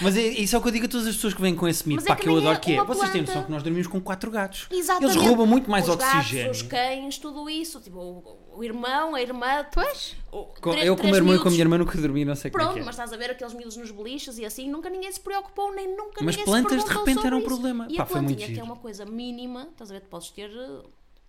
Mas 0.00 0.16
é, 0.16 0.20
isso 0.28 0.54
é 0.54 0.58
o 0.58 0.62
que 0.62 0.68
eu 0.68 0.72
digo 0.72 0.86
a 0.86 0.88
todas 0.88 1.06
as 1.08 1.16
pessoas 1.16 1.34
que 1.34 1.42
vêm 1.42 1.56
com 1.56 1.66
esse 1.66 1.88
mito. 1.88 1.96
Mas 2.00 2.06
é 2.06 2.08
Pá, 2.10 2.16
que 2.16 2.22
que 2.22 2.28
eu 2.28 2.36
adoro 2.36 2.56
é 2.56 2.60
que 2.60 2.72
é. 2.72 2.76
uma 2.76 2.84
Vocês 2.84 3.10
têm 3.10 3.22
planta. 3.24 3.32
noção 3.32 3.44
que 3.46 3.50
nós 3.50 3.62
dormimos 3.64 3.86
com 3.88 4.00
quatro 4.00 4.30
gatos. 4.30 4.68
Exatamente. 4.70 5.16
Eles 5.16 5.26
roubam 5.26 5.46
muito 5.46 5.68
mais 5.70 5.88
os 5.88 5.94
oxigênio. 5.96 6.44
Gatos, 6.46 6.60
os 6.62 6.68
cães, 6.68 7.18
tudo 7.18 7.50
isso. 7.50 7.80
Tipo, 7.80 7.98
o, 7.98 8.58
o 8.58 8.62
irmão, 8.64 9.16
a 9.16 9.20
irmã. 9.22 9.66
Pois. 9.74 10.14
o- 10.30 10.44
Com- 10.60 10.70
três- 10.70 10.86
eu 10.86 10.96
com 10.96 11.02
o 11.02 11.06
meu 11.06 11.16
irmão 11.16 11.34
e 11.34 11.38
com 11.40 11.48
a 11.48 11.50
minha 11.50 11.62
irmã 11.62 11.76
nunca 11.78 11.98
dormi, 12.00 12.24
não 12.24 12.36
sei 12.36 12.50
como 12.52 12.62
é 12.62 12.64
Pronto, 12.66 12.74
que 12.76 12.80
é. 12.82 12.84
mas 12.84 12.94
estás 12.94 13.12
a 13.12 13.16
ver 13.16 13.30
aqueles 13.32 13.52
miúdos 13.52 13.76
nos 13.76 13.90
beliches 13.90 14.38
e 14.38 14.44
assim, 14.44 14.68
nunca 14.70 14.88
ninguém 14.88 15.10
se 15.10 15.18
preocupou, 15.20 15.74
nem 15.74 15.88
nunca 15.88 16.22
Mas 16.22 16.36
ninguém 16.36 16.44
plantas, 16.44 16.70
se 16.72 16.78
de 16.78 16.84
perguntou 16.84 16.98
repente, 17.00 17.14
sobre 17.16 17.26
eram 17.26 17.38
um 17.38 17.42
problema. 17.42 17.86
E 17.90 17.96
Pá, 17.96 18.04
a 18.04 18.06
foi 18.06 18.20
muito 18.20 18.36
plantinha, 18.38 18.54
que 18.54 18.60
é 18.60 18.64
uma 18.64 18.76
coisa 18.76 19.04
mínima, 19.04 19.68
estás 19.72 19.90
a 19.90 19.94
ver, 19.94 20.00
tu 20.02 20.08
podes 20.08 20.30
ter 20.30 20.48
eh, 20.50 20.82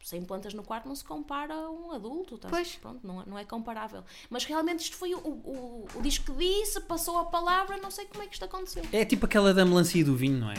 100 0.04 0.24
plantas 0.26 0.54
no 0.54 0.64
quarto, 0.64 0.88
não 0.88 0.96
se 0.96 1.04
compara 1.04 1.54
a 1.54 1.70
um 1.72 1.92
adulto, 1.92 2.36
estás 2.36 2.52
Pois. 2.52 2.76
Pronto, 2.76 3.00
não, 3.06 3.22
é- 3.22 3.26
não 3.26 3.40
é 3.40 3.46
comparável. 3.46 4.04
Mas 4.30 4.44
realmente 4.46 4.82
isto 4.82 4.96
foi 4.98 5.14
o, 5.16 5.20
o, 5.20 5.88
o 5.96 6.02
diz 6.02 6.18
que 6.18 6.32
disse, 6.34 6.82
passou 6.82 7.18
a 7.18 7.26
palavra, 7.26 7.78
não 7.78 7.90
sei 7.90 8.06
como 8.06 8.22
é 8.24 8.28
que 8.28 8.34
isto 8.34 8.46
aconteceu. 8.46 8.84
É 8.92 9.06
tipo 9.06 9.26
aquela 9.26 9.54
da 9.54 9.66
melancia 9.66 10.02
e 10.02 10.04
do 10.04 10.16
vinho, 10.16 10.38
não 10.40 10.52
é? 10.52 10.56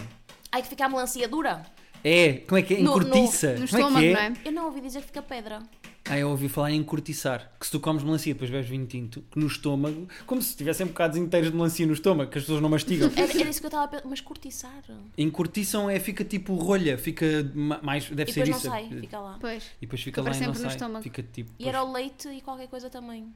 Ai, 0.50 0.62
que 0.62 0.68
fica 0.68 0.86
a 0.86 0.88
melancia 0.88 1.28
dura. 1.28 1.64
É, 2.02 2.34
como 2.46 2.58
é 2.58 2.62
que 2.62 2.74
é? 2.74 2.80
Em 2.80 2.82
No- 2.84 2.96
no- 2.98 3.00
cortiça. 3.10 3.48
No 3.52 3.54
como 3.54 3.64
estômago, 3.64 3.98
é 3.98 4.08
que 4.08 4.12
não 4.14 4.20
é? 4.20 4.26
é? 4.28 4.34
Eu 4.48 4.52
não 4.52 4.64
ouvi 4.66 4.80
dizer 4.80 5.00
que 5.00 5.06
fica 5.06 5.22
pedra. 5.22 5.62
Ah, 6.06 6.18
eu 6.18 6.28
ouvi 6.28 6.50
falar 6.50 6.70
em 6.70 6.82
cortiçar. 6.84 7.50
Que 7.58 7.64
se 7.64 7.72
tu 7.72 7.80
comes 7.80 8.02
melancia 8.02 8.30
e 8.30 8.34
depois 8.34 8.50
bebes 8.50 8.68
vinho 8.68 8.86
tinto, 8.86 9.22
que 9.30 9.38
no 9.38 9.46
estômago, 9.46 10.06
como 10.26 10.42
se 10.42 10.54
tivessem 10.54 10.86
bocados 10.86 11.16
inteiros 11.16 11.50
de 11.50 11.56
melancia 11.56 11.86
no 11.86 11.94
estômago, 11.94 12.30
que 12.30 12.36
as 12.36 12.44
pessoas 12.44 12.60
não 12.60 12.68
mastigam. 12.68 13.10
Era, 13.16 13.22
era 13.40 13.48
isso 13.48 13.60
que 13.60 13.66
eu 13.66 13.68
estava 13.68 13.84
a 13.84 13.88
pensar. 13.88 14.06
Mas 14.08 14.20
cortiçar. 14.20 14.84
Encurtiçam 15.16 15.88
é, 15.88 15.98
fica 15.98 16.22
tipo 16.22 16.54
rolha, 16.56 16.98
fica 16.98 17.50
ma- 17.54 17.80
mais. 17.82 18.08
Deve 18.10 18.30
E 18.30 18.34
ser 18.34 18.44
depois 18.44 18.62
não 18.64 18.72
isso. 18.76 18.88
sai, 18.90 19.00
fica 19.00 19.18
lá. 19.18 19.38
Pois. 19.40 19.64
E 19.64 19.80
depois 19.86 20.02
fica 20.02 20.20
Fica 20.22 20.30
lá 20.30 20.36
e 20.36 20.46
não 20.46 20.54
sai. 20.54 20.66
estômago. 20.72 21.02
Fica 21.02 21.22
tipo. 21.22 21.50
E 21.58 21.66
era 21.68 21.82
o 21.82 21.90
leite 21.92 22.28
e 22.28 22.40
qualquer 22.42 22.68
coisa 22.68 22.90
também. 22.90 23.32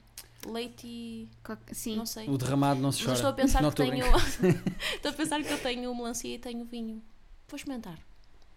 Leite 0.46 0.86
e. 0.86 1.28
Sim. 1.72 1.96
não 1.96 2.04
sei. 2.06 2.28
O 2.28 2.36
derramado 2.36 2.80
não 2.80 2.92
se 2.92 2.98
Mas 2.98 3.06
chora. 3.06 3.12
eu 3.12 3.14
estou 3.14 3.30
a 3.30 3.32
pensar 3.32 3.62
não 3.62 3.70
que 3.70 3.76
tenho. 3.76 4.04
estou 4.94 5.10
a 5.10 5.14
pensar 5.14 5.42
que 5.42 5.50
eu 5.52 5.58
tenho 5.58 5.94
melancia 5.94 6.34
e 6.34 6.38
tenho 6.38 6.64
vinho. 6.66 7.02
Vou 7.48 7.56
experimentar. 7.56 7.98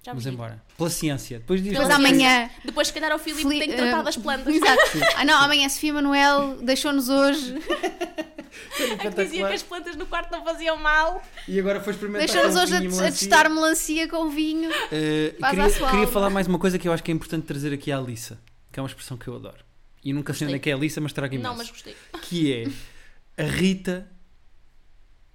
Já 0.03 0.11
Vamos 0.13 0.23
digo. 0.23 0.33
embora. 0.35 0.63
Pela 0.77 0.89
ciência. 0.89 1.39
Depois 1.39 1.61
diz 1.61 1.73
Pela 1.73 1.87
Depois 1.87 1.99
amanhã. 2.07 2.49
Depois, 2.65 2.87
se 2.87 2.93
calhar, 2.93 3.15
o 3.15 3.19
Filipe 3.19 3.43
Fili- 3.43 3.59
tem 3.59 3.69
que 3.69 3.75
tratar 3.75 3.99
eh, 3.99 4.03
das 4.03 4.17
plantas. 4.17 4.53
Exato. 4.55 4.81
Ah 5.15 5.23
não, 5.25 5.37
amanhã 5.37 5.69
Sofia 5.69 5.93
Manuel 5.93 6.57
deixou-nos 6.61 7.07
hoje. 7.09 7.55
É 8.79 8.97
que 8.97 9.09
dizia 9.23 9.47
que 9.47 9.53
as 9.53 9.63
plantas 9.63 9.95
no 9.95 10.05
quarto 10.05 10.29
não 10.31 10.43
faziam 10.43 10.75
mal. 10.75 11.21
E 11.47 11.57
agora 11.57 11.79
foi 11.79 11.93
experimentar. 11.93 12.27
Deixou-nos 12.27 12.55
hoje 12.57 12.75
a, 12.75 12.79
vinho 12.79 12.91
a 12.91 12.95
melancia. 12.97 13.19
testar 13.29 13.49
melancia 13.49 14.07
com 14.09 14.29
vinho. 14.29 14.69
Uh, 14.69 15.39
Faz 15.39 15.73
queria, 15.75 15.89
queria 15.89 16.07
falar 16.07 16.29
mais 16.29 16.47
uma 16.47 16.59
coisa 16.59 16.77
que 16.77 16.85
eu 16.87 16.91
acho 16.91 17.01
que 17.01 17.11
é 17.11 17.13
importante 17.13 17.45
trazer 17.45 17.71
aqui 17.73 17.91
à 17.93 17.99
Lissa, 17.99 18.37
que 18.71 18.77
é 18.79 18.83
uma 18.83 18.89
expressão 18.89 19.15
que 19.17 19.27
eu 19.27 19.35
adoro. 19.35 19.63
E 20.03 20.11
nunca 20.11 20.33
sei 20.33 20.47
onde 20.47 20.57
é 20.57 20.59
que 20.59 20.69
é 20.69 20.73
a 20.73 20.77
Lissa, 20.77 20.99
mas 20.99 21.13
trago 21.13 21.33
imenso. 21.33 21.49
Não, 21.49 21.55
mas 21.57 21.69
gostei. 21.69 21.95
Que 22.23 22.53
é 23.37 23.41
a 23.41 23.45
Rita 23.47 24.09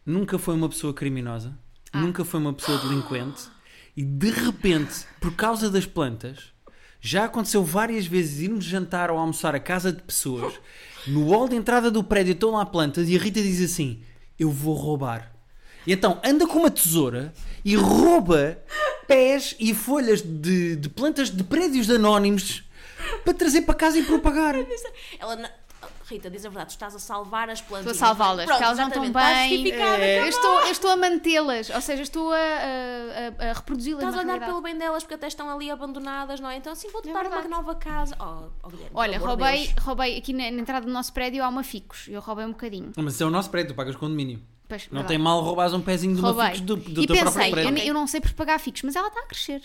nunca 0.04 0.38
foi 0.38 0.54
uma 0.54 0.68
pessoa 0.68 0.92
criminosa, 0.92 1.56
Ah. 1.92 2.00
nunca 2.00 2.22
foi 2.24 2.38
uma 2.38 2.52
pessoa 2.52 2.76
delinquente 2.78 3.44
e 3.96 4.04
de 4.04 4.30
repente, 4.30 5.06
por 5.20 5.34
causa 5.34 5.70
das 5.70 5.86
plantas, 5.86 6.52
já 7.00 7.24
aconteceu 7.24 7.64
várias 7.64 8.06
vezes 8.06 8.40
irmos 8.40 8.64
jantar 8.64 9.10
ou 9.10 9.18
almoçar 9.18 9.54
a 9.54 9.60
casa 9.60 9.92
de 9.92 10.02
pessoas, 10.02 10.54
no 11.06 11.30
hall 11.30 11.48
de 11.48 11.56
entrada 11.56 11.90
do 11.90 12.04
prédio 12.04 12.32
estão 12.32 12.50
lá 12.50 12.66
plantas 12.66 13.08
e 13.08 13.16
a 13.16 13.18
Rita 13.20 13.40
diz 13.40 13.62
assim: 13.62 14.02
Eu 14.38 14.50
vou 14.50 14.74
roubar. 14.74 15.32
E 15.86 15.92
então 15.92 16.20
anda 16.24 16.46
com 16.46 16.58
uma 16.58 16.70
tesoura 16.70 17.32
e 17.64 17.76
rouba 17.76 18.58
pés 19.06 19.54
e 19.60 19.72
folhas 19.72 20.20
de, 20.20 20.76
de 20.76 20.88
plantas 20.88 21.30
de 21.30 21.44
prédios 21.44 21.88
anónimos 21.88 22.64
para 23.24 23.34
trazer 23.34 23.62
para 23.62 23.74
casa 23.74 23.98
e 23.98 24.02
propagar. 24.02 24.56
Ela. 25.18 25.65
Rita, 26.08 26.30
diz 26.30 26.44
a 26.46 26.48
verdade, 26.48 26.68
tu 26.68 26.70
estás 26.70 26.94
a 26.94 27.00
salvar 27.00 27.50
as 27.50 27.60
plantas. 27.60 27.92
Estou 27.92 28.06
a 28.06 28.08
salvá-las, 28.08 28.46
porque 28.46 28.62
elas 28.62 28.78
não 28.78 28.86
estão 28.88 29.10
bem. 29.10 29.72
Eh, 29.72 30.20
eu, 30.22 30.28
estou, 30.28 30.60
eu 30.60 30.70
estou 30.70 30.90
a 30.90 30.96
mantê-las, 30.96 31.68
ou 31.70 31.80
seja, 31.80 32.02
estou 32.02 32.32
a, 32.32 32.36
a- 32.36 33.50
a- 33.50 33.52
reproduzi-las. 33.54 34.04
Estás 34.04 34.16
a 34.16 34.20
olhar 34.32 34.46
pelo 34.46 34.60
bem 34.60 34.78
delas 34.78 35.02
porque 35.02 35.14
até 35.14 35.26
estão 35.26 35.50
ali 35.50 35.68
abandonadas, 35.70 36.38
não 36.38 36.48
é? 36.48 36.56
Então 36.58 36.72
assim, 36.72 36.88
vou-te 36.90 37.08
É 37.08 37.12
dar 37.12 37.22
uma 37.22 37.30
verdade. 37.30 37.48
nova 37.48 37.74
casa. 37.74 38.16
Oh, 38.20 38.48
oh, 38.62 38.70
Olha, 38.94 39.18
roubei, 39.18 39.66
Deus. 39.66 39.84
roubei 39.84 40.16
aqui 40.16 40.32
na, 40.32 40.48
na 40.50 40.60
entrada 40.60 40.86
do 40.86 40.92
nosso 40.92 41.12
prédio 41.12 41.42
há 41.42 41.48
uma 41.48 41.64
ficos. 41.64 42.06
Eu 42.08 42.20
roubei 42.20 42.44
um 42.44 42.50
bocadinho. 42.52 42.92
Mas 42.96 43.14
isso 43.14 43.22
é 43.24 43.26
o 43.26 43.30
nosso 43.30 43.50
prédio, 43.50 43.72
tu 43.72 43.76
pagas 43.76 43.96
condomínio. 43.96 44.40
Pois, 44.68 44.82
Não 44.84 44.98
verdade. 45.00 45.08
tem 45.08 45.18
mal 45.18 45.40
roubares 45.42 45.72
um 45.72 45.80
pezinho 45.80 46.14
de 46.14 46.20
uma 46.20 46.28
Roubei. 46.30 46.46
fix 46.50 46.60
do, 46.60 46.76
do 46.76 47.02
e 47.02 47.06
teu 47.06 47.16
pensei, 47.16 47.24
próprio 47.32 47.46
eu, 47.48 47.52
prédio. 47.52 47.72
ne- 47.72 47.88
eu 47.88 47.94
não 47.94 48.06
sei 48.06 48.20
propagar 48.20 48.58
ficos, 48.60 48.82
mas 48.82 48.94
ela 48.96 49.08
está 49.08 49.20
a 49.20 49.26
crescer. 49.26 49.62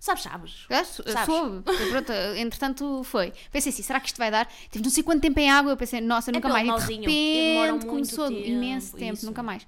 Sabes, 0.00 0.22
sabes. 0.22 0.66
Eu 0.70 0.84
sou- 0.84 1.04
Sabes? 1.08 1.26
soube. 1.34 1.62
Pronto, 1.62 2.12
entretanto 2.38 3.02
foi. 3.04 3.32
Pensei 3.50 3.70
assim, 3.72 3.82
será 3.82 3.98
que 4.00 4.06
isto 4.06 4.16
vai 4.18 4.30
dar? 4.30 4.46
Tive 4.70 4.84
não 4.84 4.90
sei 4.90 5.02
quanto 5.02 5.20
tempo 5.20 5.38
em 5.40 5.50
água. 5.50 5.72
Eu 5.72 5.76
pensei, 5.76 6.00
nossa, 6.00 6.30
É 6.30 6.34
nunca 6.34 6.48
pelo 6.48 6.64
mais. 6.66 6.84
E 6.84 6.86
de 6.86 6.94
repente 7.00 7.70
muito 7.70 7.86
começou 7.86 8.28
tempo, 8.28 8.46
imenso 8.46 8.96
tempo, 8.96 9.14
isso. 9.14 9.26
nunca 9.26 9.42
mais. 9.42 9.66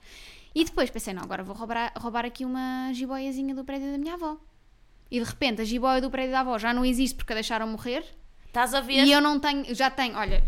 E 0.55 0.65
depois 0.65 0.89
pensei, 0.91 1.13
não, 1.13 1.23
agora 1.23 1.43
vou 1.43 1.55
roubar, 1.55 1.93
roubar 1.97 2.25
aqui 2.25 2.45
uma 2.45 2.93
jiboiazinha 2.93 3.55
do 3.55 3.65
prédio 3.65 3.91
da 3.91 3.99
minha 3.99 4.15
avó. 4.15 4.37
E 5.11 5.19
de 5.19 5.25
repente 5.25 5.63
a 5.63 5.65
jiboia 5.65 6.01
do 6.01 6.11
prédio 6.11 6.31
da 6.33 6.41
avó 6.41 6.57
já 6.59 6.73
não 6.73 6.85
existe 6.85 7.17
porque 7.17 7.33
a 7.33 7.35
deixaram 7.35 7.67
morrer. 7.67 8.05
Estás 8.47 8.73
a 8.75 8.81
ver? 8.81 9.05
E 9.05 9.13
eu 9.13 9.21
não 9.21 9.39
tenho, 9.41 9.73
já 9.75 9.91
tenho, 9.91 10.17
olha, 10.17 10.45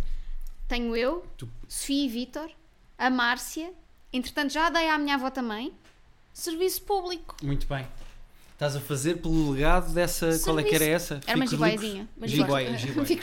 tenho 0.68 0.94
eu, 0.96 1.24
Tu- 1.36 1.48
Sofia 1.68 2.04
e 2.04 2.08
Vítor, 2.08 2.50
a 2.98 3.10
Márcia. 3.10 3.72
Entretanto, 4.12 4.52
já 4.52 4.70
dei 4.70 4.88
à 4.88 4.98
minha 4.98 5.14
avó 5.16 5.30
também. 5.30 5.72
Serviço 6.32 6.82
público. 6.82 7.36
Muito 7.42 7.66
bem. 7.66 7.86
Estás 8.62 8.76
a 8.76 8.80
fazer 8.80 9.16
pelo 9.16 9.50
legado 9.50 9.92
dessa. 9.92 10.38
Qual 10.38 10.56
é 10.56 10.62
que 10.62 10.72
era 10.72 10.84
essa? 10.84 11.20
Era 11.26 11.36
uma 11.36 11.48
jiboiazinha. 11.48 12.08
Jiboia, 12.22 12.76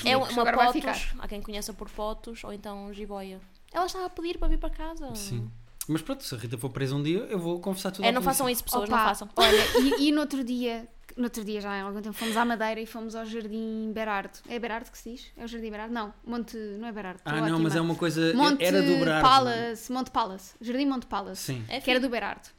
É 0.03 0.17
uma 0.17 0.51
potos, 0.51 1.13
há 1.17 1.27
quem 1.29 1.41
conheça 1.41 1.73
por 1.73 1.89
potos, 1.89 2.43
ou 2.43 2.51
então 2.51 2.91
jiboia. 2.91 3.39
Ela 3.71 3.85
estava 3.85 4.07
a 4.07 4.09
pedir 4.09 4.37
para 4.37 4.49
vir 4.49 4.57
para 4.57 4.69
casa. 4.69 5.15
Sim. 5.15 5.49
Mas 5.87 6.01
pronto, 6.01 6.25
se 6.25 6.35
a 6.35 6.37
Rita 6.37 6.57
for 6.57 6.69
presa 6.69 6.93
um 6.93 7.01
dia, 7.01 7.19
eu 7.19 7.39
vou 7.39 7.57
confessar 7.61 7.89
tudo 7.89 8.03
É, 8.03 8.11
não 8.11 8.21
façam 8.21 8.49
isso, 8.49 8.65
pessoas, 8.65 8.89
Opa, 8.89 8.97
não 8.97 9.05
façam. 9.05 9.29
Olha, 9.37 9.97
e, 9.97 10.09
e 10.09 10.11
no 10.11 10.19
outro 10.19 10.43
dia, 10.43 10.85
no 11.15 11.23
outro 11.23 11.45
dia 11.45 11.61
já 11.61 11.71
há 11.71 11.83
algum 11.83 12.01
tempo, 12.01 12.17
fomos 12.17 12.35
à 12.35 12.43
Madeira 12.43 12.81
e 12.81 12.85
fomos 12.85 13.15
ao 13.15 13.25
Jardim 13.25 13.93
Berardo. 13.93 14.39
É 14.49 14.59
Berardo 14.59 14.91
que 14.91 14.97
se 14.97 15.11
diz? 15.11 15.27
É 15.37 15.45
o 15.45 15.47
Jardim 15.47 15.71
Berardo? 15.71 15.93
Não, 15.93 16.13
Monte, 16.27 16.57
não 16.57 16.89
é 16.89 16.91
Berardo. 16.91 17.21
Ah, 17.23 17.47
não, 17.47 17.61
mas 17.61 17.77
é 17.77 17.79
uma 17.81 17.95
coisa. 17.95 18.33
Monte 18.33 18.61
era 18.61 18.81
do 18.81 18.97
Berardo. 18.97 19.25
Palace, 19.25 19.89
Monte 19.89 20.11
Palace. 20.11 20.55
Jardim 20.59 20.85
Monte 20.85 21.05
Palace. 21.05 21.41
Sim. 21.41 21.63
É 21.69 21.79
que 21.79 21.89
era 21.89 22.01
do 22.01 22.09
Berardo. 22.09 22.49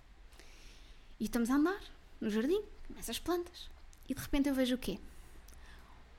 E 1.20 1.24
estamos 1.24 1.50
a 1.50 1.56
andar 1.56 1.78
no 2.20 2.28
jardim, 2.30 2.62
nessas 2.94 3.18
plantas. 3.18 3.68
E 4.08 4.14
de 4.14 4.20
repente 4.20 4.48
eu 4.48 4.54
vejo 4.54 4.74
o 4.74 4.78
quê? 4.78 4.98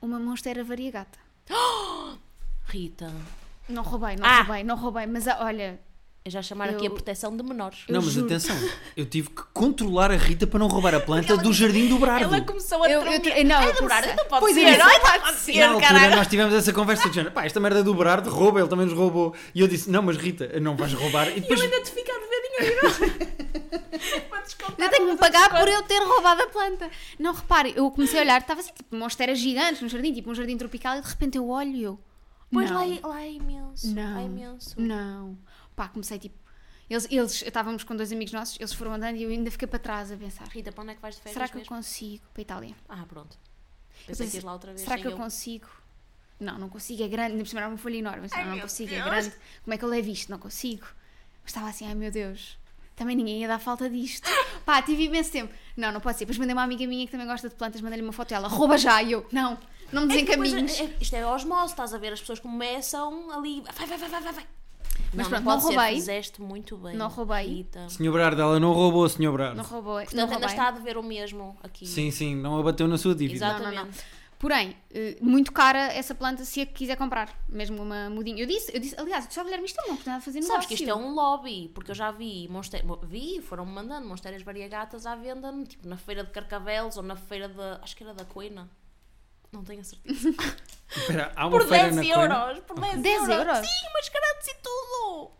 Uma 0.00 0.18
monstera 0.18 0.64
variegata. 0.64 1.18
Rita, 2.66 3.12
Não 3.68 3.82
roubei, 3.82 4.16
não 4.16 4.26
Ah! 4.26 4.42
roubei, 4.42 4.64
não 4.64 4.76
roubei, 4.76 5.06
mas 5.06 5.28
ah, 5.28 5.38
olha, 5.40 5.80
é 6.24 6.30
já 6.30 6.40
chamar 6.40 6.68
aqui 6.70 6.82
a 6.86 6.88
Eu- 6.88 6.94
proteção 6.94 7.36
de 7.36 7.42
menores. 7.42 7.80
Eu 7.88 7.94
Não, 7.94 8.02
mas 8.02 8.12
juro. 8.12 8.26
atenção, 8.26 8.56
eu 8.96 9.04
tive 9.06 9.28
que 9.30 9.42
controlar 9.52 10.10
a 10.12 10.16
Rita 10.16 10.46
para 10.46 10.58
não 10.60 10.68
roubar 10.68 10.94
a 10.94 11.00
planta 11.00 11.36
do 11.36 11.52
jardim 11.52 11.88
do 11.88 11.98
Berardo. 11.98 12.26
Ela 12.34 12.40
começou 12.44 12.82
a 12.84 12.88
Eu- 12.90 13.02
eu 13.02 13.20
tre- 13.20 13.42
não, 13.44 13.60
eu 13.62 13.74
demorar, 13.74 13.96
comecei- 14.02 14.12
então 14.12 14.24
pode 14.26 14.40
Pois 14.40 14.54
ser. 14.54 14.60
é, 14.64 14.80
Ai, 14.80 15.00
pode 15.20 15.38
ser, 15.38 15.58
Na 15.60 15.66
altura 15.72 15.86
caralho. 15.88 16.16
nós 16.16 16.26
tivemos 16.28 16.54
essa 16.54 16.72
conversa 16.72 17.08
de 17.08 17.14
género, 17.16 17.34
pá, 17.34 17.44
esta 17.44 17.58
merda 17.58 17.80
é 17.80 17.82
do 17.82 17.92
Berardo, 17.94 18.30
rouba, 18.30 18.60
ele 18.60 18.68
também 18.68 18.86
nos 18.86 18.94
roubou. 18.96 19.34
E 19.54 19.60
eu 19.60 19.66
disse, 19.66 19.90
não, 19.90 20.02
mas 20.02 20.16
Rita, 20.16 20.60
não 20.60 20.76
vais 20.76 20.92
roubar. 20.92 21.28
E 21.36 21.40
depois, 21.40 21.58
Eu 21.58 21.64
ainda 21.66 21.82
te 21.82 21.90
fico 21.90 22.10
a 22.10 22.18
dever 22.18 22.42
dinheiro. 22.58 23.32
Eu 24.78 24.90
tenho 24.90 25.06
que 25.06 25.12
me 25.12 25.18
pagar 25.18 25.48
por 25.50 25.68
eu 25.68 25.82
ter 25.84 25.98
roubado 26.02 26.42
a 26.42 26.46
planta. 26.48 26.90
Não, 27.18 27.32
repare, 27.32 27.72
eu 27.76 27.90
comecei 27.90 28.18
a 28.18 28.22
olhar, 28.22 28.40
estava 28.40 28.60
assim, 28.60 28.72
tipo, 28.72 28.94
monsteras 28.96 29.38
gigantes 29.38 29.80
no 29.82 29.88
jardim, 29.88 30.12
tipo 30.12 30.30
um 30.30 30.34
jardim 30.34 30.56
tropical, 30.56 30.96
e 30.96 31.00
de 31.00 31.08
repente 31.08 31.36
eu 31.38 31.48
olho 31.48 31.70
e 31.74 31.82
eu, 31.82 32.00
Pois 32.50 32.70
Não. 32.70 32.76
lá, 32.76 32.86
é- 32.86 33.00
lá 33.06 33.22
é 33.22 33.32
imenso. 33.32 33.94
Não. 33.94 34.12
Lá 34.14 34.20
é 34.20 34.24
imenso. 34.26 34.74
Não. 34.78 35.38
Pá, 35.82 35.88
comecei 35.88 36.16
tipo. 36.16 36.36
Eles, 36.88 37.08
eles 37.10 37.42
estávamos 37.42 37.82
com 37.82 37.96
dois 37.96 38.12
amigos 38.12 38.32
nossos, 38.32 38.56
eles 38.60 38.72
foram 38.72 38.92
andando 38.92 39.16
e 39.16 39.22
eu 39.24 39.30
ainda 39.30 39.50
fiquei 39.50 39.66
para 39.66 39.78
trás 39.80 40.12
a 40.12 40.16
pensar. 40.16 40.46
Rita, 40.48 40.70
para 40.70 40.82
onde 40.82 40.92
é 40.92 40.94
que 40.94 41.00
vais 41.02 41.16
de 41.16 41.20
férias 41.22 41.34
Será 41.34 41.48
que 41.48 41.54
eu 41.54 41.58
mesmo? 41.60 41.74
consigo? 41.74 42.22
Para 42.32 42.40
a 42.40 42.42
Itália. 42.42 42.74
Ah, 42.88 43.04
pronto. 43.08 43.36
Eu 44.06 44.16
Pensei 44.16 44.40
que 44.40 44.46
lá 44.46 44.52
outra 44.52 44.70
vez. 44.72 44.82
Será 44.82 44.96
que 44.96 45.06
eu 45.06 45.10
eu. 45.12 45.16
consigo? 45.16 45.66
Não, 46.38 46.58
não 46.58 46.68
consigo, 46.68 47.02
é 47.02 47.08
grande. 47.08 47.48
Cima 47.48 47.62
era 47.62 47.68
uma 47.68 47.78
folha 47.78 47.96
enorme. 47.96 48.28
Não, 48.30 48.36
Ai, 48.38 48.44
não 48.44 48.52
meu 48.52 48.62
consigo, 48.62 48.90
é 48.92 48.94
Deus. 48.96 49.06
grande. 49.06 49.32
Como 49.64 49.74
é 49.74 49.78
que 49.78 49.84
eu 49.84 49.88
levo 49.88 50.08
isto? 50.10 50.30
Não 50.30 50.38
consigo. 50.38 50.86
Mas 51.42 51.50
estava 51.50 51.68
assim, 51.68 51.86
ai 51.86 51.94
meu 51.96 52.10
Deus. 52.12 52.58
Também 52.94 53.16
ninguém 53.16 53.40
ia 53.40 53.48
dar 53.48 53.58
falta 53.58 53.88
disto. 53.90 54.28
Pá, 54.64 54.80
tive 54.82 55.04
imenso 55.04 55.32
tempo. 55.32 55.52
Não, 55.76 55.90
não 55.90 56.00
pode 56.00 56.18
ser. 56.18 56.24
Depois 56.26 56.38
mandei 56.38 56.52
uma 56.52 56.62
amiga 56.62 56.86
minha 56.86 57.06
que 57.06 57.10
também 57.12 57.26
gosta 57.26 57.48
de 57.48 57.54
plantas, 57.56 57.80
mandei-lhe 57.80 58.04
uma 58.04 58.12
foto 58.12 58.28
dela. 58.28 58.46
Rouba 58.48 58.76
já! 58.78 59.02
E 59.02 59.12
eu, 59.12 59.26
não, 59.32 59.58
não 59.92 60.06
me 60.06 60.12
É 60.12 60.16
desencaminhos. 60.22 60.78
é- 60.78 60.84
é- 60.84 60.96
isto 61.00 61.16
é 61.16 61.26
osmose, 61.26 61.72
estás 61.72 61.92
a 61.94 61.98
ver? 61.98 62.12
As 62.12 62.20
pessoas 62.20 62.38
começam 62.38 63.30
ali. 63.32 63.62
Vai, 63.74 63.86
vai, 63.86 63.98
vai, 63.98 64.08
vai, 64.20 64.32
vai. 64.32 64.46
Mas 65.14 65.28
não, 65.28 65.42
pronto, 65.42 65.44
não, 65.44 65.56
não 65.56 65.62
roubei. 65.62 65.94
Fizeste 65.94 66.40
muito 66.40 66.76
bem. 66.76 66.96
Não 66.96 67.08
roubei. 67.08 67.46
Rita. 67.46 67.88
Senhor 67.88 68.12
Brardo, 68.12 68.40
ela 68.40 68.58
não 68.58 68.72
roubou, 68.72 69.08
senhor 69.08 69.32
Brardo. 69.32 69.56
Não 69.56 69.64
roubou. 69.64 69.94
Portanto, 69.96 70.14
não 70.14 70.24
ainda 70.24 70.34
roubei. 70.34 70.50
está 70.50 70.68
a 70.68 70.70
dever 70.70 70.96
o 70.96 71.02
mesmo 71.02 71.56
aqui. 71.62 71.86
Sim, 71.86 72.10
sim, 72.10 72.34
não 72.34 72.58
abateu 72.58 72.88
na 72.88 72.96
sua 72.96 73.14
dívida. 73.14 73.36
Exato. 73.36 73.62
Não, 73.62 73.70
não, 73.70 73.74
não. 73.74 73.82
Exatamente. 73.88 74.22
Porém, 74.42 74.76
eh, 74.92 75.16
muito 75.20 75.52
cara 75.52 75.78
essa 75.78 76.16
planta 76.16 76.44
se 76.44 76.62
a 76.62 76.66
quiser 76.66 76.96
comprar. 76.96 77.32
Mesmo 77.48 77.80
uma 77.80 78.10
mudinha. 78.10 78.42
Eu 78.42 78.46
disse, 78.48 78.74
eu 78.74 78.80
disse 78.80 78.98
aliás, 78.98 79.28
ao 79.38 79.44
Guilherme, 79.44 79.66
isto 79.66 79.78
é 79.78 79.84
uma 79.84 79.92
oportunidade 79.92 80.18
de 80.18 80.24
fazer 80.24 80.40
negócio. 80.40 80.54
Sabes 80.54 80.66
que 80.66 80.74
isto 80.74 80.90
é 80.90 80.94
um 80.96 81.14
lobby, 81.14 81.70
porque 81.72 81.92
eu 81.92 81.94
já 81.94 82.10
vi, 82.10 82.50
vi, 83.04 83.40
foram-me 83.40 83.70
mandando 83.70 84.08
monstérias 84.08 84.42
variegatas 84.42 85.06
à 85.06 85.14
venda, 85.14 85.54
tipo 85.68 85.86
na 85.86 85.96
feira 85.96 86.24
de 86.24 86.32
Carcavelos 86.32 86.96
ou 86.96 87.04
na 87.04 87.14
feira 87.14 87.48
de. 87.48 87.82
acho 87.82 87.96
que 87.96 88.02
era 88.02 88.12
da 88.12 88.24
Coina. 88.24 88.68
Não 89.52 89.62
tenho 89.62 89.82
a 89.82 89.84
certeza. 89.84 90.30
Espera, 90.96 91.32
há 91.36 91.46
uma 91.46 91.58
Por 91.58 91.68
feira 91.68 91.90
10 91.90 91.96
na 91.96 92.04
euros! 92.04 92.58
Por 92.64 92.80
10, 92.80 93.02
10 93.02 93.28
euros? 93.28 93.58
Sim, 93.58 93.88
mas 93.92 94.08
grátis 94.08 94.48
e 94.48 94.54
tudo! 94.62 95.30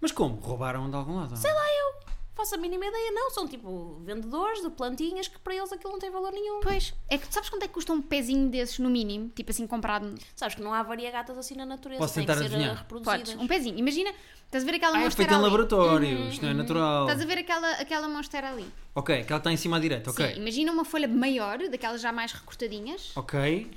Mas 0.00 0.12
como? 0.12 0.36
Roubaram 0.40 0.88
de 0.88 0.96
algum 0.96 1.16
lado? 1.16 1.36
sei 1.36 1.52
lá, 1.52 1.64
eu 1.68 2.10
faço 2.34 2.54
a 2.54 2.58
mínima 2.58 2.86
ideia, 2.86 3.10
não. 3.12 3.30
São 3.30 3.46
tipo 3.46 4.00
vendedores 4.04 4.62
de 4.62 4.70
plantinhas 4.70 5.28
que 5.28 5.38
para 5.38 5.54
eles 5.54 5.72
aquilo 5.72 5.92
não 5.92 5.98
tem 5.98 6.10
valor 6.10 6.32
nenhum. 6.32 6.60
Pois, 6.60 6.94
é 7.08 7.18
que 7.18 7.32
sabes 7.32 7.50
quanto 7.50 7.62
é 7.64 7.68
que 7.68 7.74
custa 7.74 7.92
um 7.92 8.00
pezinho 8.00 8.48
desses 8.48 8.78
no 8.78 8.88
mínimo? 8.90 9.28
Tipo 9.30 9.50
assim, 9.50 9.66
comprado. 9.66 10.14
Sabes 10.34 10.54
que 10.54 10.62
não 10.62 10.72
há 10.72 10.82
variegatas 10.82 11.36
assim 11.36 11.54
na 11.54 11.66
natureza, 11.66 12.00
Posso 12.00 12.14
têm 12.14 12.24
que 12.26 12.32
ser 12.34 12.44
adivinhar? 12.44 12.70
eh, 12.74 12.78
reproduzidas. 12.78 13.28
Podes, 13.30 13.42
um 13.42 13.46
pezinho. 13.46 13.78
Imagina, 13.78 14.12
estás 14.46 14.64
a 14.64 14.66
ver 14.66 14.76
aquela 14.76 14.96
Ah, 14.96 15.00
é 15.00 15.04
monstera 15.04 15.28
feito 15.28 15.32
em 15.32 15.34
ali. 15.34 15.44
laboratório, 15.44 16.28
isto 16.28 16.42
não 16.42 16.50
é 16.50 16.54
natural. 16.54 17.02
Estás 17.06 17.20
a 17.22 17.24
ver 17.26 17.38
aquela, 17.38 17.70
aquela 17.72 18.08
monstera 18.08 18.50
ali. 18.50 18.66
Ok, 18.94 19.24
que 19.24 19.32
ela 19.32 19.38
está 19.38 19.52
em 19.52 19.56
cima 19.56 19.76
à 19.76 19.80
direita, 19.80 20.10
ok. 20.10 20.34
Sim, 20.34 20.40
imagina 20.40 20.72
uma 20.72 20.84
folha 20.84 21.06
maior, 21.08 21.58
daquelas 21.68 22.00
já 22.00 22.10
mais 22.12 22.32
recortadinhas. 22.32 23.12
Ok. 23.16 23.70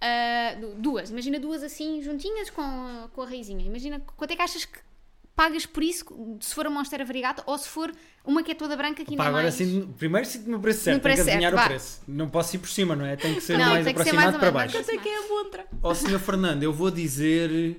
Ah, 0.00 0.54
du- 0.60 0.74
duas, 0.74 1.10
imagina 1.10 1.38
duas 1.40 1.62
assim 1.62 2.02
juntinhas 2.02 2.50
com, 2.50 2.60
a- 2.62 3.08
com 3.14 3.22
a 3.22 3.26
raizinha. 3.26 3.64
Imagina 3.64 4.00
quanto 4.16 4.30
é 4.30 4.36
que 4.36 4.42
achas 4.42 4.64
que 4.64 4.78
pagas 5.36 5.66
por 5.66 5.82
isso, 5.82 6.04
se 6.40 6.54
for 6.54 6.66
a 6.66 6.70
monstera 6.70 7.04
variegata 7.04 7.42
ou 7.46 7.56
se 7.58 7.68
for 7.68 7.92
uma 8.24 8.42
que 8.42 8.52
é 8.52 8.54
toda 8.54 8.74
branca 8.74 9.04
que 9.04 9.10
ainda 9.12 9.22
Pá, 9.22 9.28
agora 9.28 9.42
mais... 9.44 9.56
primeiro 9.98 10.26
sinto-me 10.26 10.56
o 10.56 10.60
preço 10.60 10.80
certo, 10.80 11.02
tenho 11.02 11.14
que 11.14 11.20
adivinhar 11.20 11.54
o 11.54 11.64
preço. 11.66 12.00
Não 12.08 12.28
posso 12.30 12.56
ir 12.56 12.58
por 12.58 12.68
cima, 12.68 12.96
não 12.96 13.04
é? 13.04 13.14
Tem 13.16 13.34
que 13.34 13.42
ser 13.42 13.58
Não, 13.58 13.66
mais 13.66 13.84
tem 13.84 13.94
que 13.94 14.02
ser 14.02 14.12
mais 14.14 14.34
aproximado 14.34 14.38
para 14.38 14.50
baixo. 14.50 14.78
Quanto 14.78 14.90
é 14.90 14.96
que 14.96 15.08
é 15.08 15.18
a 15.18 15.28
montra? 15.28 15.66
Ó 15.82 15.94
Sr. 15.94 16.18
Fernando, 16.18 16.62
eu 16.62 16.72
vou 16.72 16.90
dizer 16.90 17.76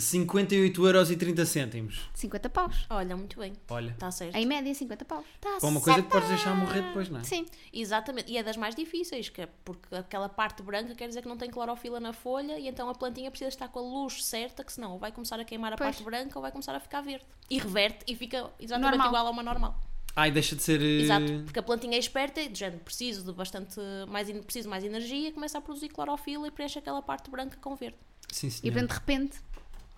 58,30€. 0.00 1.94
50 2.14 2.48
paus. 2.50 2.86
Olha, 2.90 3.16
muito 3.16 3.38
bem. 3.38 3.52
Olha, 3.68 3.90
Está 3.92 4.10
certo. 4.10 4.34
Em 4.36 4.46
média, 4.46 4.72
50 4.74 5.04
paus. 5.04 5.24
Tá 5.40 5.58
é 5.62 5.66
uma 5.66 5.80
coisa 5.80 6.02
que 6.02 6.08
podes 6.08 6.28
deixar 6.28 6.54
morrer 6.54 6.82
depois, 6.82 7.08
não 7.08 7.20
é? 7.20 7.24
Sim. 7.24 7.46
Exatamente, 7.72 8.30
e 8.32 8.36
é 8.36 8.42
das 8.42 8.56
mais 8.56 8.74
difíceis, 8.74 9.28
que 9.28 9.42
é 9.42 9.48
porque 9.64 9.94
aquela 9.94 10.28
parte 10.28 10.62
branca 10.62 10.94
quer 10.94 11.08
dizer 11.08 11.22
que 11.22 11.28
não 11.28 11.36
tem 11.36 11.50
clorofila 11.50 12.00
na 12.00 12.12
folha 12.12 12.58
e 12.58 12.68
então 12.68 12.88
a 12.88 12.94
plantinha 12.94 13.30
precisa 13.30 13.48
estar 13.48 13.68
com 13.68 13.78
a 13.78 13.82
luz 13.82 14.24
certa, 14.24 14.64
que 14.64 14.72
senão 14.72 14.92
ou 14.92 14.98
vai 14.98 15.12
começar 15.12 15.38
a 15.40 15.44
queimar 15.44 15.72
a 15.72 15.76
Pois. 15.76 15.90
parte 15.96 16.02
branca 16.04 16.38
ou 16.38 16.42
vai 16.42 16.50
começar 16.52 16.74
a 16.74 16.80
ficar 16.80 17.00
verde. 17.00 17.24
E 17.48 17.58
reverte 17.58 18.04
e 18.06 18.14
fica 18.16 18.50
exatamente 18.58 18.90
Normal. 18.92 19.08
igual 19.08 19.26
a 19.26 19.30
uma 19.30 19.42
normal. 19.42 19.80
Ai, 20.16 20.30
deixa 20.32 20.56
de 20.56 20.62
ser. 20.62 20.80
eh, 20.82 21.02
Exato, 21.02 21.42
porque 21.44 21.58
a 21.58 21.62
plantinha 21.62 21.94
é 21.96 21.98
esperta 21.98 22.40
e 22.40 22.48
de 22.48 22.58
género, 22.58 22.80
preciso 22.82 23.24
de 23.24 23.32
bastante 23.32 23.78
mais, 24.08 24.28
preciso 24.42 24.64
de 24.66 24.70
mais 24.70 24.82
energia, 24.84 25.32
começa 25.32 25.56
a 25.58 25.60
produzir 25.60 25.88
clorofila 25.88 26.48
e 26.48 26.50
preenche 26.50 26.78
aquela 26.80 27.00
parte 27.00 27.30
branca 27.30 27.56
com 27.60 27.76
verde. 27.76 27.96
Sim, 28.28 28.48
E 28.48 28.50
senhor. 28.50 28.72
portanto, 28.72 28.88
de 28.90 28.94
repente, 28.94 29.38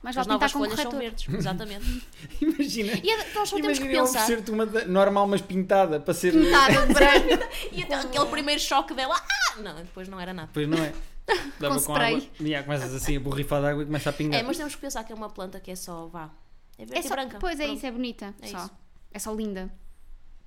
mais 0.03 0.17
As 0.17 0.27
novas 0.27 0.53
com 0.53 0.59
folhas 0.59 0.75
são 0.75 0.91
corretor. 0.91 1.01
verdes, 1.01 1.35
exatamente. 1.35 2.03
Imagina. 2.41 2.93
E 3.03 3.11
é- 3.11 3.33
nós 3.35 3.49
só 3.49 3.57
temos 3.57 3.79
que 3.79 3.89
pensar. 3.89 4.03
oferecer-te 4.23 4.51
uma 4.51 4.67
normal, 4.67 5.27
mas 5.29 5.41
pintada, 5.41 6.01
para 6.01 6.13
ser. 6.15 6.33
Pintada 6.33 6.87
de 6.87 6.93
branco. 6.95 7.45
E 7.73 7.83
então 7.83 8.01
aquele 8.01 8.27
primeiro 8.27 8.61
choque 8.61 8.93
dela, 8.95 9.15
ah! 9.17 9.61
Não, 9.61 9.77
depois 9.77 10.09
não 10.09 10.19
era 10.21 10.35
nada. 10.35 10.51
Pois 10.53 10.69
não 10.69 10.79
é? 10.79 10.93
Dava 11.61 11.75
com, 11.75 11.81
spray. 11.81 12.17
água. 12.17 12.29
E 12.41 12.55
aí 12.55 12.63
começas 12.65 12.93
assim 12.95 13.17
a 13.17 13.21
borrifar 13.21 13.61
de 13.61 13.69
água 13.69 13.83
e 13.83 13.87
começa 13.87 14.11
a 14.11 14.13
pingar. 14.13 14.41
É, 14.41 14.43
mas 14.43 14.57
temos 14.57 14.75
que 14.75 14.81
pensar 14.81 15.05
que 15.05 15.13
é 15.13 15.15
uma 15.15 15.31
planta 15.31 15.61
que 15.61 15.71
é 15.71 15.77
só, 15.77 16.07
vá, 16.09 16.31
é 16.77 16.85
verde 16.85 16.97
É 16.97 17.01
e 17.01 17.03
só, 17.09 17.15
branca. 17.15 17.39
pois 17.41 17.61
é 17.61 17.65
Pronto. 17.65 17.77
isso, 17.77 17.87
é 17.87 17.91
bonita. 17.93 18.35
É 18.43 18.47
só. 18.49 18.59
isso. 18.59 18.71
É 19.13 19.19
só 19.21 19.33
linda. 19.33 19.73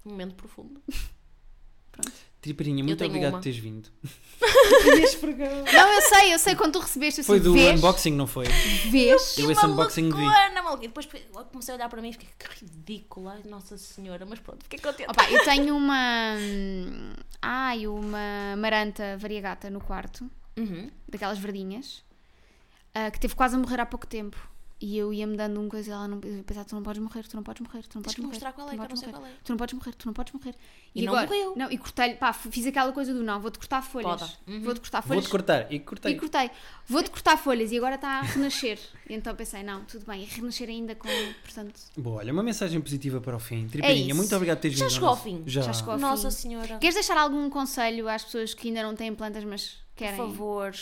Um 0.05 0.09
momento 0.11 0.35
profundo. 0.35 0.81
Triparinha, 2.45 2.84
muito 2.84 3.03
obrigado 3.03 3.31
uma. 3.34 3.39
por 3.39 3.43
teres 3.43 3.58
vindo. 3.58 3.89
Não, 5.73 5.93
eu 5.93 6.01
sei, 6.03 6.34
eu 6.34 6.38
sei 6.38 6.55
quando 6.55 6.73
tu 6.73 6.79
recebeste 6.79 7.21
assim, 7.21 7.27
Foi 7.27 7.39
do 7.39 7.53
vês, 7.53 7.79
unboxing, 7.79 8.12
não 8.12 8.27
foi? 8.27 8.45
vês. 8.89 9.36
Eu 9.39 9.49
esse 9.49 9.65
unboxing 9.65 10.10
vi. 10.12 10.23
E 10.84 10.88
depois 10.88 11.08
eu 11.34 11.45
comecei 11.45 11.73
a 11.73 11.77
olhar 11.77 11.89
para 11.89 12.01
mim 12.03 12.10
e 12.10 12.13
fiquei, 12.13 12.29
que 12.38 12.63
ridícula, 12.63 13.34
ai, 13.34 13.49
Nossa 13.49 13.77
Senhora, 13.77 14.25
mas 14.27 14.39
pronto, 14.39 14.62
fiquei 14.63 14.77
contente. 14.77 15.10
Opa, 15.10 15.27
eu 15.31 15.43
tenho 15.43 15.75
uma. 15.75 16.36
hum, 16.38 17.13
Ai, 17.41 17.88
uma 17.88 18.55
maranta 18.58 19.17
variegata 19.17 19.69
no 19.71 19.79
quarto, 19.81 20.29
Uhum. 20.58 20.89
daquelas 21.10 21.39
verdinhas, 21.39 22.03
ah, 22.93 23.10
que 23.10 23.19
teve 23.19 23.34
quase 23.36 23.55
a 23.55 23.60
morrer 23.60 23.79
há 23.81 23.86
pouco 23.88 24.05
tempo. 24.05 24.38
E 24.79 24.97
eu 24.97 25.13
ia-me 25.13 25.38
dando 25.38 25.61
um 25.61 25.69
coisa 25.69 25.89
e 25.89 25.93
ela 25.93 26.05
não. 26.05 26.19
Eu 26.21 26.43
pensava, 26.43 26.65
tu 26.67 26.75
não 26.75 26.83
podes 26.83 27.01
morrer, 27.01 27.23
tu 27.23 27.35
não 27.38 27.43
podes 27.43 27.61
morrer, 27.61 27.81
tu 27.83 27.95
não 27.95 28.01
podes 28.01 28.15
que 28.15 28.21
morrer. 28.21 28.33
mostrar 28.33 28.51
qual 28.51 28.67
é, 28.67 28.71
tu 28.71 28.77
não 28.77 28.85
podes 28.85 28.99
sei 28.99 29.11
morrer, 29.11 29.29
é. 29.29 29.33
Tu 29.41 29.49
não 29.49 29.57
podes 29.57 29.73
morrer, 29.73 29.93
tu 29.93 30.05
não 30.05 30.13
podes 30.13 30.33
morrer. 30.33 30.55
E 30.93 31.01
não 31.03 31.13
agora, 31.13 31.27
morreu. 31.27 31.53
Não, 31.55 31.71
e 31.71 31.77
cortei 31.77 32.13
pá, 32.15 32.33
fiz 32.33 32.65
aquela 32.67 32.91
coisa 32.91 33.13
do 33.13 33.23
não, 33.23 33.39
vou-te 33.39 33.57
cortar 33.57 33.81
folhas. 33.81 34.38
Uhum. 34.45 34.61
Vou-te 34.61 34.81
cortar 34.81 35.01
folhas. 35.01 35.23
Vou-te 35.23 35.31
cortar. 35.31 35.71
E 35.71 35.79
cortei. 35.79 36.11
E 36.11 36.19
cortei. 36.19 36.51
Vou-te 36.88 37.09
cortar 37.09 37.38
folhas 37.38 37.71
e 37.71 37.77
agora 37.77 37.95
está 37.95 38.19
a 38.19 38.21
renascer. 38.21 38.77
E 39.07 39.13
então 39.13 39.35
pensei, 39.35 39.61
não, 39.61 39.85
tudo 39.85 40.03
bem, 40.05 40.23
e 40.23 40.25
renascer 40.25 40.67
ainda 40.67 40.95
com. 40.95 41.07
Portanto, 41.43 41.79
Boa, 41.95 42.17
olha, 42.17 42.33
uma 42.33 42.41
mensagem 42.41 42.81
positiva 42.81 43.21
para 43.21 43.35
o 43.35 43.39
fim. 43.39 43.67
Triparinha, 43.67 44.11
É 44.11 44.13
muito 44.15 44.35
obrigado 44.35 44.57
por 44.57 44.61
teres 44.63 44.77
Já 44.79 44.85
vindo. 44.85 44.93
chegou 44.95 45.09
ao 45.09 45.15
fim? 45.17 45.43
Já. 45.45 45.61
Já 45.61 45.73
chegou 45.73 45.93
ao 45.93 45.99
fim. 45.99 46.05
Nossa 46.05 46.31
Senhora, 46.31 46.79
queres 46.79 46.95
deixar 46.95 47.15
algum 47.15 47.47
conselho 47.49 48.09
às 48.09 48.23
pessoas 48.23 48.53
que 48.55 48.67
ainda 48.69 48.81
não 48.81 48.95
têm 48.95 49.13
plantas, 49.13 49.43
mas 49.43 49.69
por 49.69 49.79
querem? 49.95 50.17
favor, 50.17 50.73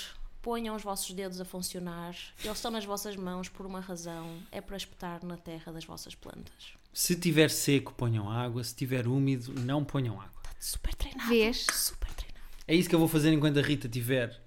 ponham 0.44 0.76
os 0.76 0.84
vossos 0.84 1.12
dedos 1.16 1.42
a 1.42 1.46
funcionar. 1.46 2.16
Eles 2.44 2.58
estão 2.58 2.70
nas 2.70 2.86
vossas 2.86 3.16
mãos 3.16 3.50
por 3.50 3.66
uma 3.66 3.80
razão. 3.80 4.38
É 4.52 4.62
para 4.62 4.78
espetar 4.78 5.26
na 5.26 5.38
terra 5.38 5.72
das 5.72 5.86
vossas 5.86 6.14
plantas. 6.14 6.74
Se 6.94 7.16
tiver 7.16 7.50
seco, 7.50 7.94
ponham 7.94 8.30
água. 8.30 8.64
Se 8.64 8.76
tiver 8.76 9.08
úmido, 9.08 9.60
não 9.62 9.84
ponham 9.84 10.22
água. 10.22 10.42
Está 10.44 10.56
super 10.60 10.94
treinado. 10.94 11.30
Vês? 11.30 11.66
Super 11.72 12.14
treinado. 12.14 12.46
É 12.68 12.76
isso 12.76 12.88
que 12.88 12.94
eu 12.94 13.00
vou 13.00 13.08
fazer 13.08 13.32
enquanto 13.32 13.58
a 13.58 13.62
Rita 13.62 13.88
estiver 13.88 14.43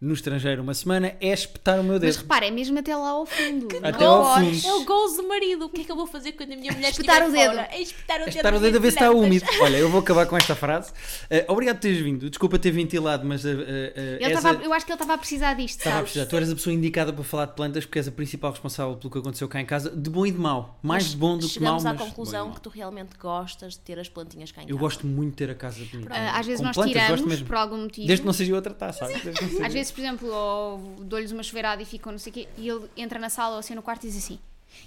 no 0.00 0.14
estrangeiro 0.14 0.62
uma 0.62 0.72
semana, 0.72 1.14
é 1.20 1.28
espetar 1.32 1.78
o 1.78 1.82
meu 1.84 1.92
Mas 1.94 2.00
dedo. 2.00 2.16
repara, 2.22 2.46
é 2.46 2.50
mesmo 2.50 2.78
até 2.78 2.96
lá 2.96 3.10
ao 3.10 3.26
fundo. 3.26 3.68
Até 3.82 4.02
Não 4.02 4.12
ao 4.26 4.38
fundo. 4.38 4.66
É 4.66 4.72
o 4.74 4.84
gozo 4.84 5.20
de 5.20 5.28
marido. 5.28 5.66
O 5.66 5.68
que 5.68 5.82
é 5.82 5.84
que 5.84 5.92
eu 5.92 5.96
vou 5.96 6.06
fazer 6.06 6.32
quando 6.32 6.52
a 6.52 6.56
minha 6.56 6.72
mulher 6.72 6.90
Espetar 6.90 7.20
estiver 7.22 7.28
o 7.28 7.32
dedo. 7.44 7.54
fora? 7.56 7.68
É 7.70 7.82
espetar 7.82 8.16
o 8.16 8.22
É 8.22 8.24
dedo. 8.24 8.28
espetar 8.30 8.54
o 8.54 8.60
dedo 8.60 8.76
a 8.76 8.80
ver 8.80 8.90
se 8.92 8.96
está 8.96 9.10
úmido. 9.10 9.44
Olha, 9.60 9.76
eu 9.76 9.90
vou 9.90 10.00
acabar 10.00 10.24
com 10.26 10.36
esta 10.38 10.54
frase. 10.56 10.90
Eh, 11.28 11.44
obrigado 11.48 11.76
por 11.76 11.82
teres 11.82 12.00
vindo. 12.00 12.30
Desculpa 12.30 12.58
ter 12.58 12.70
ventilado, 12.70 13.26
mas 13.26 13.44
uh, 13.44 13.48
uh, 13.48 13.52
uh, 13.52 13.56
Ele 13.60 14.24
és 14.24 14.40
tava- 14.40 14.58
a- 14.58 14.64
eu 14.64 14.72
acho 14.72 14.86
que 14.86 14.92
ele 14.92 14.96
estava 14.96 15.14
a 15.14 15.18
precisar 15.18 15.52
disto, 15.54 15.78
Estava 15.80 15.96
a 15.96 15.98
sabes? 15.98 16.12
precisar. 16.12 16.30
Tu 16.30 16.36
eras 16.36 16.50
a 16.50 16.54
pessoa 16.54 16.72
indicada 16.74 17.12
para 17.12 17.24
falar 17.24 17.44
de 17.46 17.52
plantas 17.54 17.84
porque 17.84 17.98
és 17.98 18.08
a 18.08 18.12
principal 18.12 18.52
responsável 18.52 18.96
pelo 18.96 19.10
que 19.10 19.18
aconteceu 19.18 19.48
cá 19.48 19.60
em 19.60 19.66
casa, 19.66 19.90
de 19.90 20.08
bom 20.08 20.24
e 20.24 20.30
de 20.30 20.38
mau. 20.38 20.78
Mais 20.82 21.10
de 21.10 21.16
bom 21.18 21.36
do 21.36 21.46
que 21.46 21.60
mau, 21.60 21.78
Chegamos 21.78 21.84
à 21.86 21.92
mas 21.92 22.00
conclusão 22.08 22.50
que 22.52 22.60
tu 22.62 22.70
realmente 22.70 23.10
gostas 23.20 23.74
de 23.74 23.80
ter 23.80 23.98
as 23.98 24.08
plantinhas 24.08 24.50
cá 24.50 24.62
em 24.62 24.64
Eu 24.64 24.68
casa. 24.76 24.78
gosto 24.80 25.06
muito 25.06 25.32
de 25.32 25.36
ter 25.36 25.50
a 25.50 25.54
casa 25.54 25.84
bonita. 25.92 26.10
Ah, 26.14 26.38
às 26.38 26.46
vezes 26.46 26.60
Com 26.60 26.66
nós 26.74 26.88
tiramos 26.88 27.42
por 27.42 27.54
algum 27.54 27.76
motivo. 27.82 28.06
Desde 28.06 28.22
que 28.22 28.26
não 28.26 28.32
seja 28.32 28.54
outra 28.54 28.72
taça, 28.72 29.00
sabe? 29.06 29.12
Desde 29.20 29.32
que 29.32 29.42
não 29.44 29.50
seja- 29.50 29.66
Às 29.66 29.72
vezes, 29.74 29.89
por 29.90 30.00
exemplo, 30.00 30.28
ou 30.32 30.78
dou-lhes 31.04 31.32
uma 31.32 31.42
chuveirada 31.42 31.82
e 31.82 31.84
ficam 31.84 32.12
não 32.12 32.18
sei 32.18 32.30
o 32.30 32.34
quê, 32.34 32.48
e 32.56 32.68
ele 32.68 32.88
entra 32.96 33.18
na 33.18 33.28
sala 33.28 33.54
ou 33.54 33.58
assim 33.60 33.74
no 33.74 33.82
quarto 33.82 34.04
e 34.04 34.08
diz 34.10 34.16
assim: 34.24 34.38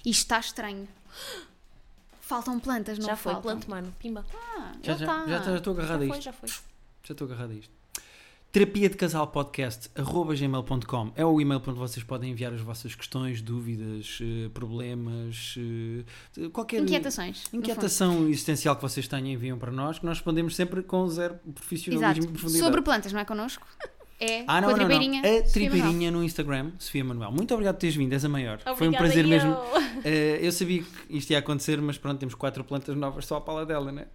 Isto 0.06 0.22
está 0.22 0.40
estranho. 0.40 0.88
Faltam 2.22 2.60
plantas, 2.60 2.98
não 2.98 3.06
Já 3.06 3.16
foi, 3.16 3.34
faltam. 3.34 3.52
plante, 3.52 3.70
mano. 3.70 3.94
Pimba. 4.00 4.26
Ah, 4.34 4.72
Já, 4.82 4.96
já, 4.96 5.06
tá. 5.06 5.26
já, 5.28 5.40
já 5.42 5.58
estou 5.58 5.74
agarrado 5.74 6.02
a 6.02 6.06
Já 6.06 6.08
foi, 6.08 6.18
isto. 6.18 6.24
já 6.26 6.34
foi. 6.34 6.50
Já 6.50 7.12
estou 7.12 7.26
agarrado 7.28 7.52
a 7.52 7.56
isto. 7.56 7.72
Terapia 8.52 8.88
de 8.88 8.96
Casal 8.96 9.26
Podcast 9.28 9.90
arroba 9.96 10.36
gmail.com 10.36 11.12
é 11.16 11.26
o 11.26 11.42
e-mail 11.42 11.60
para 11.60 11.72
onde 11.72 11.80
vocês 11.80 12.04
podem 12.06 12.30
enviar 12.30 12.54
as 12.54 12.62
vossas 12.62 12.94
questões, 12.94 13.42
dúvidas, 13.42 14.20
eh, 14.22 14.48
problemas, 14.54 15.56
eh, 16.38 16.50
qualquer 16.50 16.84
Inquietações. 16.84 17.46
inquietação 17.52 18.28
existencial 18.30 18.76
que 18.76 18.84
vocês 18.84 19.08
tenham 19.08 19.26
enviam 19.28 19.58
para 19.58 19.72
nós, 19.72 19.98
que 19.98 20.06
nós 20.06 20.18
respondemos 20.18 20.56
sempre 20.56 20.84
com 20.84 21.08
zero 21.08 21.34
profissionalismo 21.56 22.06
Exato. 22.12 22.26
e 22.26 22.28
profundidade. 22.32 22.64
Sobre 22.64 22.82
plantas, 22.84 23.12
não 23.12 23.20
é 23.22 23.26
connosco? 23.26 23.66
É 24.24 24.44
Ah, 24.48 24.62
não, 24.62 24.70
com 24.70 24.76
a 24.76 24.78
não, 24.78 24.84
não. 24.84 24.88
tripeirinha. 24.88 25.20
A 25.22 25.24
Sofia 25.24 25.40
Manuel. 25.40 25.52
tripeirinha 25.52 26.12
no 26.12 26.24
Instagram, 26.24 26.72
Sofia 26.80 27.04
Manuel. 27.04 27.32
Muito 27.32 27.54
obrigado 27.54 27.76
por 27.76 27.82
teres 27.82 27.96
vindo, 27.96 28.14
és 28.14 28.24
a 28.26 28.30
maior. 28.30 28.60
Foi 28.60 28.72
um 28.72 28.74
Obrigada, 28.92 28.98
prazer 28.98 29.24
eu. 29.26 29.30
mesmo. 29.30 29.58
Eh, 30.06 30.40
eu 30.42 30.52
sabia 30.52 30.84
que 30.84 31.18
isto 31.18 31.32
ia 31.32 31.40
acontecer, 31.40 31.80
mas 31.82 31.98
pronto, 31.98 32.20
temos 32.20 32.36
quatro 32.36 32.62
plantas 32.66 32.94
novas 32.98 33.26
só 33.26 33.38
à 33.38 33.42
pala 33.42 33.66
dela, 33.66 33.90
né? 33.92 34.08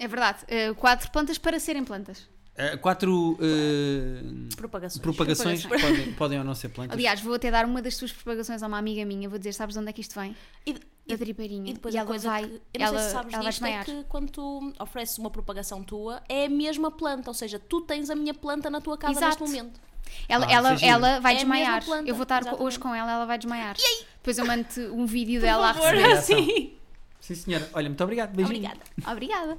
É 0.00 0.08
verdade. 0.08 0.38
eh, 0.48 0.72
quatro 0.72 1.10
plantas 1.10 1.36
para 1.36 1.58
serem 1.60 1.84
plantas. 1.84 2.26
Eh, 2.56 2.76
quatro 2.78 3.36
eh, 3.42 4.54
Propagações. 4.56 5.02
propagações, 5.02 5.60
Propagações. 5.66 5.96
Podem, 5.98 6.12
podem 6.14 6.38
ou 6.38 6.44
não 6.44 6.54
ser 6.54 6.70
plantas. 6.70 6.94
Aliás, 6.96 7.20
vou 7.20 7.34
até 7.34 7.50
dar 7.50 7.66
uma 7.66 7.82
das 7.82 7.96
tuas 7.96 8.10
propagações 8.12 8.62
a 8.62 8.66
uma 8.66 8.78
amiga 8.78 9.04
minha. 9.04 9.28
Vou 9.28 9.38
dizer, 9.38 9.52
sabes 9.52 9.74
de 9.74 9.80
onde 9.80 9.90
é 9.90 9.92
que 9.92 10.00
isto 10.00 10.18
vem? 10.18 10.34
E, 10.66 10.76
Da 11.06 11.14
e, 11.14 11.18
tripeirinha. 11.18 11.70
e 11.70 11.74
depois 11.74 11.94
e 11.94 11.98
a 11.98 12.00
ela 12.00 12.08
coisa 12.08 12.28
vai, 12.28 12.44
que, 12.46 12.54
eu 12.72 12.80
não 12.80 12.86
ela, 12.86 12.98
sei 12.98 13.06
se 13.08 13.12
sabes 13.12 13.34
ela 13.34 13.42
vai 13.42 13.52
disto, 13.52 13.64
é 13.64 13.68
desmaiar. 13.68 13.84
que 13.84 14.04
quando 14.08 14.30
tu 14.30 14.72
ofereces 14.80 15.18
uma 15.18 15.30
propagação 15.30 15.82
tua, 15.82 16.22
é 16.28 16.46
a 16.46 16.48
mesma 16.48 16.90
planta, 16.90 17.28
ou 17.30 17.34
seja, 17.34 17.58
tu 17.58 17.80
tens 17.82 18.08
a 18.08 18.14
minha 18.14 18.32
planta 18.32 18.70
na 18.70 18.80
tua 18.80 18.96
casa 18.96 19.12
Exato. 19.18 19.42
neste 19.44 19.56
momento. 19.56 19.80
Ela, 20.28 20.46
Ah, 20.46 20.52
ela, 20.52 20.74
é 20.74 20.86
ela 20.86 21.20
vai 21.20 21.32
É 21.32 21.36
a 21.36 21.38
desmaiar. 21.40 21.84
Eu 22.06 22.14
vou 22.14 22.22
estar 22.22 22.40
exatamente. 22.42 22.62
hoje 22.62 22.78
com 22.78 22.94
ela, 22.94 23.10
ela 23.12 23.26
vai 23.26 23.36
desmaiar. 23.38 23.76
Depois 24.16 24.38
eu 24.38 24.46
mando 24.46 24.66
um 24.94 25.04
vídeo 25.06 25.40
dela 25.40 25.70
a 25.70 25.74
Por 25.74 25.82
favor, 25.82 25.94
receber. 25.98 26.16
receber. 26.40 26.40
assim. 26.42 26.72
Sim, 27.20 27.34
senhora. 27.34 27.70
Olha, 27.72 27.88
muito 27.88 28.02
obrigado. 28.04 28.34
Beijinho. 28.34 28.58
Obrigada. 28.58 28.80
Obrigada. 29.10 29.58